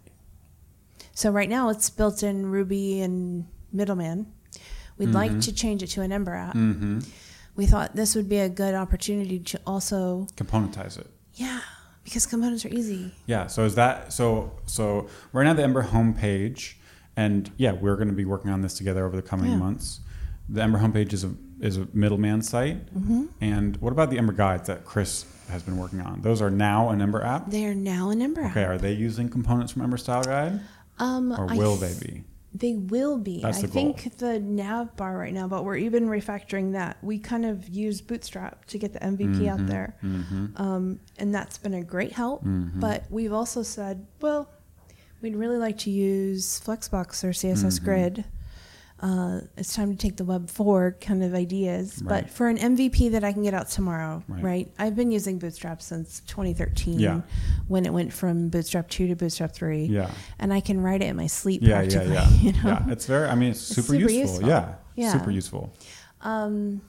So 1.14 1.30
right 1.32 1.50
now 1.50 1.70
it's 1.70 1.90
built 1.90 2.24
in 2.24 2.48
Ruby 2.48 3.02
and 3.02 3.46
Middleman. 3.72 4.28
We'd 4.98 5.10
like 5.10 5.32
Mhm. 5.32 5.44
to 5.44 5.52
change 5.52 5.82
it 5.84 5.88
to 5.92 6.02
an 6.02 6.12
Ember 6.12 6.34
app. 6.36 6.56
Mm-hmm. 6.56 7.00
We 7.56 7.66
thought 7.66 7.96
this 7.96 8.16
would 8.16 8.30
be 8.30 8.38
a 8.40 8.50
good 8.50 8.74
opportunity 8.76 9.40
to 9.40 9.60
also, 9.66 10.28
Componentize 10.36 10.98
it. 10.98 11.08
yeah, 11.36 11.60
because 12.04 12.26
components 12.26 12.66
are 12.66 12.70
easy. 12.70 13.12
Yeah. 13.28 13.48
So 13.48 13.64
is 13.66 13.76
that 13.76 14.12
so? 14.14 14.52
So 14.66 15.08
right 15.34 15.44
now 15.44 15.54
the 15.54 15.64
Ember 15.64 15.84
homepage, 15.84 16.74
and 17.16 17.52
yeah, 17.58 17.72
we're 17.74 17.96
going 17.96 18.08
to 18.08 18.14
be 18.16 18.26
working 18.26 18.50
on 18.52 18.62
this 18.62 18.74
together 18.76 19.06
over 19.06 19.16
the 19.16 19.22
coming 19.22 19.52
Yeah. 19.52 19.58
months. 19.58 20.00
The 20.50 20.62
Ember 20.64 20.80
homepage 20.80 21.14
is 21.14 21.24
a 21.24 21.32
is 21.60 21.78
a 21.78 21.88
middleman 21.94 22.42
site. 22.42 22.90
hmm 22.90 23.26
And 23.40 23.78
what 23.78 23.94
about 23.94 24.10
the 24.10 24.18
Ember 24.18 24.34
guides 24.34 24.68
that 24.68 24.84
Chris 24.84 25.26
has 25.50 25.64
been 25.64 25.78
working 25.78 26.02
on? 26.02 26.22
Those 26.22 26.42
are 26.42 26.50
now 26.52 26.90
an 26.90 27.02
Ember 27.02 27.24
app. 27.24 27.50
They 27.52 27.66
are 27.66 27.76
now 27.76 28.10
an 28.10 28.22
Ember 28.22 28.42
Okay, 28.42 28.50
app. 28.50 28.58
Okay, 28.58 28.64
are 28.66 28.78
they 28.78 28.92
using 28.94 29.30
components 29.30 29.72
from 29.72 29.82
Ember 29.84 29.96
Style 29.98 30.24
Guide, 30.24 30.60
Um, 31.00 31.32
or 31.32 31.46
will 31.56 31.78
th- 31.78 31.98
they 31.98 32.08
be? 32.08 32.24
They 32.56 32.76
will 32.76 33.18
be. 33.18 33.42
That's 33.42 33.60
I 33.60 33.62
the 33.64 33.68
think 33.68 34.18
the 34.20 34.40
nav 34.40 34.96
bar 34.96 35.18
right 35.18 35.34
now, 35.34 35.48
but 35.48 35.66
we're 35.66 35.78
even 35.78 36.08
refactoring 36.08 36.74
that. 36.74 37.04
We 37.04 37.18
kind 37.18 37.46
of 37.48 37.68
use 37.68 38.00
Bootstrap 38.00 38.66
to 38.66 38.78
get 38.78 38.94
the 38.94 39.00
MVP 39.00 39.48
out 39.48 39.66
there. 39.66 39.96
Mm-hmm. 40.04 40.62
Um, 40.62 41.00
and 41.18 41.34
that's 41.34 41.58
been 41.58 41.74
a 41.74 41.84
great 41.84 42.12
help. 42.12 42.44
Mhm. 42.46 42.80
But 42.80 43.06
we've 43.10 43.34
also 43.34 43.64
said, 43.64 44.06
well, 44.22 44.50
we'd 45.22 45.36
really 45.36 45.58
like 45.58 45.80
to 45.80 45.90
use 45.90 46.60
Flexbox 46.64 47.24
or 47.24 47.34
CSS 47.34 47.80
Mhm. 47.80 47.84
Grid. 47.86 48.26
Uh, 49.04 49.42
it's 49.58 49.76
time 49.76 49.92
to 49.92 49.98
take 49.98 50.16
the 50.16 50.24
web 50.24 50.50
forward 50.50 51.02
kind 51.02 51.22
of 51.24 51.34
ideas. 51.36 52.02
Right. 52.02 52.24
But 52.24 52.30
for 52.32 52.48
an 52.48 52.58
MVP 52.58 53.12
that 53.12 53.24
I 53.26 53.34
can 53.34 53.44
get 53.44 53.54
out 53.54 53.68
tomorrow, 53.70 54.24
Right. 54.30 54.44
right? 54.44 54.72
I've 54.80 54.96
been 54.96 55.12
using 55.12 55.40
Bootstrap 55.40 55.82
since 55.82 56.22
2013 56.22 57.00
Yeah. 57.00 57.20
when 57.68 57.86
it 57.86 57.92
went 57.92 58.14
from 58.14 58.48
Bootstrap 58.48 58.88
2 58.88 59.08
to 59.08 59.16
Bootstrap 59.18 59.52
3. 59.52 59.88
Yeah. 59.88 60.10
And 60.40 60.54
I 60.54 60.62
can 60.62 60.80
write 60.80 61.02
it 61.02 61.08
in 61.08 61.18
my 61.18 61.28
sleep 61.28 61.62
Yeah, 61.62 61.82
yeah, 61.82 61.90
practically. 61.90 62.14
yeah. 62.14 62.30
You 62.42 62.52
know? 62.54 62.70
Yeah, 62.70 62.86
it's 62.94 63.06
very. 63.06 63.28
I 63.28 63.36
mean, 63.36 63.52
it's 63.52 63.60
It's 63.72 63.76
super, 63.76 64.00
super 64.00 64.10
useful. 64.10 64.20
useful. 64.36 64.48
Yeah, 64.48 64.74
Yeah. 64.96 65.12
super 65.12 65.32
useful. 65.32 65.74
Um, 66.22 66.82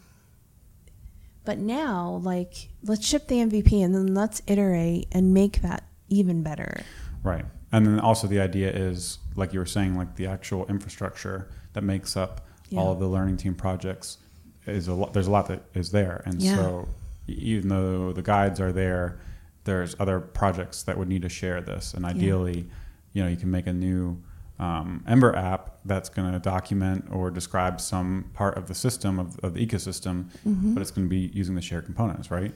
but 1.44 1.58
now, 1.58 2.20
like, 2.22 2.68
let's 2.84 3.04
ship 3.04 3.26
the 3.26 3.40
MVP 3.40 3.82
and 3.82 3.92
then 3.92 4.14
let's 4.14 4.40
iterate 4.46 5.08
and 5.10 5.34
make 5.34 5.62
that 5.62 5.82
even 6.08 6.44
better. 6.44 6.80
Right. 7.24 7.44
And 7.72 7.84
then 7.84 7.98
also 7.98 8.28
the 8.28 8.38
idea 8.40 8.70
is, 8.70 9.18
like 9.34 9.52
you 9.52 9.58
were 9.58 9.66
saying, 9.66 9.96
like 9.96 10.14
the 10.14 10.28
actual 10.28 10.64
infrastructure 10.66 11.48
that 11.75 11.85
makes 11.85 12.16
up 12.16 12.41
Yeah. 12.70 12.81
all 12.81 12.93
of 12.93 12.99
the 12.99 13.07
learning 13.09 13.37
team 13.37 13.55
projects 13.55 14.18
is 14.66 14.89
a 14.89 14.95
lot. 14.95 15.12
There's 15.12 15.27
a 15.27 15.31
lot 15.31 15.49
that 15.49 15.62
is 15.75 15.91
there, 15.91 16.22
and 16.25 16.41
Yeah. 16.43 16.57
so 16.57 16.89
even 17.29 17.68
though 17.68 18.12
the 18.12 18.22
guides 18.22 18.61
are 18.61 18.72
there, 18.72 19.18
there's 19.64 19.95
other 20.01 20.20
projects 20.20 20.83
that 20.85 20.97
would 20.99 21.09
need 21.09 21.22
to 21.22 21.29
share 21.29 21.61
this, 21.61 21.93
and 21.95 22.05
ideally, 22.05 22.66
you 23.12 23.22
know, 23.22 23.29
you 23.29 23.37
can 23.37 23.51
make 23.51 23.66
a 23.66 23.72
new 23.72 24.16
um, 24.57 25.03
Ember 25.09 25.35
app 25.35 25.79
that's 25.85 26.09
going 26.09 26.33
to 26.33 26.39
document 26.39 27.05
or 27.11 27.29
describe 27.29 27.81
some 27.81 28.25
part 28.35 28.57
of 28.57 28.68
the 28.68 28.75
system 28.75 29.18
of, 29.18 29.37
of 29.41 29.53
the 29.55 29.66
ecosystem, 29.66 30.27
Mhm. 30.47 30.75
but 30.75 30.81
it's 30.81 30.93
going 30.93 31.07
to 31.07 31.11
be 31.11 31.29
using 31.35 31.57
the 31.57 31.61
shared 31.61 31.85
components, 31.87 32.31
right? 32.31 32.55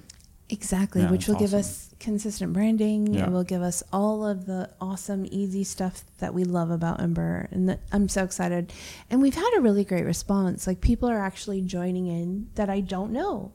Exactly, 0.50 1.02
Yeah, 1.02 1.10
which 1.10 1.26
will 1.28 1.34
that's 1.38 1.50
give 1.50 1.58
us 1.58 1.90
consistent 2.00 2.54
branding. 2.54 3.12
Yeah. 3.12 3.26
It 3.26 3.32
will 3.32 3.44
give 3.44 3.60
us 3.60 3.82
all 3.92 4.24
of 4.26 4.46
the 4.46 4.70
awesome, 4.80 5.26
easy 5.30 5.62
stuff 5.62 6.04
that 6.18 6.32
we 6.32 6.44
love 6.44 6.70
about 6.70 7.02
Ember. 7.02 7.48
And 7.50 7.78
I'm 7.92 8.08
so 8.08 8.24
excited. 8.24 8.72
And 9.10 9.20
we've 9.20 9.34
had 9.34 9.50
a 9.56 9.60
really 9.60 9.84
great 9.84 10.04
response. 10.06 10.66
Like, 10.66 10.80
people 10.80 11.08
are 11.10 11.18
actually 11.22 11.60
joining 11.60 12.06
in 12.06 12.48
that 12.54 12.70
I 12.70 12.80
don't 12.80 13.12
know. 13.12 13.52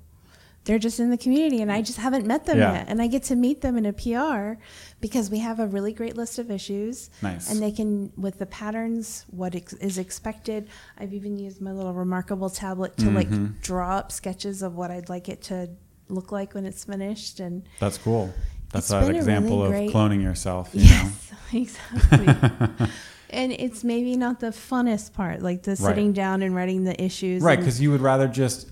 They're 0.65 0.79
just 0.79 0.99
in 0.99 1.09
the 1.09 1.17
community 1.17 1.61
and 1.61 1.69
I 1.71 1.81
just 1.81 1.97
haven't 1.97 2.25
met 2.27 2.45
them 2.45 2.57
Yeah. 2.59 2.73
yet. 2.73 2.85
And 2.87 3.01
I 3.01 3.07
get 3.07 3.23
to 3.23 3.35
meet 3.35 3.61
them 3.61 3.75
in 3.75 3.85
a 3.85 3.91
PR 3.91 4.61
because 5.01 5.29
we 5.31 5.39
have 5.39 5.59
a 5.59 5.67
really 5.67 5.91
great 5.93 6.15
list 6.15 6.37
of 6.39 6.49
issues. 6.51 7.09
Nice. 7.23 7.51
And 7.51 7.61
they 7.61 7.71
can, 7.71 8.13
with 8.15 8.37
the 8.39 8.45
patterns, 8.45 9.25
what 9.31 9.55
ex- 9.55 9.73
is 9.73 9.97
expected. 9.97 10.69
I've 10.97 11.13
even 11.13 11.37
used 11.39 11.59
my 11.59 11.71
little 11.73 11.93
remarkable 11.93 12.49
tablet 12.49 12.95
to 12.97 13.05
Mhm. 13.07 13.15
like 13.15 13.61
draw 13.61 13.97
up 13.97 14.11
sketches 14.11 14.61
of 14.61 14.75
what 14.75 14.89
I'd 14.91 15.09
like 15.09 15.27
it 15.27 15.41
to 15.43 15.69
look 16.09 16.31
like 16.31 16.53
when 16.53 16.65
it's 16.65 16.83
finished. 16.85 17.39
And 17.39 17.63
That's 17.79 17.97
cool. 17.97 18.33
That's 18.71 18.89
an 18.91 19.03
a 19.03 19.07
really 19.07 19.17
example 19.19 19.63
of 19.63 19.69
great- 19.71 19.91
cloning 19.91 20.21
yourself. 20.21 20.69
You 20.73 20.81
yes, 20.81 21.31
exactly. 21.53 22.87
and 23.29 23.51
it's 23.51 23.83
maybe 23.83 24.15
not 24.17 24.39
the 24.39 24.47
funnest 24.47 25.13
part, 25.13 25.41
like 25.41 25.63
the 25.63 25.71
Right. 25.71 25.77
sitting 25.79 26.13
down 26.13 26.41
and 26.41 26.55
writing 26.55 26.83
the 26.83 27.01
issues. 27.03 27.41
Right, 27.43 27.57
because 27.59 27.79
you 27.81 27.91
would 27.91 28.01
rather 28.01 28.27
just 28.27 28.69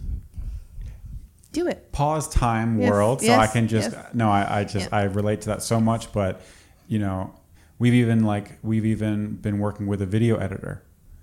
do 1.51 1.67
it. 1.67 1.91
pause 1.91 2.29
time 2.29 2.79
Yes, 2.79 2.89
world 2.89 3.21
so 3.21 3.34
I 3.34 3.45
can 3.47 3.67
just 3.67 3.91
yes. 3.91 4.05
no 4.13 4.29
I, 4.29 4.59
I 4.59 4.63
just 4.63 4.89
Yeah. 4.89 4.97
I 4.99 5.03
relate 5.03 5.41
to 5.41 5.47
that 5.49 5.61
so 5.61 5.82
much 5.82 6.13
but 6.13 6.39
you 6.88 6.97
know 6.97 7.34
we've 7.77 7.93
even 7.93 8.23
like 8.23 8.57
we've 8.63 8.86
even 8.86 9.36
been 9.36 9.59
working 9.59 9.86
with 9.88 10.01
a 10.01 10.05
video 10.05 10.38
editor 10.38 10.82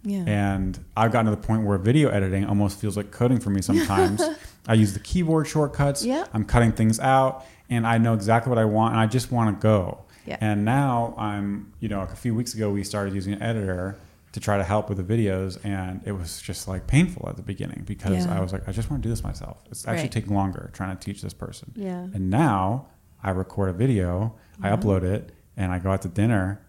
Yeah. 0.08 0.24
and 0.26 0.78
I've 0.96 1.12
gotten 1.12 1.26
to 1.30 1.36
the 1.38 1.46
point 1.46 1.64
where 1.64 1.78
video 1.78 2.08
editing 2.10 2.44
almost 2.46 2.80
feels 2.80 2.96
like 2.96 3.10
coding 3.10 3.38
for 3.40 3.50
me 3.50 3.60
sometimes 3.62 4.22
I 4.68 4.74
use 4.74 4.92
the 4.94 5.00
keyboard 5.00 5.46
shortcuts 5.46 6.04
Yeah. 6.04 6.24
I'm 6.34 6.44
cutting 6.44 6.72
things 6.72 6.98
out 7.00 7.44
and 7.70 7.86
I 7.86 7.98
know 7.98 8.14
exactly 8.14 8.48
what 8.50 8.58
I 8.58 8.64
want 8.64 8.92
and 8.94 9.00
I 9.00 9.06
just 9.06 9.30
want 9.30 9.56
to 9.56 9.62
go 9.62 10.04
Yeah. 10.26 10.38
and 10.40 10.64
now 10.64 11.14
I'm 11.18 11.72
you 11.80 11.88
know 11.88 12.00
like 12.00 12.12
a 12.12 12.16
few 12.16 12.34
weeks 12.34 12.54
ago 12.54 12.70
we 12.70 12.82
started 12.84 13.14
using 13.14 13.32
an 13.34 13.42
editor 13.42 13.96
to 14.32 14.40
try 14.40 14.56
to 14.58 14.64
help 14.64 14.88
with 14.90 14.98
the 14.98 15.04
videos 15.16 15.58
and 15.64 16.00
it 16.04 16.12
was 16.12 16.40
just 16.42 16.68
like 16.68 16.86
painful 16.86 17.28
at 17.28 17.36
the 17.36 17.42
beginning 17.42 17.82
because 17.86 18.24
Yeah. 18.26 18.36
I 18.36 18.40
was 18.40 18.52
like 18.52 18.68
I 18.68 18.72
just 18.72 18.90
want 18.90 19.02
to 19.02 19.06
do 19.06 19.10
this 19.10 19.22
myself 19.24 19.62
it's 19.70 19.86
actually 19.86 20.02
Right. 20.04 20.12
taking 20.12 20.34
longer 20.34 20.70
trying 20.72 20.96
to 20.96 21.02
teach 21.04 21.22
this 21.22 21.34
person 21.34 21.72
yeah. 21.76 22.06
and 22.14 22.30
now 22.30 22.86
I 23.22 23.30
record 23.30 23.68
a 23.70 23.72
video, 23.72 24.34
I 24.62 24.68
Mhm. 24.68 24.80
upload 24.80 25.02
it, 25.02 25.32
and 25.56 25.72
I 25.72 25.80
go 25.80 25.90
out 25.90 26.02
to 26.02 26.08
dinner 26.08 26.60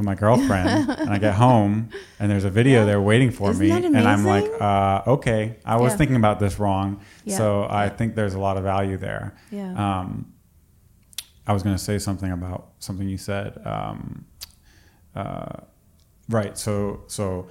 with 0.00 0.06
my 0.06 0.14
girlfriend, 0.14 0.88
and 0.90 1.10
I 1.10 1.18
get 1.18 1.34
home, 1.46 1.90
and 2.18 2.30
there's 2.30 2.44
a 2.44 2.50
video 2.50 2.80
Yeah. 2.80 2.86
there 2.86 3.00
waiting 3.00 3.30
for 3.30 3.50
Isn't 3.50 3.60
me, 3.66 3.70
and 3.70 3.96
I'm 4.08 4.24
like, 4.24 4.50
uh, 4.60 5.02
okay, 5.06 5.56
I 5.64 5.76
was 5.76 5.92
Yeah. 5.92 5.96
thinking 5.98 6.16
about 6.16 6.40
this 6.40 6.58
wrong, 6.58 7.00
Yeah. 7.24 7.36
so 7.36 7.66
I 7.70 7.88
think 7.90 8.14
there's 8.14 8.34
a 8.34 8.40
lot 8.40 8.56
of 8.56 8.64
value 8.64 8.96
there. 8.96 9.34
Yeah. 9.50 9.72
Um, 10.00 10.32
I 11.46 11.52
was 11.52 11.62
going 11.62 11.76
to 11.76 11.82
say 11.82 11.98
something 11.98 12.32
about 12.32 12.70
something 12.78 13.08
you 13.08 13.18
said. 13.18 13.60
Um, 13.66 14.24
uh, 15.14 15.56
right. 16.28 16.56
So 16.56 17.02
so 17.08 17.48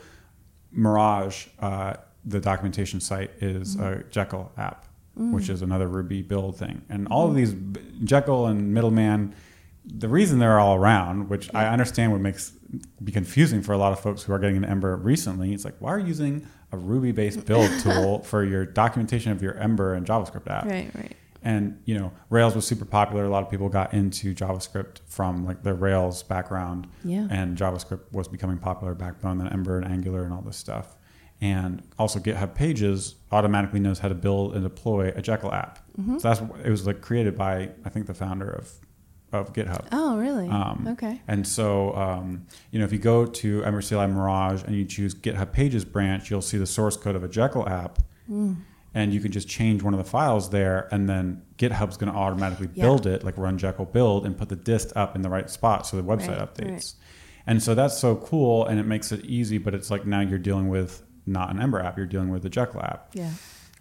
Mirage, 0.71 1.47
uh, 1.59 1.93
the 2.25 2.39
documentation 2.39 2.99
site, 3.01 3.31
is 3.41 3.75
a 3.75 4.03
Jekyll 4.09 4.51
app, 4.57 4.85
which 5.15 5.49
is 5.49 5.61
another 5.61 5.87
Ruby 5.87 6.21
build 6.21 6.57
thing, 6.57 6.81
and 6.89 7.07
all 7.09 7.27
of 7.27 7.35
these 7.35 7.53
Jekyll 8.03 8.47
and 8.47 8.73
Middleman. 8.73 9.35
The 9.85 10.07
reason 10.09 10.39
they're 10.39 10.59
all 10.59 10.75
around, 10.75 11.29
which 11.29 11.49
I 11.55 11.67
understand 11.67 12.11
would 12.11 12.21
makes 12.21 12.51
be 13.03 13.11
confusing 13.11 13.61
for 13.63 13.73
a 13.73 13.77
lot 13.77 13.91
of 13.91 13.99
folks 13.99 14.21
who 14.23 14.33
are 14.33 14.39
getting 14.39 14.57
into 14.57 14.69
Ember 14.69 14.95
recently. 14.97 15.53
It's 15.53 15.65
like, 15.65 15.75
why 15.79 15.91
are 15.91 15.99
you 15.99 16.07
using 16.07 16.45
a 16.71 16.77
Ruby-based 16.77 17.45
build 17.45 17.71
tool 17.81 18.19
for 18.19 18.43
your 18.43 18.65
documentation 18.65 19.31
of 19.31 19.41
your 19.41 19.55
Ember 19.55 19.93
and 19.95 20.05
JavaScript 20.05 20.47
app? 20.49 20.65
right. 20.65 20.91
Right. 20.95 21.15
and 21.41 21.79
you 21.85 21.97
know 21.97 22.11
rails 22.29 22.53
was 22.53 22.67
super 22.67 22.83
popular 22.85 23.23
a 23.23 23.29
lot 23.29 23.41
of 23.43 23.49
people 23.49 23.69
got 23.69 23.93
into 23.93 24.35
javascript 24.35 24.99
from 25.07 25.45
like 25.45 25.63
the 25.63 25.73
rails 25.73 26.21
background 26.21 26.85
Yeah. 27.05 27.27
and 27.31 27.57
javascript 27.57 28.01
was 28.11 28.27
becoming 28.27 28.57
popular 28.57 28.93
backbone 28.93 29.37
then 29.37 29.47
ember 29.47 29.77
and 29.77 29.89
angular 29.89 30.23
and 30.25 30.33
all 30.33 30.41
this 30.41 30.57
stuff 30.57 30.97
and 31.39 31.81
also 31.97 32.19
github 32.19 32.55
pages 32.55 33.15
automatically 33.31 33.79
knows 33.79 33.99
how 33.99 34.09
to 34.09 34.15
build 34.15 34.53
and 34.53 34.63
deploy 34.63 35.13
a 35.15 35.21
jekyll 35.21 35.53
app 35.53 35.79
Mm-hmm. 35.97 36.17
so 36.19 36.27
that's 36.29 36.41
it 36.65 36.69
was 36.69 36.85
like 36.85 36.99
created 37.01 37.37
by 37.37 37.69
i 37.85 37.89
think 37.89 38.05
the 38.07 38.13
founder 38.13 38.49
of 38.49 38.69
of 39.31 39.53
github 39.53 39.85
Oh, 39.91 40.17
really? 40.17 40.47
Um, 40.49 40.87
okay. 40.91 41.21
and 41.27 41.47
so, 41.47 41.95
um, 41.95 42.45
you 42.71 42.79
know, 42.79 42.85
if 42.85 42.91
you 42.91 42.97
go 42.99 43.25
to 43.25 43.63
Ember 43.63 43.81
CLI 43.81 44.07
Mirage 44.07 44.63
and 44.63 44.75
you 44.75 44.85
choose 44.85 45.13
GitHub 45.13 45.51
Pages 45.51 45.85
branch, 45.85 46.29
you'll 46.31 46.41
see 46.41 46.57
the 46.57 46.65
source 46.65 46.97
code 46.97 47.15
of 47.15 47.23
a 47.23 47.27
Jekyll 47.29 47.67
app, 47.69 47.99
Mm. 48.29 48.57
and 48.93 49.13
you 49.13 49.19
can 49.19 49.31
just 49.31 49.47
change 49.47 49.81
one 49.83 49.93
of 49.93 49.97
the 49.97 50.03
files 50.09 50.49
there, 50.49 50.87
and 50.91 51.07
then 51.09 51.41
GitHub's 51.57 51.97
going 51.97 52.11
to 52.11 52.17
automatically 52.17 52.69
Yeah. 52.73 52.85
build 52.85 53.05
it, 53.07 53.23
like 53.23 53.37
run 53.37 53.57
Jekyll 53.57 53.85
build, 53.85 54.25
and 54.25 54.37
put 54.37 54.49
the 54.49 54.55
dist 54.55 54.93
up 54.95 55.15
in 55.15 55.21
the 55.21 55.29
right 55.29 55.49
spot 55.49 55.85
so 55.87 55.97
the 55.97 56.03
website 56.03 56.39
Right, 56.39 56.53
updates. 56.53 56.71
right. 56.71 56.93
And 57.47 57.63
so 57.63 57.73
that's 57.75 57.97
so 57.97 58.15
cool, 58.15 58.65
and 58.65 58.79
it 58.79 58.85
makes 58.85 59.11
it 59.11 59.25
easy. 59.25 59.57
But 59.57 59.73
it's 59.73 59.89
like 59.89 60.05
now 60.05 60.19
you're 60.21 60.37
dealing 60.37 60.67
with 60.69 61.01
not 61.25 61.49
an 61.51 61.59
Ember 61.61 61.79
app, 61.79 61.97
you're 61.97 62.05
dealing 62.07 62.29
with 62.29 62.45
a 62.45 62.49
Jekyll 62.49 62.81
app. 62.81 63.09
Yeah. 63.13 63.31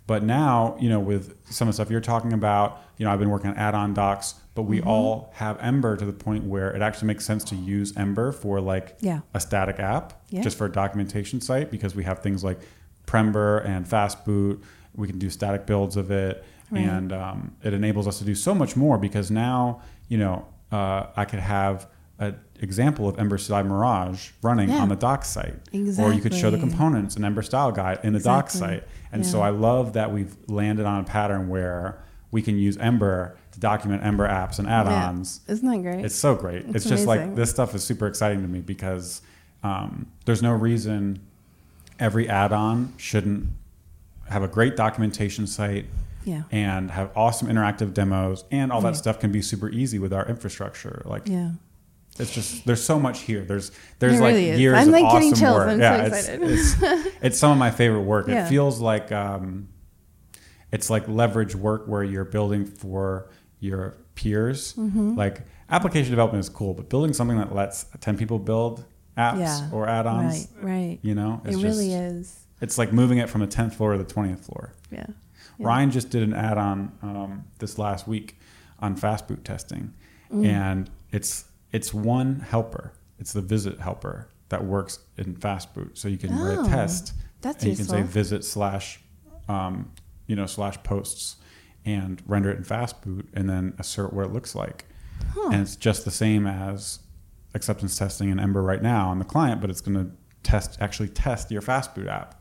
But 0.07 0.22
now, 0.22 0.76
you 0.80 0.88
know, 0.88 1.01
with 1.01 1.36
some 1.51 1.68
of 1.68 1.74
the 1.74 1.74
stuff 1.74 1.90
you're 1.90 2.01
talking 2.01 2.32
about, 2.32 2.80
you 2.96 3.05
know, 3.05 3.12
I've 3.12 3.18
been 3.18 3.28
working 3.28 3.51
on 3.51 3.57
add-on 3.59 3.92
docs, 3.92 4.34
but 4.59 4.64
we 4.64 4.80
Mm-hmm. 4.80 4.88
all 4.88 5.30
have 5.34 5.56
Ember 5.61 5.96
to 5.96 6.04
the 6.04 6.12
point 6.12 6.42
where 6.42 6.72
it 6.74 6.82
actually 6.82 7.06
makes 7.06 7.24
sense 7.24 7.44
to 7.44 7.54
use 7.54 7.96
Ember 7.96 8.32
for 8.32 8.61
like 8.61 8.96
Yeah. 9.00 9.20
a 9.32 9.38
static 9.38 9.78
app, 9.78 10.14
Yeah. 10.30 10.42
just 10.42 10.59
for 10.59 10.64
a 10.64 10.72
documentation 10.72 11.40
site, 11.40 11.70
because 11.70 11.94
we 11.94 12.02
have 12.02 12.18
things 12.24 12.42
like 12.42 12.59
Prember 13.06 13.64
and 13.64 13.86
Fastboot. 13.86 14.61
We 14.96 15.06
can 15.06 15.16
do 15.20 15.30
static 15.30 15.64
builds 15.64 15.96
of 15.96 16.11
it, 16.11 16.44
Right. 16.72 16.80
and 16.80 17.12
um, 17.12 17.52
it 17.62 17.72
enables 17.72 18.09
us 18.09 18.18
to 18.18 18.24
do 18.24 18.34
so 18.34 18.52
much 18.52 18.74
more 18.76 18.98
because 18.98 19.30
now 19.30 19.80
you 20.09 20.18
know 20.18 20.44
uh, 20.72 21.06
I 21.16 21.24
could 21.24 21.38
have 21.38 21.86
an 22.18 22.34
example 22.61 23.09
of 23.09 23.16
Ember 23.16 23.38
CLI 23.38 23.62
Mirage 23.62 24.30
running 24.42 24.70
Yeah. 24.70 24.80
on 24.80 24.88
the 24.88 24.96
docs 24.96 25.28
site, 25.28 25.54
or 26.00 26.12
you 26.12 26.20
could 26.20 26.34
show 26.34 26.50
the 26.50 26.59
components 26.59 27.14
in 27.16 27.24
Ember 27.24 27.42
Style 27.42 27.70
Guide 27.70 28.00
in 28.02 28.12
the 28.12 28.16
Exactly. 28.18 28.59
site. 28.59 28.84
And 29.12 29.24
so 29.24 29.40
I 29.40 29.50
love 29.50 29.92
that 29.92 30.12
we've 30.12 30.36
landed 30.48 30.84
on 30.84 31.00
a 31.02 31.04
pattern 31.04 31.48
where 31.48 32.00
we 32.31 32.43
can 32.43 32.59
use 32.59 32.76
Ember 32.76 33.37
to 33.53 33.61
document 33.61 34.05
Ember 34.05 34.29
apps 34.29 34.59
and 34.59 34.68
add-ons. 34.68 35.41
Isn't 35.49 35.68
that 35.68 35.83
great? 35.83 36.05
It's 36.05 36.14
so 36.14 36.35
great. 36.35 36.66
It's, 36.66 36.76
It's 36.76 36.89
just 36.89 37.07
like 37.07 37.35
this 37.35 37.51
stuff 37.51 37.74
is 37.74 37.83
super 37.83 38.07
exciting 38.07 38.43
to 38.43 38.49
me 38.49 38.61
because 38.61 39.22
um, 39.62 40.07
there's 40.24 40.43
no 40.43 40.53
reason 40.53 41.20
every 41.99 42.29
add-on 42.29 42.93
shouldn't 42.97 43.49
have 44.29 44.43
a 44.43 44.49
great 44.49 44.76
documentation 44.76 45.47
site 45.47 45.87
yeah. 46.24 46.43
and 46.51 46.91
have 46.91 47.11
awesome 47.16 47.49
interactive 47.49 47.95
demos 47.95 48.45
and 48.51 48.70
all 48.70 48.81
that 48.83 48.89
Yeah. 48.91 48.95
stuff 48.95 49.18
can 49.20 49.33
be 49.33 49.43
super 49.43 49.68
easy 49.70 49.99
with 49.99 50.12
our 50.12 50.26
infrastructure. 50.29 51.03
Like 51.07 51.26
Yeah. 51.26 51.53
it's 52.18 52.33
just 52.35 52.66
there's 52.66 52.83
so 52.85 53.01
much 53.01 53.20
here. 53.20 53.43
There's 53.45 53.70
there's 53.99 54.12
There 54.14 54.20
like 54.20 54.35
really 54.35 54.61
years 54.61 54.76
I'm, 54.76 54.89
of 54.89 54.93
like, 54.93 55.05
awesome 55.05 55.55
work. 55.55 55.68
I'm 55.68 55.79
so 55.79 55.83
yeah, 55.83 56.05
it's, 56.05 56.29
it's 56.29 57.09
it's 57.22 57.39
some 57.39 57.53
of 57.53 57.59
my 57.59 57.70
favorite 57.70 58.03
work. 58.03 58.29
Yeah. 58.29 58.45
It 58.45 58.49
feels 58.51 58.81
like 58.81 59.11
um, 59.11 59.68
it's 60.73 60.91
like 60.91 61.07
leverage 61.09 61.55
work 61.55 61.87
where 61.87 62.03
you're 62.05 62.25
building 62.25 62.64
for 62.64 63.31
your 63.61 63.97
peers. 64.14 64.75
Mm-hmm. 64.75 65.14
Like 65.16 65.43
application 65.71 66.11
development 66.11 66.41
is 66.41 66.49
cool, 66.49 66.75
but 66.75 66.89
building 66.89 67.12
something 67.12 67.39
that 67.39 67.55
lets 67.55 67.87
ten 68.01 68.16
people 68.16 68.39
build 68.39 68.85
apps 69.16 69.39
Yeah. 69.41 69.69
or 69.73 69.89
add-ons, 69.89 70.49
Right. 70.61 70.64
Right. 70.73 70.99
you 71.03 71.14
know, 71.14 71.41
It 71.45 71.55
it's 71.55 71.62
really 71.62 71.91
just, 71.91 72.03
is. 72.03 72.41
It's 72.61 72.79
like 72.79 72.93
moving 72.93 73.19
it 73.19 73.29
from 73.31 73.41
the 73.41 73.47
tenth 73.47 73.75
floor 73.77 73.93
to 73.93 73.99
the 73.99 74.05
twentieth 74.05 74.45
floor. 74.45 74.73
Yeah. 74.91 75.07
Yeah. 75.59 75.66
Ryan 75.66 75.91
just 75.91 76.11
did 76.11 76.23
an 76.23 76.35
add-on 76.35 76.93
um, 77.03 77.45
this 77.59 77.79
last 77.79 78.07
week 78.07 78.39
on 78.79 78.95
fast 78.97 79.27
boot 79.29 79.45
testing, 79.45 79.95
Mm. 80.33 80.45
and 80.47 80.91
it's 81.11 81.47
it's 81.73 81.93
one 81.95 82.41
helper. 82.41 82.93
It's 83.19 83.33
the 83.33 83.41
visit 83.41 83.81
helper 83.81 84.29
that 84.51 84.64
works 84.64 85.01
in 85.16 85.35
fast 85.37 85.75
boot. 85.75 85.99
So 85.99 86.07
you 86.09 86.16
can 86.19 86.31
Oh, 86.33 86.66
test, 86.69 87.12
that's 87.41 87.62
and 87.64 87.71
you 87.73 87.77
can 87.77 87.87
say 87.87 88.03
visit 88.03 88.45
slash, 88.45 89.01
um, 89.49 89.91
you 90.29 90.37
know, 90.37 90.47
slash 90.47 90.81
posts, 90.85 91.37
and 91.85 92.22
render 92.26 92.51
it 92.51 92.59
in 92.59 92.62
fastboot 92.64 93.26
and 93.35 93.51
then 93.51 93.74
assert 93.79 94.12
what 94.12 94.24
it 94.26 94.33
looks 94.33 94.55
like. 94.55 94.85
Huh. 95.35 95.49
And 95.53 95.62
it's 95.62 95.74
just 95.74 96.05
the 96.05 96.11
same 96.12 96.47
as 96.47 97.01
acceptance 97.55 97.99
testing 97.99 98.29
in 98.29 98.39
Ember 98.39 98.62
right 98.62 98.83
now 98.83 99.09
on 99.09 99.18
the 99.18 99.24
client, 99.24 99.61
but 99.61 99.68
it's 99.70 99.81
going 99.81 99.97
to 99.97 100.12
test 100.45 100.79
actually 100.81 101.09
test 101.09 101.51
your 101.51 101.62
fastboot 101.62 102.07
app. 102.07 102.41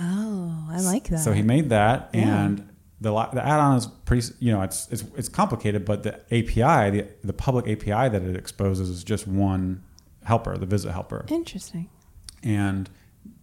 Oh, 0.00 0.66
I 0.70 0.80
like 0.80 1.08
that. 1.08 1.20
So 1.20 1.32
he 1.32 1.42
made 1.42 1.70
that, 1.70 2.10
Yeah. 2.12 2.44
and 2.44 2.68
the 3.00 3.10
the 3.32 3.44
add-on 3.44 3.76
is 3.78 3.86
pretty. 4.04 4.32
You 4.40 4.52
know, 4.52 4.62
it's 4.62 4.88
it's 4.90 5.04
it's 5.16 5.28
complicated, 5.28 5.84
but 5.84 6.02
the 6.02 6.14
API, 6.34 6.90
the 6.90 7.08
the 7.24 7.32
public 7.32 7.66
API 7.68 8.08
that 8.08 8.22
it 8.22 8.36
exposes 8.36 8.90
is 8.90 9.02
just 9.04 9.26
one 9.26 9.82
helper, 10.24 10.56
the 10.58 10.66
visit 10.66 10.92
helper, 10.92 11.24
Interesting. 11.28 11.88
and 12.42 12.90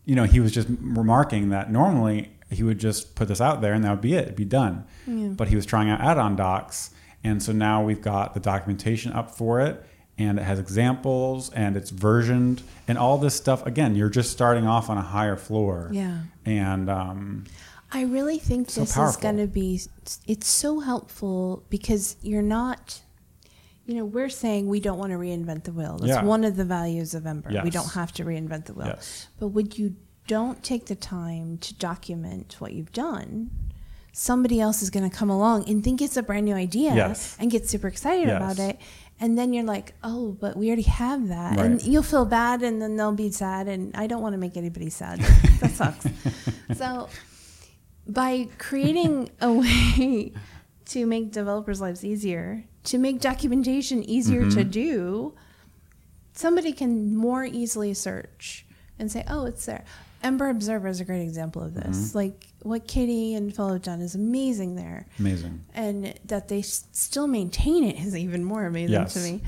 you 0.05 0.15
know 0.15 0.23
he 0.25 0.39
was 0.39 0.51
just 0.51 0.67
remarking 0.81 1.49
that 1.49 1.71
normally 1.71 2.31
he 2.49 2.63
would 2.63 2.79
just 2.79 3.15
put 3.15 3.27
this 3.27 3.41
out 3.41 3.61
there 3.61 3.73
and 3.73 3.83
that 3.83 3.91
would 3.91 4.01
be 4.01 4.13
it, 4.13 4.23
it'd 4.23 4.35
be 4.35 4.45
done. 4.45 4.85
Yeah. 5.07 5.29
But 5.29 5.47
he 5.47 5.55
was 5.55 5.65
trying 5.65 5.89
out 5.89 6.01
add-on 6.01 6.35
docs, 6.35 6.91
and 7.23 7.41
so 7.41 7.51
now 7.51 7.83
we've 7.83 8.01
got 8.01 8.33
the 8.33 8.39
documentation 8.39 9.11
up 9.13 9.31
for 9.31 9.61
it. 9.61 9.83
And 10.17 10.39
it 10.39 10.43
has 10.43 10.59
examples 10.59 11.49
and 11.51 11.75
it's 11.75 11.89
versioned 11.89 12.63
and 12.87 12.97
all 12.97 13.17
this 13.17 13.35
stuff. 13.35 13.65
Again, 13.65 13.97
you're 13.97 14.07
just 14.07 14.31
starting 14.31 14.65
off 14.65 14.89
on 14.89 14.97
a 14.97 15.01
higher 15.01 15.35
floor. 15.35 15.89
Yeah. 15.91 16.19
And 16.45 16.89
um, 16.89 17.43
I 17.91 18.03
really 18.03 18.37
think 18.39 18.69
So 18.69 18.79
this 18.79 18.95
is 18.95 19.17
going 19.17 19.35
to 19.39 19.47
be, 19.47 19.81
it's 20.25 20.47
so 20.47 20.79
helpful 20.79 21.65
because 21.69 22.15
you're 22.21 22.41
not, 22.41 23.01
you 23.85 23.95
know, 23.95 24.05
we're 24.05 24.29
saying 24.29 24.69
we 24.69 24.79
don't 24.79 24.97
want 24.97 25.11
to 25.11 25.17
reinvent 25.17 25.65
the 25.65 25.73
wheel. 25.73 25.97
That's 25.97 26.07
Yeah. 26.07 26.23
one 26.23 26.45
of 26.45 26.55
the 26.55 26.63
values 26.63 27.13
of 27.13 27.25
Ember. 27.25 27.49
We 27.61 27.69
don't 27.69 27.91
have 27.91 28.13
to 28.13 28.23
reinvent 28.23 28.67
the 28.67 28.73
wheel. 28.73 28.87
Yes. 28.87 29.27
But 29.37 29.49
would 29.49 29.77
you 29.77 29.97
don't 30.27 30.63
take 30.63 30.85
the 30.85 30.95
time 30.95 31.57
to 31.59 31.73
document 31.75 32.55
what 32.59 32.73
you've 32.73 32.91
done, 32.91 33.51
somebody 34.11 34.59
else 34.59 34.81
is 34.81 34.89
going 34.89 35.07
to 35.07 35.15
come 35.15 35.29
along 35.29 35.69
and 35.69 35.83
think 35.83 36.01
it's 36.01 36.17
a 36.17 36.23
brand 36.23 36.45
new 36.45 36.55
idea 36.55 36.95
Yes. 36.95 37.35
and 37.39 37.51
get 37.51 37.69
super 37.69 37.87
excited 37.87 38.27
Yes. 38.27 38.37
about 38.37 38.59
it. 38.59 38.79
And 39.19 39.37
then 39.37 39.53
you're 39.53 39.63
like, 39.63 39.93
oh, 40.03 40.31
but 40.39 40.57
we 40.57 40.67
already 40.67 40.81
have 40.83 41.29
that. 41.29 41.57
And 41.59 41.81
you'll 41.83 42.03
feel 42.03 42.25
bad 42.25 42.63
and 42.63 42.81
then 42.81 42.97
they'll 42.97 43.13
be 43.13 43.31
sad. 43.31 43.67
And 43.67 43.95
I 43.95 44.07
don't 44.07 44.21
want 44.21 44.33
to 44.33 44.37
make 44.37 44.57
anybody 44.57 44.89
sad. 44.89 45.19
that 45.61 45.71
sucks. 45.71 46.05
So 46.75 47.07
by 48.07 48.47
creating 48.57 49.29
a 49.41 49.51
way 49.51 50.33
to 50.85 51.05
make 51.05 51.31
developers' 51.31 51.81
lives 51.81 52.03
easier, 52.03 52.63
to 52.85 52.97
make 52.97 53.19
documentation 53.19 54.03
easier 54.03 54.41
to 54.41 54.57
mm-hmm. 54.57 54.69
do, 54.69 55.33
somebody 56.33 56.71
can 56.71 57.15
more 57.15 57.43
easily 57.45 57.93
search 57.93 58.65
and 58.99 59.11
say, 59.11 59.23
"Oh, 59.27 59.45
it's 59.45 59.65
there." 59.65 59.83
Ember 60.25 60.49
Observer 60.49 60.87
is 60.87 60.99
a 60.99 61.05
great 61.05 61.21
example 61.21 61.61
of 61.61 61.73
this. 61.73 62.15
Like 62.15 62.47
what 62.63 62.87
Katie 62.87 63.35
and 63.35 63.55
Phil 63.55 63.71
have 63.73 63.81
done 63.83 64.01
is 64.01 64.15
amazing 64.15 64.75
there, 64.75 65.05
amazing. 65.19 65.63
and 65.73 66.13
that 66.25 66.47
they 66.47 66.59
s- 66.59 66.85
still 66.91 67.27
maintain 67.27 67.83
it 67.83 67.99
is 67.99 68.15
even 68.15 68.43
more 68.43 68.65
amazing 68.65 68.93
Yes. 68.93 69.13
to 69.13 69.19
me. 69.19 69.41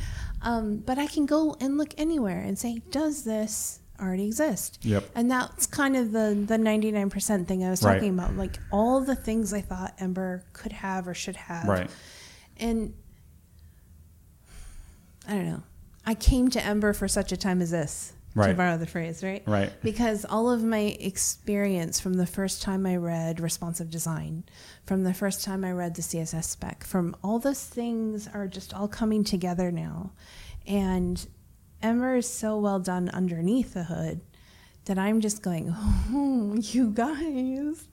Um, 0.44 0.78
but 0.78 1.00
I 1.00 1.08
can 1.08 1.26
go 1.26 1.56
and 1.60 1.78
look 1.78 1.94
anywhere 1.98 2.40
and 2.40 2.58
say, 2.60 2.82
"Does 2.92 3.24
this 3.24 3.80
already 4.00 4.26
exist?" 4.28 4.78
Yep. 4.84 5.10
And 5.16 5.32
that's 5.32 5.66
kind 5.66 5.96
of 5.98 6.12
the 6.12 6.44
the 6.48 6.60
ninety 6.60 6.92
nine 6.92 7.10
percent 7.10 7.48
thing 7.48 7.64
I 7.64 7.72
was 7.72 7.82
Right. 7.82 7.96
talking 7.96 8.14
about, 8.14 8.36
like 8.38 8.60
all 8.72 9.02
the 9.02 9.16
things 9.16 9.52
I 9.54 9.62
thought 9.62 9.96
Ember 10.00 10.44
could 10.54 10.72
have 10.74 11.08
or 11.08 11.16
should 11.16 11.38
have. 11.38 11.68
Right. 11.68 11.90
And 12.58 12.94
I 15.28 15.34
don't 15.34 15.46
know. 15.48 15.64
I 16.06 16.14
came 16.14 16.50
to 16.52 16.64
Ember 16.64 16.94
for 16.94 17.08
such 17.08 17.32
a 17.32 17.38
time 17.38 17.62
as 17.62 17.72
this, 17.72 18.14
to 18.38 18.54
borrow 18.54 18.78
the 18.78 18.86
phrase, 18.86 19.24
right? 19.24 19.44
Right. 19.46 19.72
Because 19.82 20.26
all 20.26 20.50
of 20.50 20.64
my 20.64 20.96
experience 21.00 22.00
from 22.00 22.14
the 22.14 22.26
first 22.26 22.62
time 22.62 22.86
I 22.86 22.96
read 22.96 23.40
responsive 23.40 23.90
design, 23.90 24.44
from 24.86 25.04
the 25.04 25.14
first 25.14 25.44
time 25.44 25.64
I 25.64 25.72
read 25.72 25.96
the 25.96 26.02
CSS 26.02 26.46
spec, 26.46 26.84
from 26.84 27.16
all 27.24 27.40
those 27.40 27.64
things 27.64 28.28
are 28.34 28.48
just 28.48 28.74
all 28.74 28.88
coming 28.88 29.24
together 29.24 29.72
now. 29.72 30.12
And 30.66 31.26
Ember 31.82 32.18
is 32.18 32.30
so 32.30 32.58
well 32.58 32.80
done 32.80 33.10
underneath 33.10 33.74
the 33.74 33.84
hood 33.84 34.22
that 34.86 34.98
I'm 34.98 35.22
just 35.22 35.42
going, 35.42 35.74
oh, 35.76 36.56
you 36.62 36.92
guys, 36.92 37.88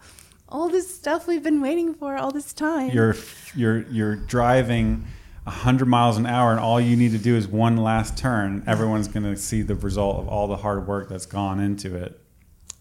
all 0.49 0.69
this 0.69 0.95
stuff 0.95 1.27
we've 1.27 1.43
been 1.43 1.61
waiting 1.61 1.95
for 1.95 2.17
all 2.17 2.31
this 2.31 2.53
time. 2.53 2.91
You're 2.91 3.17
you're 3.55 3.83
you're 3.89 4.17
driving 4.17 5.07
hundred 5.47 5.87
miles 5.87 6.17
an 6.17 6.27
hour, 6.27 6.51
and 6.53 6.61
all 6.61 6.81
you 6.81 6.97
need 6.97 7.13
to 7.13 7.19
do 7.19 7.37
is 7.37 7.47
one 7.47 7.77
last 7.77 8.17
turn. 8.17 8.63
Everyone's 8.67 9.09
going 9.09 9.25
to 9.25 9.37
see 9.37 9.63
the 9.63 9.75
result 9.75 10.19
of 10.19 10.29
all 10.29 10.47
the 10.47 10.57
hard 10.57 10.87
work 10.87 11.09
that's 11.09 11.27
gone 11.27 11.61
into 11.61 11.95
it. 11.97 12.19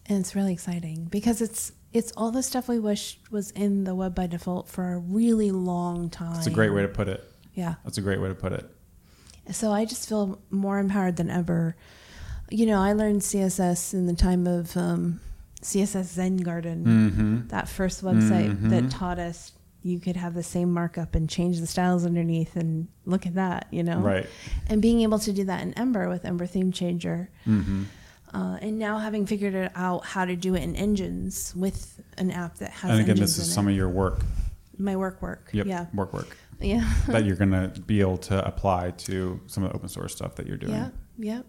and 0.06 0.18
it's 0.20 0.34
really 0.34 0.52
exciting 0.52 1.04
because 1.10 1.40
it's 1.40 1.72
it's 1.92 2.10
all 2.16 2.30
the 2.32 2.42
stuff 2.42 2.68
we 2.68 2.78
wish 2.78 3.18
was 3.30 3.50
in 3.52 3.84
the 3.84 3.94
web 3.94 4.14
by 4.14 4.26
default 4.26 4.68
for 4.68 4.94
a 4.94 4.98
really 4.98 5.50
long 5.52 6.10
time. 6.10 6.36
It's 6.36 6.46
a 6.46 6.50
great 6.50 6.70
way 6.74 6.82
to 6.82 6.88
put 6.88 7.06
it. 7.08 7.22
Yeah. 7.54 7.74
That's 7.84 7.98
a 7.98 8.02
great 8.02 8.20
way 8.20 8.28
to 8.28 8.34
put 8.34 8.52
it. 8.52 8.68
So 9.52 9.70
I 9.70 9.84
just 9.84 10.08
feel 10.08 10.40
more 10.50 10.78
empowered 10.80 11.16
than 11.16 11.30
ever. 11.30 11.76
You 12.50 12.66
know, 12.66 12.80
I 12.82 12.94
learned 12.94 13.20
CSS 13.20 13.94
in 13.94 14.06
the 14.06 14.14
time 14.14 14.46
of 14.48 14.76
um, 14.76 15.20
CSS 15.62 16.04
Zen 16.14 16.38
Garden, 16.38 16.84
Mm-hmm. 16.84 17.48
that 17.48 17.68
first 17.68 18.02
website 18.02 18.56
Mhm. 18.56 18.70
that 18.70 18.90
taught 18.90 19.18
us 19.20 19.52
you 19.84 20.00
could 20.00 20.16
have 20.16 20.34
the 20.34 20.42
same 20.42 20.72
markup 20.72 21.14
and 21.14 21.28
change 21.28 21.60
the 21.60 21.66
styles 21.66 22.04
underneath, 22.06 22.56
and 22.56 22.88
look 23.04 23.26
at 23.26 23.34
that, 23.34 23.66
you 23.70 23.82
know. 23.84 23.98
Right. 24.00 24.26
And 24.66 24.80
being 24.82 25.02
able 25.02 25.18
to 25.20 25.32
do 25.32 25.44
that 25.44 25.62
in 25.62 25.74
Ember 25.74 26.08
with 26.08 26.24
Ember 26.24 26.46
Theme 26.46 26.72
Changer, 26.72 27.30
Mm-hmm. 27.46 27.82
uh, 28.32 28.56
and 28.62 28.78
now 28.78 28.98
having 28.98 29.26
figured 29.26 29.54
it 29.54 29.70
out 29.76 30.04
how 30.06 30.24
to 30.24 30.34
do 30.36 30.54
it 30.54 30.62
in 30.62 30.74
engines 30.74 31.52
with 31.54 32.00
an 32.18 32.30
app 32.30 32.56
that 32.56 32.70
has 32.70 32.90
And 32.90 33.00
again, 33.00 33.16
this 33.16 33.36
is 33.38 33.52
some 33.52 33.68
it. 33.68 33.72
of 33.72 33.76
your 33.76 33.88
work. 33.90 34.24
my 34.78 34.96
work 34.96 35.20
work. 35.22 35.50
Yep. 35.52 35.66
Yeah. 35.66 35.86
Work 35.94 36.12
work 36.14 36.36
Yeah. 36.60 36.90
that 37.08 37.24
you're 37.26 37.36
going 37.36 37.50
to 37.52 37.68
be 37.82 38.00
able 38.00 38.16
to 38.18 38.44
apply 38.46 38.92
to 38.92 39.38
some 39.46 39.64
of 39.64 39.70
the 39.70 39.76
open 39.76 39.88
source 39.90 40.14
stuff 40.16 40.34
that 40.36 40.46
you're 40.46 40.56
doing. 40.56 40.72
Yeah, 40.72 40.88
yeah, 41.18 41.42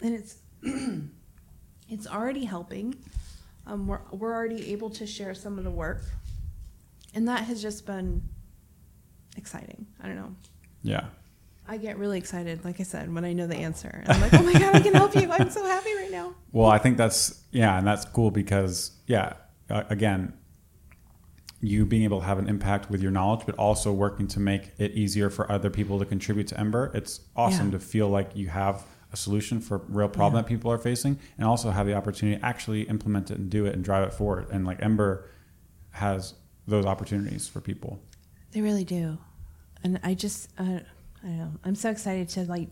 and 0.00 0.14
it's 0.14 0.38
it's 1.88 2.06
already 2.06 2.44
helping. 2.44 2.94
Um, 3.66 3.86
we're 3.86 4.00
we're 4.10 4.32
already 4.34 4.72
able 4.72 4.90
to 4.90 5.06
share 5.06 5.34
some 5.34 5.58
of 5.58 5.64
the 5.64 5.70
work, 5.70 6.02
and 7.14 7.28
that 7.28 7.44
has 7.44 7.62
just 7.62 7.86
been 7.86 8.22
exciting. 9.36 9.86
I 10.02 10.06
don't 10.06 10.16
know. 10.16 10.34
Yeah. 10.82 11.06
I 11.66 11.78
get 11.78 11.96
really 11.98 12.18
excited, 12.18 12.62
like 12.64 12.78
I 12.78 12.82
said, 12.82 13.12
when 13.14 13.24
I 13.24 13.32
know 13.32 13.46
the 13.46 13.56
answer. 13.56 14.04
I'm 14.06 14.20
like, 14.20 14.34
oh 14.34 14.42
my 14.42 14.52
god, 14.52 14.74
I 14.76 14.80
can 14.80 14.92
help 14.92 15.14
you! 15.14 15.30
I'm 15.30 15.48
so 15.48 15.64
happy 15.64 15.94
right 15.96 16.10
now. 16.10 16.34
Well, 16.52 16.68
I 16.68 16.76
think 16.76 16.98
that's 16.98 17.42
yeah, 17.52 17.78
and 17.78 17.86
that's 17.86 18.04
cool 18.04 18.30
because 18.30 18.92
yeah, 19.06 19.32
uh, 19.70 19.84
again, 19.88 20.34
you 21.62 21.86
being 21.86 22.02
able 22.04 22.20
to 22.20 22.26
have 22.26 22.38
an 22.38 22.50
impact 22.50 22.90
with 22.90 23.00
your 23.00 23.10
knowledge, 23.10 23.46
but 23.46 23.54
also 23.54 23.92
working 23.94 24.26
to 24.28 24.40
make 24.40 24.72
it 24.76 24.90
easier 24.92 25.30
for 25.30 25.50
other 25.50 25.70
people 25.70 25.98
to 26.00 26.04
contribute 26.04 26.48
to 26.48 26.60
Ember. 26.60 26.90
It's 26.94 27.20
awesome 27.34 27.68
Yeah. 27.68 27.78
to 27.78 27.80
feel 27.80 28.08
like 28.10 28.36
you 28.36 28.48
have 28.48 28.84
a 29.10 29.16
solution 29.16 29.58
for 29.60 29.76
a 29.76 29.80
real 29.88 30.08
problem 30.08 30.34
Yeah. 30.34 30.42
that 30.42 30.48
people 30.48 30.70
are 30.70 30.76
facing, 30.76 31.18
and 31.38 31.46
also 31.46 31.70
have 31.70 31.86
the 31.86 31.94
opportunity 31.94 32.38
to 32.38 32.44
actually 32.44 32.82
implement 32.82 33.30
it 33.30 33.38
and 33.38 33.48
do 33.48 33.64
it 33.64 33.74
and 33.74 33.82
drive 33.82 34.06
it 34.06 34.12
forward. 34.12 34.48
And 34.50 34.66
like 34.66 34.82
Ember 34.82 35.30
has 35.92 36.34
those 36.66 36.86
opportunities 36.86 37.48
for 37.48 37.60
people. 37.60 38.00
They 38.52 38.60
really 38.60 38.84
do. 38.84 39.18
And 39.82 40.00
I 40.02 40.14
just, 40.14 40.50
uh, 40.58 40.62
I 40.62 41.26
don't 41.26 41.38
know. 41.38 41.50
I'm 41.64 41.74
so 41.74 41.90
excited 41.90 42.28
to 42.30 42.44
like, 42.44 42.68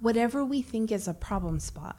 whatever 0.00 0.44
we 0.44 0.62
think 0.62 0.92
is 0.92 1.08
a 1.08 1.14
problem 1.14 1.58
spot, 1.58 1.98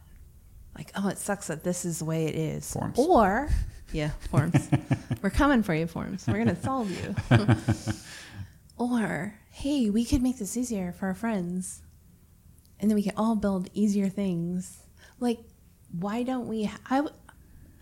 like, 0.76 0.92
oh, 0.96 1.08
it 1.08 1.18
sucks 1.18 1.48
that 1.48 1.64
this 1.64 1.86
is 1.86 2.00
the 2.00 2.06
way 2.06 2.26
it 2.26 2.36
is. 2.36 2.72
Forms. 2.72 3.00
Or, 3.00 3.50
yeah, 3.92 4.12
forms. 4.30 4.70
We're 5.22 5.32
coming 5.32 5.64
for 5.64 5.74
you, 5.74 5.88
forms. 5.88 6.26
We're 6.28 6.44
going 6.44 6.56
to 6.56 6.62
solve 6.62 6.92
you. 6.92 7.16
or, 8.78 9.34
hey, 9.50 9.90
we 9.90 10.06
could 10.06 10.22
make 10.22 10.38
this 10.38 10.56
easier 10.56 10.92
for 10.92 11.08
our 11.08 11.16
friends. 11.16 11.82
And 12.80 12.92
then 12.92 12.96
we 12.96 13.02
can 13.02 13.14
all 13.18 13.36
build 13.36 13.70
easier 13.74 14.08
things. 14.08 14.84
Like, 15.20 15.40
why 15.92 16.22
don't 16.22 16.48
we? 16.48 16.72
I, 16.90 17.08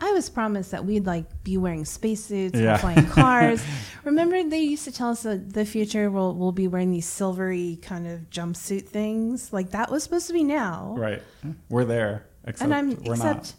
I 0.01 0.11
was 0.11 0.29
promised 0.29 0.71
that 0.71 0.83
we'd 0.85 1.05
like 1.05 1.25
be 1.43 1.57
wearing 1.57 1.85
spacesuits, 1.85 2.59
Yeah. 2.59 2.73
and 2.73 2.81
flying 2.81 3.05
cars. 3.21 3.63
Remember, 4.03 4.43
they 4.43 4.59
used 4.61 4.83
to 4.85 4.91
tell 4.91 5.09
us 5.09 5.23
that 5.23 5.53
the 5.53 5.65
future 5.65 6.11
will 6.11 6.35
we'll 6.35 6.51
be 6.51 6.67
wearing 6.67 6.91
these 6.91 7.07
silvery 7.07 7.79
kind 7.81 8.05
of 8.07 8.29
jumpsuit 8.29 8.87
things. 8.87 9.53
Like 9.53 9.71
that 9.71 9.89
was 9.89 10.03
supposed 10.03 10.27
to 10.27 10.33
be 10.33 10.43
now, 10.43 10.95
Right. 10.97 11.23
We're 11.69 11.85
there. 11.85 12.25
Except 12.45 12.63
and 12.65 12.73
I'm 12.75 12.89
we're 13.03 13.13
except 13.13 13.35
not. 13.37 13.53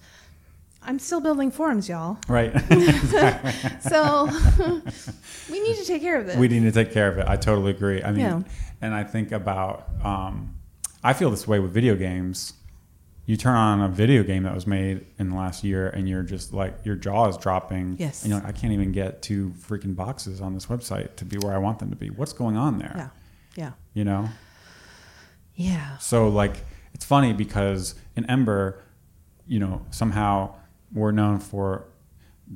I'm 0.82 0.99
still 1.01 1.20
building 1.20 1.51
forums, 1.51 1.89
y'all. 1.89 2.18
Right. 2.28 2.53
So 3.80 4.30
we 5.51 5.61
need 5.61 5.76
to 5.76 5.84
take 5.84 6.03
care 6.03 6.20
of 6.20 6.26
this. 6.26 6.37
we 6.37 6.49
need 6.49 6.62
to 6.62 6.72
take 6.72 6.93
care 6.93 7.09
of 7.09 7.18
it. 7.18 7.26
I 7.28 7.37
totally 7.37 7.70
agree. 7.72 8.03
I 8.03 8.11
mean, 8.11 8.20
Yeah. 8.20 8.43
and 8.82 8.95
I 8.95 9.05
think 9.05 9.32
about, 9.32 9.89
um, 10.05 10.55
I 11.03 11.12
feel 11.12 11.30
this 11.30 11.47
way 11.49 11.61
with 11.61 11.72
video 11.72 11.95
games. 11.97 12.53
You 13.26 13.36
turn 13.36 13.56
on 13.56 13.80
a 13.80 13.88
video 13.88 14.22
game 14.22 14.44
that 14.44 14.54
was 14.54 14.66
made 14.68 15.04
in 15.18 15.30
the 15.30 15.36
last 15.36 15.64
year, 15.64 15.88
and 15.88 16.08
you're 16.08 16.22
just 16.22 16.52
like 16.52 16.78
your 16.84 16.94
jaw 16.94 17.26
is 17.28 17.36
dropping. 17.36 17.96
Yes. 17.98 18.22
And 18.22 18.30
you're 18.30 18.38
like, 18.40 18.48
I 18.48 18.52
can't 18.52 18.72
even 18.72 18.92
get 18.92 19.20
two 19.20 19.52
freaking 19.58 19.96
boxes 19.96 20.40
on 20.40 20.54
this 20.54 20.66
website 20.66 21.16
to 21.16 21.24
be 21.24 21.36
where 21.38 21.52
I 21.52 21.58
want 21.58 21.80
them 21.80 21.90
to 21.90 21.96
be. 21.96 22.08
What's 22.10 22.32
going 22.32 22.56
on 22.56 22.78
there? 22.78 22.94
yeah, 22.96 23.08
yeah, 23.56 23.72
You 23.94 24.04
know. 24.04 24.28
yeah. 25.56 25.98
So 25.98 26.28
like 26.28 26.64
it's 26.94 27.04
funny 27.04 27.32
because 27.32 27.96
in 28.14 28.24
Ember, 28.30 28.82
you 29.46 29.58
know, 29.58 29.84
somehow 29.90 30.54
we're 30.92 31.10
known 31.12 31.40
for 31.40 31.86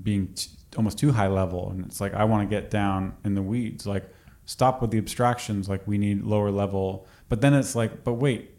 being 0.05 0.29
t- 0.35 0.51
almost 0.77 0.99
too 0.99 1.11
high 1.11 1.27
level, 1.27 1.71
and 1.71 1.85
it's 1.85 2.01
like 2.01 2.15
I 2.15 2.25
want 2.25 2.49
to 2.49 2.55
get 2.57 2.71
down 2.71 3.17
in 3.25 3.35
the 3.35 3.43
weeds. 3.43 3.87
Like 3.87 4.09
stop 4.45 4.81
with 4.81 4.93
the 4.93 4.99
abstractions. 4.99 5.69
Like 5.69 5.85
we 5.87 5.99
need 5.99 6.23
lower 6.23 6.53
level. 6.53 7.07
But 7.29 7.41
then 7.41 7.55
it's 7.55 7.75
like, 7.75 8.05
but 8.05 8.15
wait, 8.15 8.53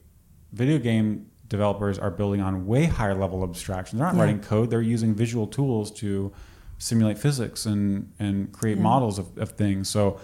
video 0.51 0.77
game 0.77 1.30
developers 1.51 1.99
are 1.99 2.09
building 2.09 2.41
on 2.41 2.65
way 2.65 2.85
higher 2.85 3.13
level 3.13 3.43
abstractions. 3.43 3.99
They're 3.99 4.07
not 4.07 4.15
Yeah. 4.15 4.21
writing 4.21 4.39
code. 4.39 4.69
They're 4.71 4.81
using 4.81 5.13
visual 5.13 5.45
tools 5.45 5.91
to 6.01 6.31
simulate 6.79 7.17
physics 7.19 7.65
and 7.67 8.11
and 8.19 8.51
create 8.51 8.77
Yeah. 8.77 8.83
models 8.83 9.19
of, 9.19 9.37
of 9.37 9.51
things. 9.51 9.89
So 9.89 10.19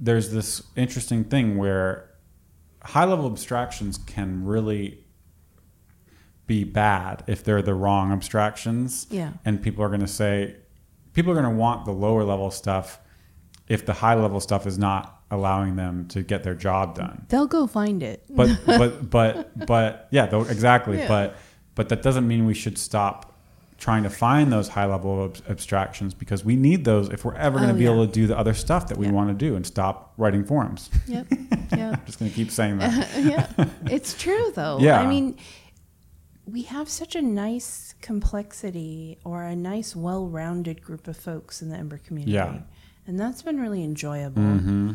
there's 0.00 0.30
this 0.32 0.62
interesting 0.74 1.22
thing 1.24 1.56
where 1.58 2.08
high 2.82 3.04
level 3.04 3.26
abstractions 3.26 3.98
can 3.98 4.44
really 4.44 5.04
be 6.46 6.64
bad 6.64 7.22
if 7.28 7.44
they're 7.44 7.62
the 7.62 7.74
wrong 7.74 8.10
abstractions. 8.12 9.06
Yeah. 9.10 9.32
And 9.44 9.62
people 9.62 9.84
are 9.84 9.88
going 9.88 10.00
to 10.00 10.08
say, 10.08 10.56
people 11.12 11.30
are 11.30 11.34
going 11.40 11.48
to 11.54 11.60
want 11.64 11.84
the 11.84 11.92
lower 11.92 12.24
level 12.24 12.50
stuff 12.50 12.98
if 13.68 13.86
the 13.86 13.92
high 13.92 14.14
level 14.14 14.40
stuff 14.40 14.66
is 14.66 14.76
not 14.78 15.21
allowing 15.32 15.74
them 15.74 16.06
to 16.08 16.22
get 16.22 16.44
their 16.44 16.54
job 16.54 16.94
done. 16.94 17.26
They'll 17.28 17.48
go 17.48 17.66
find 17.66 18.02
it. 18.02 18.22
But, 18.30 18.60
but, 18.66 19.10
but, 19.10 19.66
but, 19.66 20.06
yeah, 20.12 20.26
though, 20.26 20.42
exactly. 20.42 20.98
Yeah. 20.98 21.08
But, 21.08 21.36
but 21.74 21.88
that 21.88 22.02
doesn't 22.02 22.28
mean 22.28 22.46
we 22.46 22.54
should 22.54 22.78
stop 22.78 23.30
trying 23.78 24.04
to 24.04 24.10
find 24.10 24.52
those 24.52 24.68
high 24.68 24.84
level 24.86 25.24
ab- 25.24 25.38
abstractions 25.48 26.14
because 26.14 26.44
we 26.44 26.54
need 26.54 26.84
those 26.84 27.08
if 27.08 27.24
we're 27.24 27.34
ever 27.34 27.58
going 27.58 27.68
to 27.70 27.74
Oh, 27.74 27.78
be 27.78 27.84
yeah. 27.84 27.90
able 27.92 28.06
to 28.06 28.12
do 28.12 28.28
the 28.28 28.38
other 28.38 28.54
stuff 28.54 28.86
that 28.88 28.96
we 28.98 29.06
Yeah. 29.06 29.12
want 29.12 29.30
to 29.30 29.34
do 29.34 29.56
and 29.56 29.66
stop 29.66 30.12
writing 30.18 30.44
forms. 30.44 30.88
Yep. 31.08 31.26
Yeah. 31.74 31.92
I'm 31.92 32.04
just 32.04 32.18
going 32.18 32.30
to 32.30 32.36
keep 32.36 32.50
saying 32.50 32.76
that. 32.78 33.08
yeah. 33.18 33.46
It's 33.90 34.12
true 34.12 34.52
though. 34.54 34.78
Yeah. 34.78 35.00
I 35.00 35.06
mean, 35.06 35.38
we 36.44 36.62
have 36.64 36.86
such 36.90 37.16
a 37.16 37.22
nice 37.22 37.94
complexity 38.02 39.16
or 39.24 39.44
a 39.44 39.56
nice 39.56 39.96
well-rounded 39.96 40.82
group 40.82 41.08
of 41.08 41.16
folks 41.16 41.62
in 41.62 41.70
the 41.70 41.76
Ember 41.76 41.96
community. 41.96 42.32
Yeah. 42.32 42.58
And 43.06 43.18
that's 43.18 43.40
been 43.42 43.58
really 43.58 43.82
enjoyable. 43.82 44.42
hmm 44.42 44.92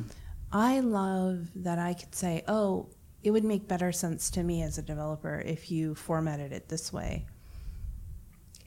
I 0.52 0.80
love 0.80 1.50
that 1.56 1.80
I 1.80 1.94
could 1.94 2.16
say, 2.16 2.44
"Oh, 2.48 2.88
it 3.24 3.32
would 3.32 3.44
make 3.44 3.68
better 3.68 3.92
sense 3.92 4.30
to 4.32 4.44
me 4.44 4.62
as 4.62 4.78
a 4.78 4.82
developer 4.82 5.42
if 5.46 5.70
you 5.72 5.96
formatted 5.96 6.52
it 6.52 6.70
this 6.70 6.94
way." 6.94 7.26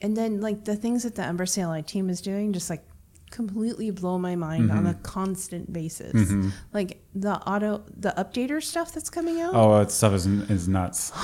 And 0.03 0.17
then 0.17 0.41
like 0.41 0.65
the 0.65 0.77
things 0.77 1.03
that 1.03 1.15
the 1.15 1.23
Ember 1.23 1.47
CLI 1.47 1.83
team 1.83 2.09
is 2.11 2.21
doing 2.21 2.53
just 2.53 2.71
like 2.71 2.85
completely 3.31 3.91
blow 3.91 4.19
my 4.19 4.35
mind 4.35 4.71
on 4.71 4.87
a 4.87 4.95
constant 4.95 5.73
basis. 5.73 6.13
Mhm. 6.13 6.53
Like 6.73 7.03
the 7.15 7.35
auto 7.35 7.83
the 7.97 8.13
updater 8.17 8.63
stuff 8.63 8.93
that's 8.93 9.09
coming 9.11 9.41
out. 9.41 9.55
Oh, 9.55 9.79
that 9.79 9.91
stuff 9.91 10.13
is 10.15 10.27
is 10.27 10.69
nuts. 10.69 11.13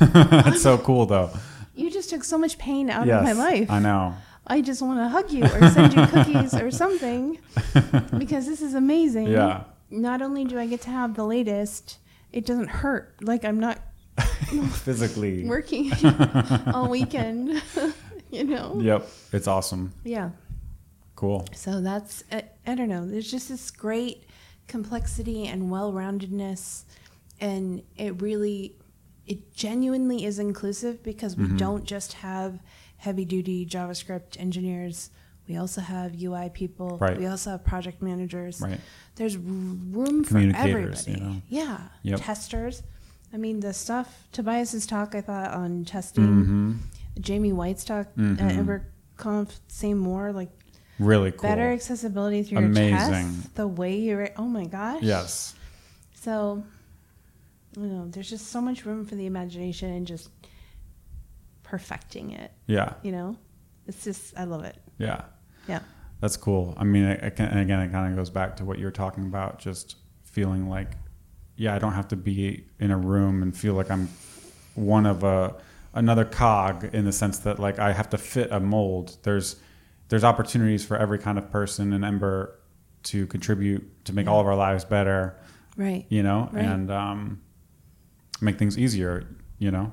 It's 0.46 0.62
so 0.62 0.78
cool 0.78 1.06
though. 1.06 1.30
You 1.74 1.90
just 1.90 2.10
took 2.10 2.24
so 2.24 2.38
much 2.38 2.58
pain 2.58 2.90
out 2.90 3.06
yes, 3.06 3.18
of 3.18 3.24
my 3.24 3.32
life. 3.32 3.70
I 3.70 3.78
know. 3.78 4.14
I 4.46 4.60
just 4.60 4.82
want 4.82 4.98
to 4.98 5.08
hug 5.08 5.30
you 5.30 5.44
or 5.44 5.70
send 5.70 5.94
you 5.94 6.06
cookies 6.06 6.54
or 6.54 6.70
something 6.70 7.38
because 8.18 8.46
this 8.46 8.60
is 8.62 8.74
amazing. 8.74 9.28
Yeah. 9.28 9.64
Not 9.90 10.22
only 10.22 10.44
do 10.44 10.58
I 10.58 10.66
get 10.66 10.80
to 10.82 10.90
have 10.90 11.14
the 11.14 11.24
latest, 11.24 11.98
it 12.32 12.46
doesn't 12.46 12.68
hurt. 12.68 13.14
Like 13.22 13.44
I'm 13.44 13.58
not 13.60 13.78
Physically. 14.72 15.44
working 15.46 15.92
all 16.74 16.88
weekend, 16.88 17.62
you 18.30 18.44
know? 18.44 18.78
Yep. 18.80 19.08
It's 19.32 19.46
awesome. 19.48 19.92
Yeah. 20.04 20.30
Cool. 21.16 21.46
So 21.54 21.80
that's, 21.80 22.24
I, 22.32 22.44
I 22.66 22.74
don't 22.74 22.88
know, 22.88 23.06
there's 23.06 23.30
just 23.30 23.48
this 23.48 23.70
great 23.70 24.24
complexity 24.68 25.46
and 25.46 25.70
well 25.70 25.92
roundedness. 25.92 26.84
And 27.40 27.82
it 27.96 28.20
really, 28.22 28.74
it 29.26 29.52
genuinely 29.54 30.24
is 30.24 30.38
inclusive 30.38 31.02
because 31.02 31.34
Mm-hmm. 31.36 31.52
we 31.52 31.58
don't 31.58 31.84
just 31.84 32.14
have 32.14 32.60
heavy 32.98 33.24
duty 33.24 33.64
JavaScript 33.66 34.38
engineers. 34.38 35.10
We 35.50 35.56
also 35.56 35.80
have 35.80 36.14
UI 36.22 36.48
people. 36.50 36.96
Right. 36.98 37.18
We 37.18 37.26
also 37.26 37.50
have 37.50 37.64
project 37.64 38.00
managers. 38.02 38.60
Right. 38.60 38.78
There's 39.16 39.36
room 39.36 40.22
for 40.22 40.38
everybody. 40.38 41.10
you 41.10 41.16
know. 41.16 41.42
Yeah. 41.48 41.80
Yep. 42.04 42.20
Testers. 42.22 42.84
I 43.32 43.36
mean, 43.36 43.58
the 43.58 43.72
stuff, 43.72 44.28
Tobias's 44.30 44.86
talk, 44.86 45.16
I 45.16 45.20
thought 45.20 45.50
on 45.50 45.84
testing, 45.84 46.24
hmm 46.24 46.72
Jamie 47.20 47.52
White's 47.52 47.84
talk 47.84 48.06
Mhm. 48.16 48.40
at 48.40 48.52
EmberConf, 48.54 49.58
same 49.66 49.98
more, 49.98 50.32
like 50.32 50.50
Really 51.00 51.32
cool. 51.32 51.42
better 51.50 51.72
accessibility 51.72 52.44
through 52.44 52.60
your 52.60 52.68
Amazing. 52.68 52.96
chest, 53.32 53.54
the 53.56 53.66
way 53.66 53.98
you're, 53.98 54.30
oh 54.36 54.46
my 54.46 54.66
gosh. 54.66 55.02
Yes. 55.02 55.54
So, 56.14 56.62
you 57.76 57.86
know, 57.86 58.06
there's 58.08 58.30
just 58.30 58.46
so 58.48 58.60
much 58.60 58.84
room 58.86 59.04
for 59.04 59.16
the 59.16 59.26
imagination 59.26 59.90
and 59.90 60.06
just 60.06 60.30
perfecting 61.64 62.30
it, 62.32 62.52
Yeah. 62.68 62.94
you 63.02 63.10
know? 63.10 63.36
It's 63.88 64.04
just, 64.04 64.38
I 64.38 64.44
love 64.44 64.62
it. 64.64 64.76
Yeah. 64.98 65.22
Yeah. 65.70 65.80
That's 66.20 66.36
cool. 66.36 66.74
I 66.76 66.84
mean, 66.84 67.04
I, 67.06 67.26
I 67.26 67.30
can, 67.30 67.46
and 67.46 67.60
again, 67.60 67.80
it 67.80 67.90
kind 67.92 68.10
of 68.12 68.16
goes 68.16 68.28
back 68.30 68.56
to 68.56 68.64
what 68.64 68.78
you 68.78 68.84
were 68.84 68.90
talking 68.90 69.24
about, 69.24 69.58
just 69.58 69.96
feeling 70.24 70.68
like, 70.68 70.92
yeah, 71.56 71.74
I 71.74 71.78
don't 71.78 71.92
have 71.94 72.08
to 72.08 72.16
be 72.16 72.66
in 72.78 72.90
a 72.90 72.96
room 72.98 73.42
and 73.42 73.56
feel 73.56 73.74
like 73.74 73.90
I'm 73.90 74.08
one 74.74 75.06
of 75.06 75.24
a 75.24 75.56
another 75.92 76.24
cog 76.24 76.84
in 76.94 77.04
the 77.04 77.12
sense 77.12 77.38
that 77.40 77.58
like 77.58 77.78
I 77.78 77.92
have 77.92 78.08
to 78.10 78.18
fit 78.18 78.50
a 78.52 78.60
mold. 78.60 79.16
There's 79.24 79.56
there's 80.08 80.24
opportunities 80.24 80.84
for 80.84 80.96
every 80.96 81.18
kind 81.18 81.38
of 81.38 81.50
person 81.50 81.92
and 81.92 82.04
Ember 82.04 82.58
to 83.04 83.26
contribute 83.26 84.04
to 84.04 84.12
make 84.12 84.26
Yeah. 84.26 84.32
all 84.32 84.40
of 84.40 84.46
our 84.46 84.56
lives 84.56 84.84
better, 84.84 85.36
Right. 85.76 86.04
you 86.08 86.22
know, 86.22 86.48
Right. 86.52 86.64
and 86.64 86.90
um, 86.90 87.40
make 88.40 88.58
things 88.58 88.76
easier, 88.78 89.26
you 89.58 89.70
know, 89.70 89.92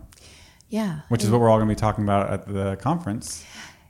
Yeah. 0.69 1.01
which 1.09 1.23
is 1.23 1.29
what 1.31 1.39
we're 1.39 1.49
all 1.49 1.57
going 1.57 1.69
to 1.69 1.75
be 1.75 1.79
talking 1.79 2.03
about 2.03 2.29
at 2.31 2.47
the 2.47 2.75
conference 2.77 3.45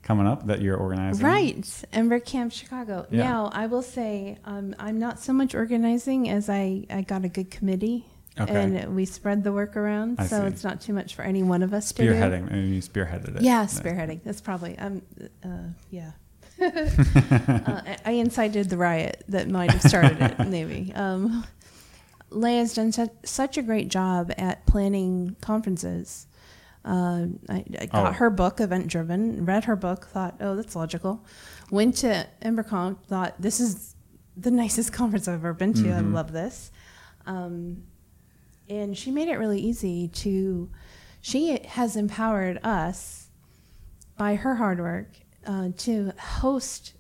coming 0.08 0.26
up 0.26 0.48
that 0.48 0.62
you're 0.62 0.78
organizing. 0.78 1.26
Right, 1.26 1.84
Ember 1.92 2.20
Camp 2.22 2.54
Chicago. 2.54 3.06
Yeah. 3.12 3.24
Now, 3.24 3.50
I 3.52 3.68
will 3.68 3.82
say 3.82 4.38
um, 4.46 4.74
I'm 4.80 4.98
not 5.00 5.20
so 5.20 5.34
much 5.34 5.54
organizing 5.54 6.30
as 6.30 6.50
I, 6.50 6.86
I 6.90 7.02
got 7.02 7.26
a 7.26 7.28
good 7.30 7.52
committee, 7.52 8.06
Okay. 8.40 8.54
and 8.56 8.96
we 8.96 9.04
spread 9.06 9.44
the 9.44 9.52
work 9.52 9.76
around, 9.76 10.20
I 10.20 10.28
so 10.28 10.42
see. 10.42 10.48
it's 10.48 10.64
not 10.64 10.80
too 10.80 10.94
much 10.94 11.14
for 11.16 11.24
any 11.24 11.44
one 11.44 11.62
of 11.62 11.74
us 11.74 11.92
to 11.92 12.04
do. 12.04 12.14
Spearheading, 12.14 12.50
and 12.52 12.74
you 12.74 12.82
spearheaded 12.82 13.36
it. 13.36 13.42
Yeah, 13.42 13.66
spearheading. 13.66 14.22
That's 14.24 14.40
probably 14.42 14.78
um, 14.78 15.02
uh, 15.44 15.48
yeah. 15.92 16.12
uh, 16.62 16.72
I- 17.86 17.98
I 18.06 18.12
incited 18.12 18.70
the 18.70 18.78
riot 18.78 19.24
that 19.28 19.50
might 19.50 19.72
have 19.72 19.82
started 19.82 20.22
it, 20.22 20.40
maybe. 20.48 20.94
Um, 20.96 21.46
Leah's 22.30 22.74
done 22.74 22.92
such 23.24 23.58
a 23.58 23.62
great 23.62 23.90
job 23.90 24.32
at 24.38 24.66
planning 24.66 25.36
conferences. 25.42 26.28
Uh, 26.88 27.28
I, 27.50 27.66
I 27.82 27.86
got 27.88 28.08
Oh. 28.08 28.12
her 28.14 28.30
book, 28.30 28.62
Event 28.62 28.88
Driven, 28.88 29.46
read 29.46 29.66
her 29.66 29.76
book, 29.76 30.08
thought, 30.08 30.36
oh, 30.40 30.56
that's 30.56 30.74
logical. 30.74 31.26
Went 31.70 31.96
to 31.98 32.26
EmberConf, 32.42 33.04
thought, 33.08 33.36
this 33.42 33.60
is 33.60 33.94
the 34.38 34.52
nicest 34.52 34.94
conference 35.00 35.28
I've 35.28 35.36
ever 35.36 35.54
been 35.54 35.74
to. 35.74 35.90
I 35.92 36.00
Mhm. 36.02 36.14
love 36.14 36.32
this. 36.32 36.72
Um, 37.26 37.84
and 38.70 38.98
she 38.98 39.12
made 39.12 39.28
it 39.28 39.36
really 39.38 39.60
easy 39.60 40.08
to, 40.08 40.70
she 41.20 41.60
has 41.68 41.98
empowered 41.98 42.60
us 42.64 43.28
by 44.18 44.36
her 44.36 44.56
hard 44.56 44.80
work 44.80 45.10
uh, 45.46 45.70
to 45.80 46.14
host. 46.20 46.94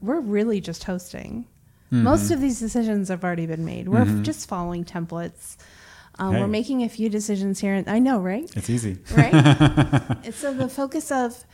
We're 0.00 0.20
really 0.20 0.60
just 0.60 0.84
hosting. 0.84 1.46
Most 1.90 2.28
Mhm. 2.30 2.34
of 2.34 2.40
these 2.40 2.60
decisions 2.60 3.08
have 3.08 3.24
already 3.24 3.46
been 3.46 3.64
made. 3.64 3.88
We're 3.88 4.04
Mhm. 4.04 4.22
just 4.22 4.46
following 4.48 4.84
templates. 4.84 5.56
Um, 6.18 6.34
Hey. 6.34 6.40
We're 6.40 6.48
making 6.48 6.82
a 6.82 6.88
few 6.88 7.08
decisions 7.08 7.60
here. 7.60 7.82
I 7.86 7.98
know, 7.98 8.18
right? 8.20 8.50
It's 8.56 8.70
easy. 8.70 8.98
Right? 9.16 9.32
So 10.32 10.52
the 10.52 10.68
focus 10.68 11.10
of 11.10 11.44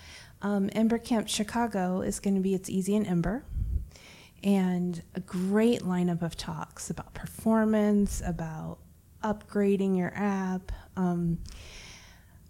um, 0.42 0.68
Ember 0.72 0.98
Camp 0.98 1.28
Chicago 1.28 2.00
is 2.00 2.18
going 2.20 2.34
to 2.34 2.40
be 2.40 2.54
it's 2.54 2.68
easy 2.68 2.96
and 2.96 3.06
Ember, 3.06 3.44
and 4.42 5.02
a 5.14 5.20
great 5.20 5.80
lineup 5.82 6.22
of 6.22 6.36
talks 6.36 6.90
about 6.90 7.14
performance, 7.14 8.22
about 8.24 8.78
upgrading 9.22 9.96
your 9.96 10.12
app. 10.14 10.72
Um, 10.96 11.38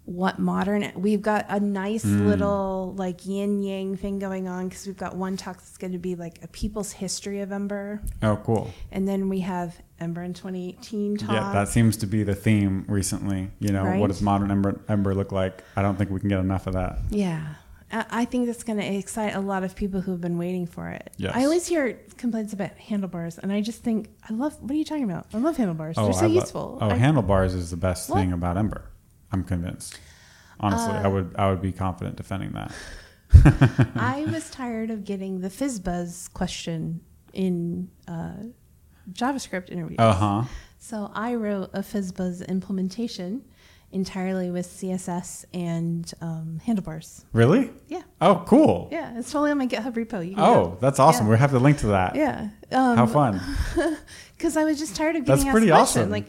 what 0.05 0.37
modern 0.37 0.91
we've 0.95 1.21
got 1.23 1.45
a 1.49 1.59
nice 1.59 2.05
Mm. 2.05 2.27
little 2.27 2.93
like 2.95 3.25
yin 3.25 3.63
yang 3.63 3.97
thing 3.97 4.19
going 4.19 4.47
on 4.47 4.69
because 4.69 4.85
we've 4.85 4.95
got 4.97 5.15
one 5.15 5.35
talk 5.35 5.57
that's 5.57 5.77
going 5.77 5.93
to 5.93 5.97
be 5.97 6.13
like 6.15 6.39
a 6.43 6.47
people's 6.47 6.91
history 6.91 7.41
of 7.41 7.51
ember 7.51 8.01
Oh, 8.21 8.35
cool. 8.37 8.69
and 8.91 9.07
then 9.07 9.29
we 9.29 9.39
have 9.39 9.81
ember 9.99 10.21
in 10.21 10.33
2018 10.35 11.17
talk 11.17 11.31
Yeah, 11.31 11.51
that 11.53 11.69
seems 11.69 11.97
to 11.97 12.05
be 12.05 12.21
the 12.23 12.35
theme 12.35 12.85
recently. 12.87 13.49
You 13.59 13.71
know, 13.71 13.83
Right? 13.83 13.99
what 13.99 14.07
does 14.07 14.21
modern 14.21 14.51
Ember, 14.51 14.79
Ember 14.87 15.15
look 15.15 15.31
like? 15.31 15.63
I 15.75 15.81
don't 15.81 15.97
think 15.97 16.11
we 16.11 16.19
can 16.19 16.29
get 16.29 16.39
enough 16.39 16.67
of 16.67 16.73
that. 16.73 16.99
Yeah. 17.09 17.41
I 17.91 18.05
I 18.11 18.25
think 18.25 18.45
that's 18.47 18.63
going 18.63 18.79
to 18.79 18.85
excite 18.85 19.35
a 19.35 19.39
lot 19.39 19.63
of 19.63 19.75
people 19.75 20.01
who 20.01 20.11
have 20.11 20.21
been 20.21 20.37
waiting 20.37 20.65
for 20.67 20.89
it. 20.89 21.11
Yes. 21.17 21.31
I 21.35 21.45
always 21.45 21.65
hear 21.67 21.97
complaints 22.17 22.51
about 22.53 22.71
handlebars, 22.77 23.37
and 23.37 23.51
I 23.51 23.61
just 23.61 23.83
think, 23.83 24.09
I 24.29 24.33
love, 24.33 24.53
what 24.61 24.71
are 24.71 24.75
you 24.75 24.83
talking 24.85 25.03
about? 25.03 25.27
I 25.33 25.37
love 25.37 25.55
handlebars. 25.57 25.95
They're 25.95 26.11
so 26.13 26.25
I 26.25 26.27
lo- 26.27 26.33
useful. 26.41 26.77
oh, 26.81 26.89
I- 26.89 26.95
handlebars 26.95 27.53
is 27.55 27.69
the 27.71 27.77
best 27.77 28.09
What? 28.09 28.17
thing 28.19 28.33
about 28.33 28.57
Ember. 28.57 28.85
I'm 29.35 29.43
convinced. 29.43 29.99
Honestly, 30.61 30.93
I 30.93 31.03
Uh, 31.05 31.09
would 31.09 31.35
I 31.37 31.49
would 31.49 31.61
be 31.61 31.73
confident 31.73 32.15
defending 32.15 32.53
that. 32.53 32.71
I 33.95 34.25
was 34.31 34.49
tired 34.49 34.89
of 34.91 35.03
getting 35.03 35.41
the 35.41 35.49
FizzBuzz 35.49 36.31
question 36.33 37.01
in 37.33 37.89
uh, 38.07 38.35
JavaScript 39.11 39.69
interviews. 39.69 39.99
Uh 39.99 40.13
huh. 40.13 40.43
So 40.77 41.11
I 41.13 41.35
wrote 41.35 41.71
a 41.73 41.79
FizzBuzz 41.81 42.47
implementation 42.47 43.43
entirely 43.91 44.49
with 44.51 44.67
CSS 44.67 45.45
and 45.53 46.11
um, 46.21 46.59
handlebars. 46.65 47.25
Really? 47.33 47.71
Yeah. 47.89 48.03
Oh, 48.21 48.43
cool. 48.47 48.87
Yeah. 48.91 49.17
It's 49.19 49.31
totally 49.31 49.51
on 49.51 49.57
my 49.57 49.67
GitHub 49.67 49.93
repo. 49.95 50.33
Oh, 50.37 50.65
go. 50.71 50.77
that's 50.79 50.99
awesome. 50.99 51.25
Yeah. 51.25 51.31
We 51.33 51.37
have 51.39 51.51
to 51.51 51.59
link 51.59 51.79
to 51.79 51.87
that. 51.87 52.15
Yeah. 52.15 52.49
Um, 52.71 52.95
How 52.97 53.05
fun. 53.05 53.41
Because 54.37 54.57
I 54.57 54.65
was 54.65 54.77
just 54.79 54.95
tired 54.97 55.15
of 55.15 55.25
That's 55.25 55.39
getting 55.41 55.51
pretty 55.51 55.71
asked 55.71 55.93
questions. 55.93 56.03
awesome. 56.03 56.11
Like, 56.11 56.25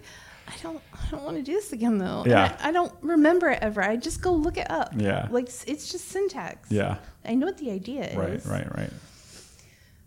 I 0.59 0.63
don't, 0.63 0.81
I 0.93 1.11
don't 1.11 1.25
want 1.25 1.37
to 1.37 1.43
do 1.43 1.53
this 1.55 1.73
again 1.73 1.99
though. 1.99 2.25
Yeah. 2.27 2.57
I, 2.61 2.69
I 2.69 2.73
don't 2.73 2.93
remember 3.03 3.49
it 3.51 3.59
ever. 3.63 3.83
I 3.83 3.97
just 3.97 4.21
go 4.23 4.33
look 4.33 4.57
it 4.57 4.71
up. 4.71 4.93
Yeah. 4.97 5.29
Like 5.31 5.47
it's 5.67 5.91
just 5.93 6.09
syntax. 6.09 6.71
Yeah. 6.71 6.97
I 7.25 7.35
know 7.35 7.47
what 7.47 7.59
the 7.59 7.71
idea 7.71 8.05
is. 8.05 8.17
right, 8.17 8.45
right. 8.47 8.77
Right. 8.77 8.91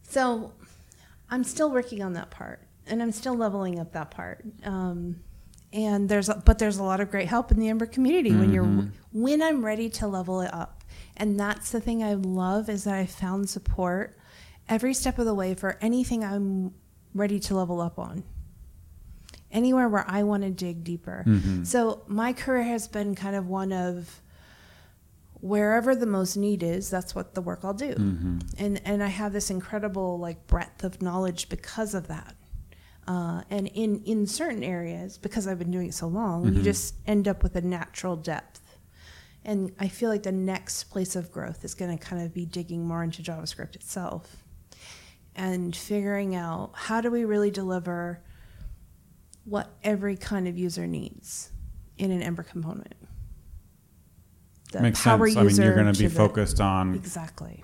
So, 0.04 0.52
I'm 1.30 1.44
still 1.44 1.70
working 1.72 2.02
on 2.02 2.14
that 2.14 2.32
part, 2.32 2.62
and 2.88 3.02
I'm 3.04 3.12
still 3.12 3.36
leveling 3.36 3.80
up 3.80 3.92
that 3.94 4.10
part. 4.10 4.44
Um, 4.64 5.18
and 5.72 6.10
there's, 6.10 6.30
a, 6.30 6.42
but 6.44 6.58
there's 6.58 6.78
a 6.80 6.84
lot 6.84 7.00
of 7.00 7.12
great 7.12 7.28
help 7.28 7.52
in 7.52 7.60
the 7.60 7.70
Ember 7.70 7.86
community 7.86 8.32
when 8.36 8.52
you're 8.52 8.64
Mhm. 8.66 8.92
when 9.12 9.44
I'm 9.44 9.64
ready 9.64 9.88
to 9.92 10.08
level 10.08 10.42
it 10.42 10.52
up. 10.52 10.84
And 11.18 11.40
that's 11.40 11.72
the 11.72 11.80
thing 11.80 12.04
I 12.04 12.14
love 12.16 12.70
is 12.70 12.86
that 12.86 12.96
I 12.96 13.06
found 13.06 13.50
support 13.50 14.18
every 14.68 14.94
step 14.96 15.20
of 15.20 15.26
the 15.26 15.36
way 15.36 15.54
for 15.54 15.78
anything 15.82 16.24
I'm 16.24 16.74
ready 17.14 17.40
to 17.42 17.56
level 17.56 17.82
up 17.82 18.00
on. 18.00 18.24
Anywhere 19.52 19.90
where 19.90 20.06
I 20.08 20.24
want 20.24 20.44
to 20.44 20.52
dig 20.52 20.84
deeper. 20.84 21.24
Mhm. 21.28 21.66
So 21.66 22.04
my 22.08 22.34
career 22.34 22.64
has 22.64 22.88
been 22.88 23.16
kind 23.16 23.36
of 23.36 23.48
one 23.48 23.72
of 23.74 24.22
wherever 25.42 25.96
the 25.96 26.06
most 26.06 26.36
need 26.36 26.62
is, 26.64 26.90
that's 26.90 27.16
what 27.16 27.34
the 27.34 27.42
work 27.42 27.62
I'll 27.64 27.74
do. 27.74 27.96
Mhm. 27.96 28.42
And 28.58 28.82
and 28.86 29.02
I 29.04 29.08
have 29.08 29.34
this 29.34 29.50
incredible 29.50 30.20
like 30.20 30.46
breadth 30.48 30.84
of 30.84 31.02
knowledge 31.02 31.50
because 31.50 31.94
of 31.94 32.08
that. 32.08 32.36
Uh, 33.08 33.42
and 33.50 33.68
in 33.68 34.04
in 34.04 34.28
certain 34.28 34.64
areas, 34.64 35.18
because 35.18 35.48
I've 35.48 35.58
been 35.60 35.72
doing 35.72 35.88
it 35.88 35.94
so 35.94 36.08
long, 36.08 36.46
you 36.54 36.60
Mhm. 36.60 36.64
just 36.64 36.94
end 37.08 37.28
up 37.28 37.42
with 37.42 37.56
a 37.56 37.62
natural 37.62 38.16
depth. 38.16 38.62
And 39.46 39.72
I 39.80 39.88
feel 39.88 40.10
like 40.10 40.24
the 40.24 40.32
next 40.34 40.84
place 40.92 41.16
of 41.16 41.32
growth 41.32 41.64
is 41.64 41.74
going 41.74 41.98
to 41.98 42.04
kind 42.04 42.22
of 42.22 42.34
be 42.34 42.46
digging 42.46 42.86
more 42.86 43.04
into 43.04 43.24
JavaScript 43.24 43.74
itself 43.76 44.44
and 45.36 45.74
figuring 45.76 46.36
out 46.36 46.72
how 46.74 47.00
do 47.02 47.10
we 47.10 47.24
really 47.24 47.50
deliver 47.50 48.22
what 49.50 49.70
every 49.84 50.16
kind 50.16 50.48
of 50.48 50.58
user 50.58 50.86
needs 50.88 51.52
in 51.98 52.12
an 52.12 52.22
Ember 52.22 52.44
component. 52.44 52.94
The 54.72 54.82
Makes 54.82 55.04
power 55.04 55.28
sense. 55.28 55.38
I 55.38 55.44
mean, 55.44 55.56
you're 55.56 55.76
going 55.76 55.92
to 55.92 56.00
be 56.00 56.08
the- 56.08 56.14
focused 56.16 56.62
on 56.62 56.94
Exactly. 56.94 57.64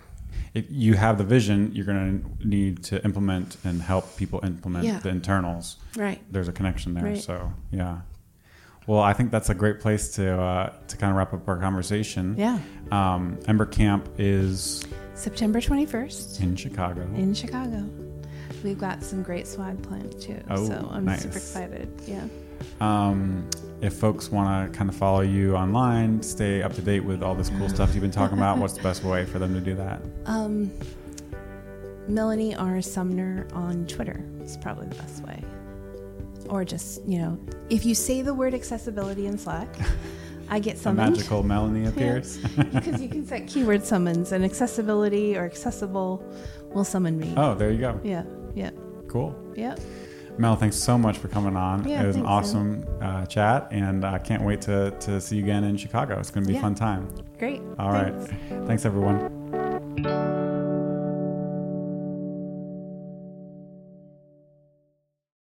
if 0.55 0.65
you 0.69 0.95
have 0.95 1.17
the 1.19 1.23
vision, 1.23 1.71
you're 1.73 1.85
going 1.85 2.23
to 2.41 2.47
need 2.47 2.83
to 2.85 3.03
implement 3.05 3.57
and 3.63 3.81
help 3.81 4.17
people 4.17 4.39
implement 4.43 4.85
Yeah. 4.85 4.99
the 4.99 5.09
internals. 5.09 5.77
Right. 5.95 6.21
There's 6.31 6.47
a 6.47 6.51
connection 6.51 6.95
there. 6.95 7.03
Right. 7.03 7.17
So, 7.21 7.53
yeah. 7.71 8.01
Well, 8.87 8.99
I 8.99 9.13
think 9.13 9.31
that's 9.31 9.49
a 9.49 9.55
great 9.55 9.79
place 9.79 10.09
to 10.15 10.39
uh, 10.39 10.73
to 10.87 10.97
kind 10.97 11.09
of 11.11 11.17
wrap 11.17 11.33
up 11.33 11.47
our 11.47 11.57
conversation. 11.57 12.35
Yeah. 12.37 12.59
Um, 12.91 13.39
Ember 13.47 13.65
Camp 13.65 14.07
is 14.19 14.83
September 15.15 15.59
21st 15.59 16.41
in 16.41 16.55
Chicago. 16.55 17.01
in 17.15 17.33
Chicago. 17.33 17.83
We've 18.65 18.79
got 18.79 19.03
some 19.03 19.21
great 19.21 19.45
swag 19.45 19.79
planned 19.83 20.19
too. 20.19 20.41
Oh, 20.49 20.67
so 20.67 20.89
I'm 20.91 21.05
nice. 21.05 21.21
super 21.21 21.37
excited. 21.37 21.87
Yeah. 22.07 22.25
Um, 22.81 23.47
if 23.81 23.93
folks 23.93 24.31
want 24.31 24.73
to 24.73 24.75
kind 24.77 24.89
of 24.89 24.95
follow 24.95 25.21
you 25.21 25.55
online, 25.55 26.23
stay 26.23 26.63
up 26.63 26.73
to 26.73 26.81
date 26.81 27.01
with 27.01 27.21
all 27.21 27.35
this 27.35 27.49
cool 27.49 27.69
stuff 27.69 27.93
you've 27.93 28.01
been 28.01 28.09
talking 28.09 28.37
about, 28.39 28.57
what's 28.57 28.73
the 28.73 28.81
best 28.81 29.03
way 29.03 29.23
for 29.25 29.37
them 29.37 29.53
to 29.53 29.61
do 29.61 29.75
that? 29.75 30.01
Um, 30.25 30.71
Melanie 32.07 32.55
R. 32.55 32.81
Sumner 32.81 33.47
on 33.53 33.85
Twitter 33.87 34.23
is 34.41 34.57
probably 34.57 34.87
the 34.87 34.95
best 34.95 35.23
way. 35.23 35.43
Or 36.49 36.63
just, 36.65 37.03
you 37.05 37.19
know, 37.19 37.39
if 37.69 37.85
you 37.85 37.93
say 37.95 38.21
the 38.21 38.33
word 38.33 38.53
accessibility 38.53 39.25
in 39.27 39.37
Slack, 39.37 39.67
I 40.49 40.59
get 40.59 40.75
A 40.75 40.79
summoned. 40.79 41.13
magical 41.15 41.41
Melanie 41.43 41.85
appears. 41.89 42.37
Because 42.37 43.01
you 43.01 43.09
can 43.09 43.25
set 43.25 43.47
keyword 43.47 43.83
summons 43.85 44.31
and 44.31 44.43
accessibility 44.45 45.35
or 45.35 45.45
accessible 45.45 46.23
will 46.73 46.83
summon 46.83 47.17
me. 47.19 47.33
oh, 47.37 47.55
there 47.55 47.71
you 47.71 47.79
go. 47.79 47.99
Yeah, 48.03 48.23
yeah, 48.55 48.71
Cool. 49.07 49.35
yeah. 49.55 49.75
Mel, 50.37 50.55
thanks 50.57 50.75
so 50.75 50.97
much 50.97 51.17
for 51.17 51.29
coming 51.29 51.55
on. 51.55 51.87
Yeah, 51.87 52.03
it 52.03 52.07
was 52.07 52.17
an 52.17 52.25
awesome 52.25 52.85
uh, 53.01 53.25
chat, 53.25 53.69
and 53.71 54.03
I 54.03 54.17
can't 54.17 54.43
wait 54.43 54.59
to, 54.63 54.91
to 54.91 55.21
see 55.21 55.37
you 55.37 55.43
again 55.43 55.63
in 55.63 55.77
Chicago. 55.77 56.19
It's 56.19 56.29
going 56.31 56.45
to 56.45 56.51
be 56.51 56.57
a 56.57 56.61
fun 56.61 56.75
time. 56.75 57.07
Great. 57.39 57.61
All 57.79 57.91
right. 57.91 58.13
Thanks. 58.13 58.67
Thanks, 58.67 58.85
everyone. 58.85 60.53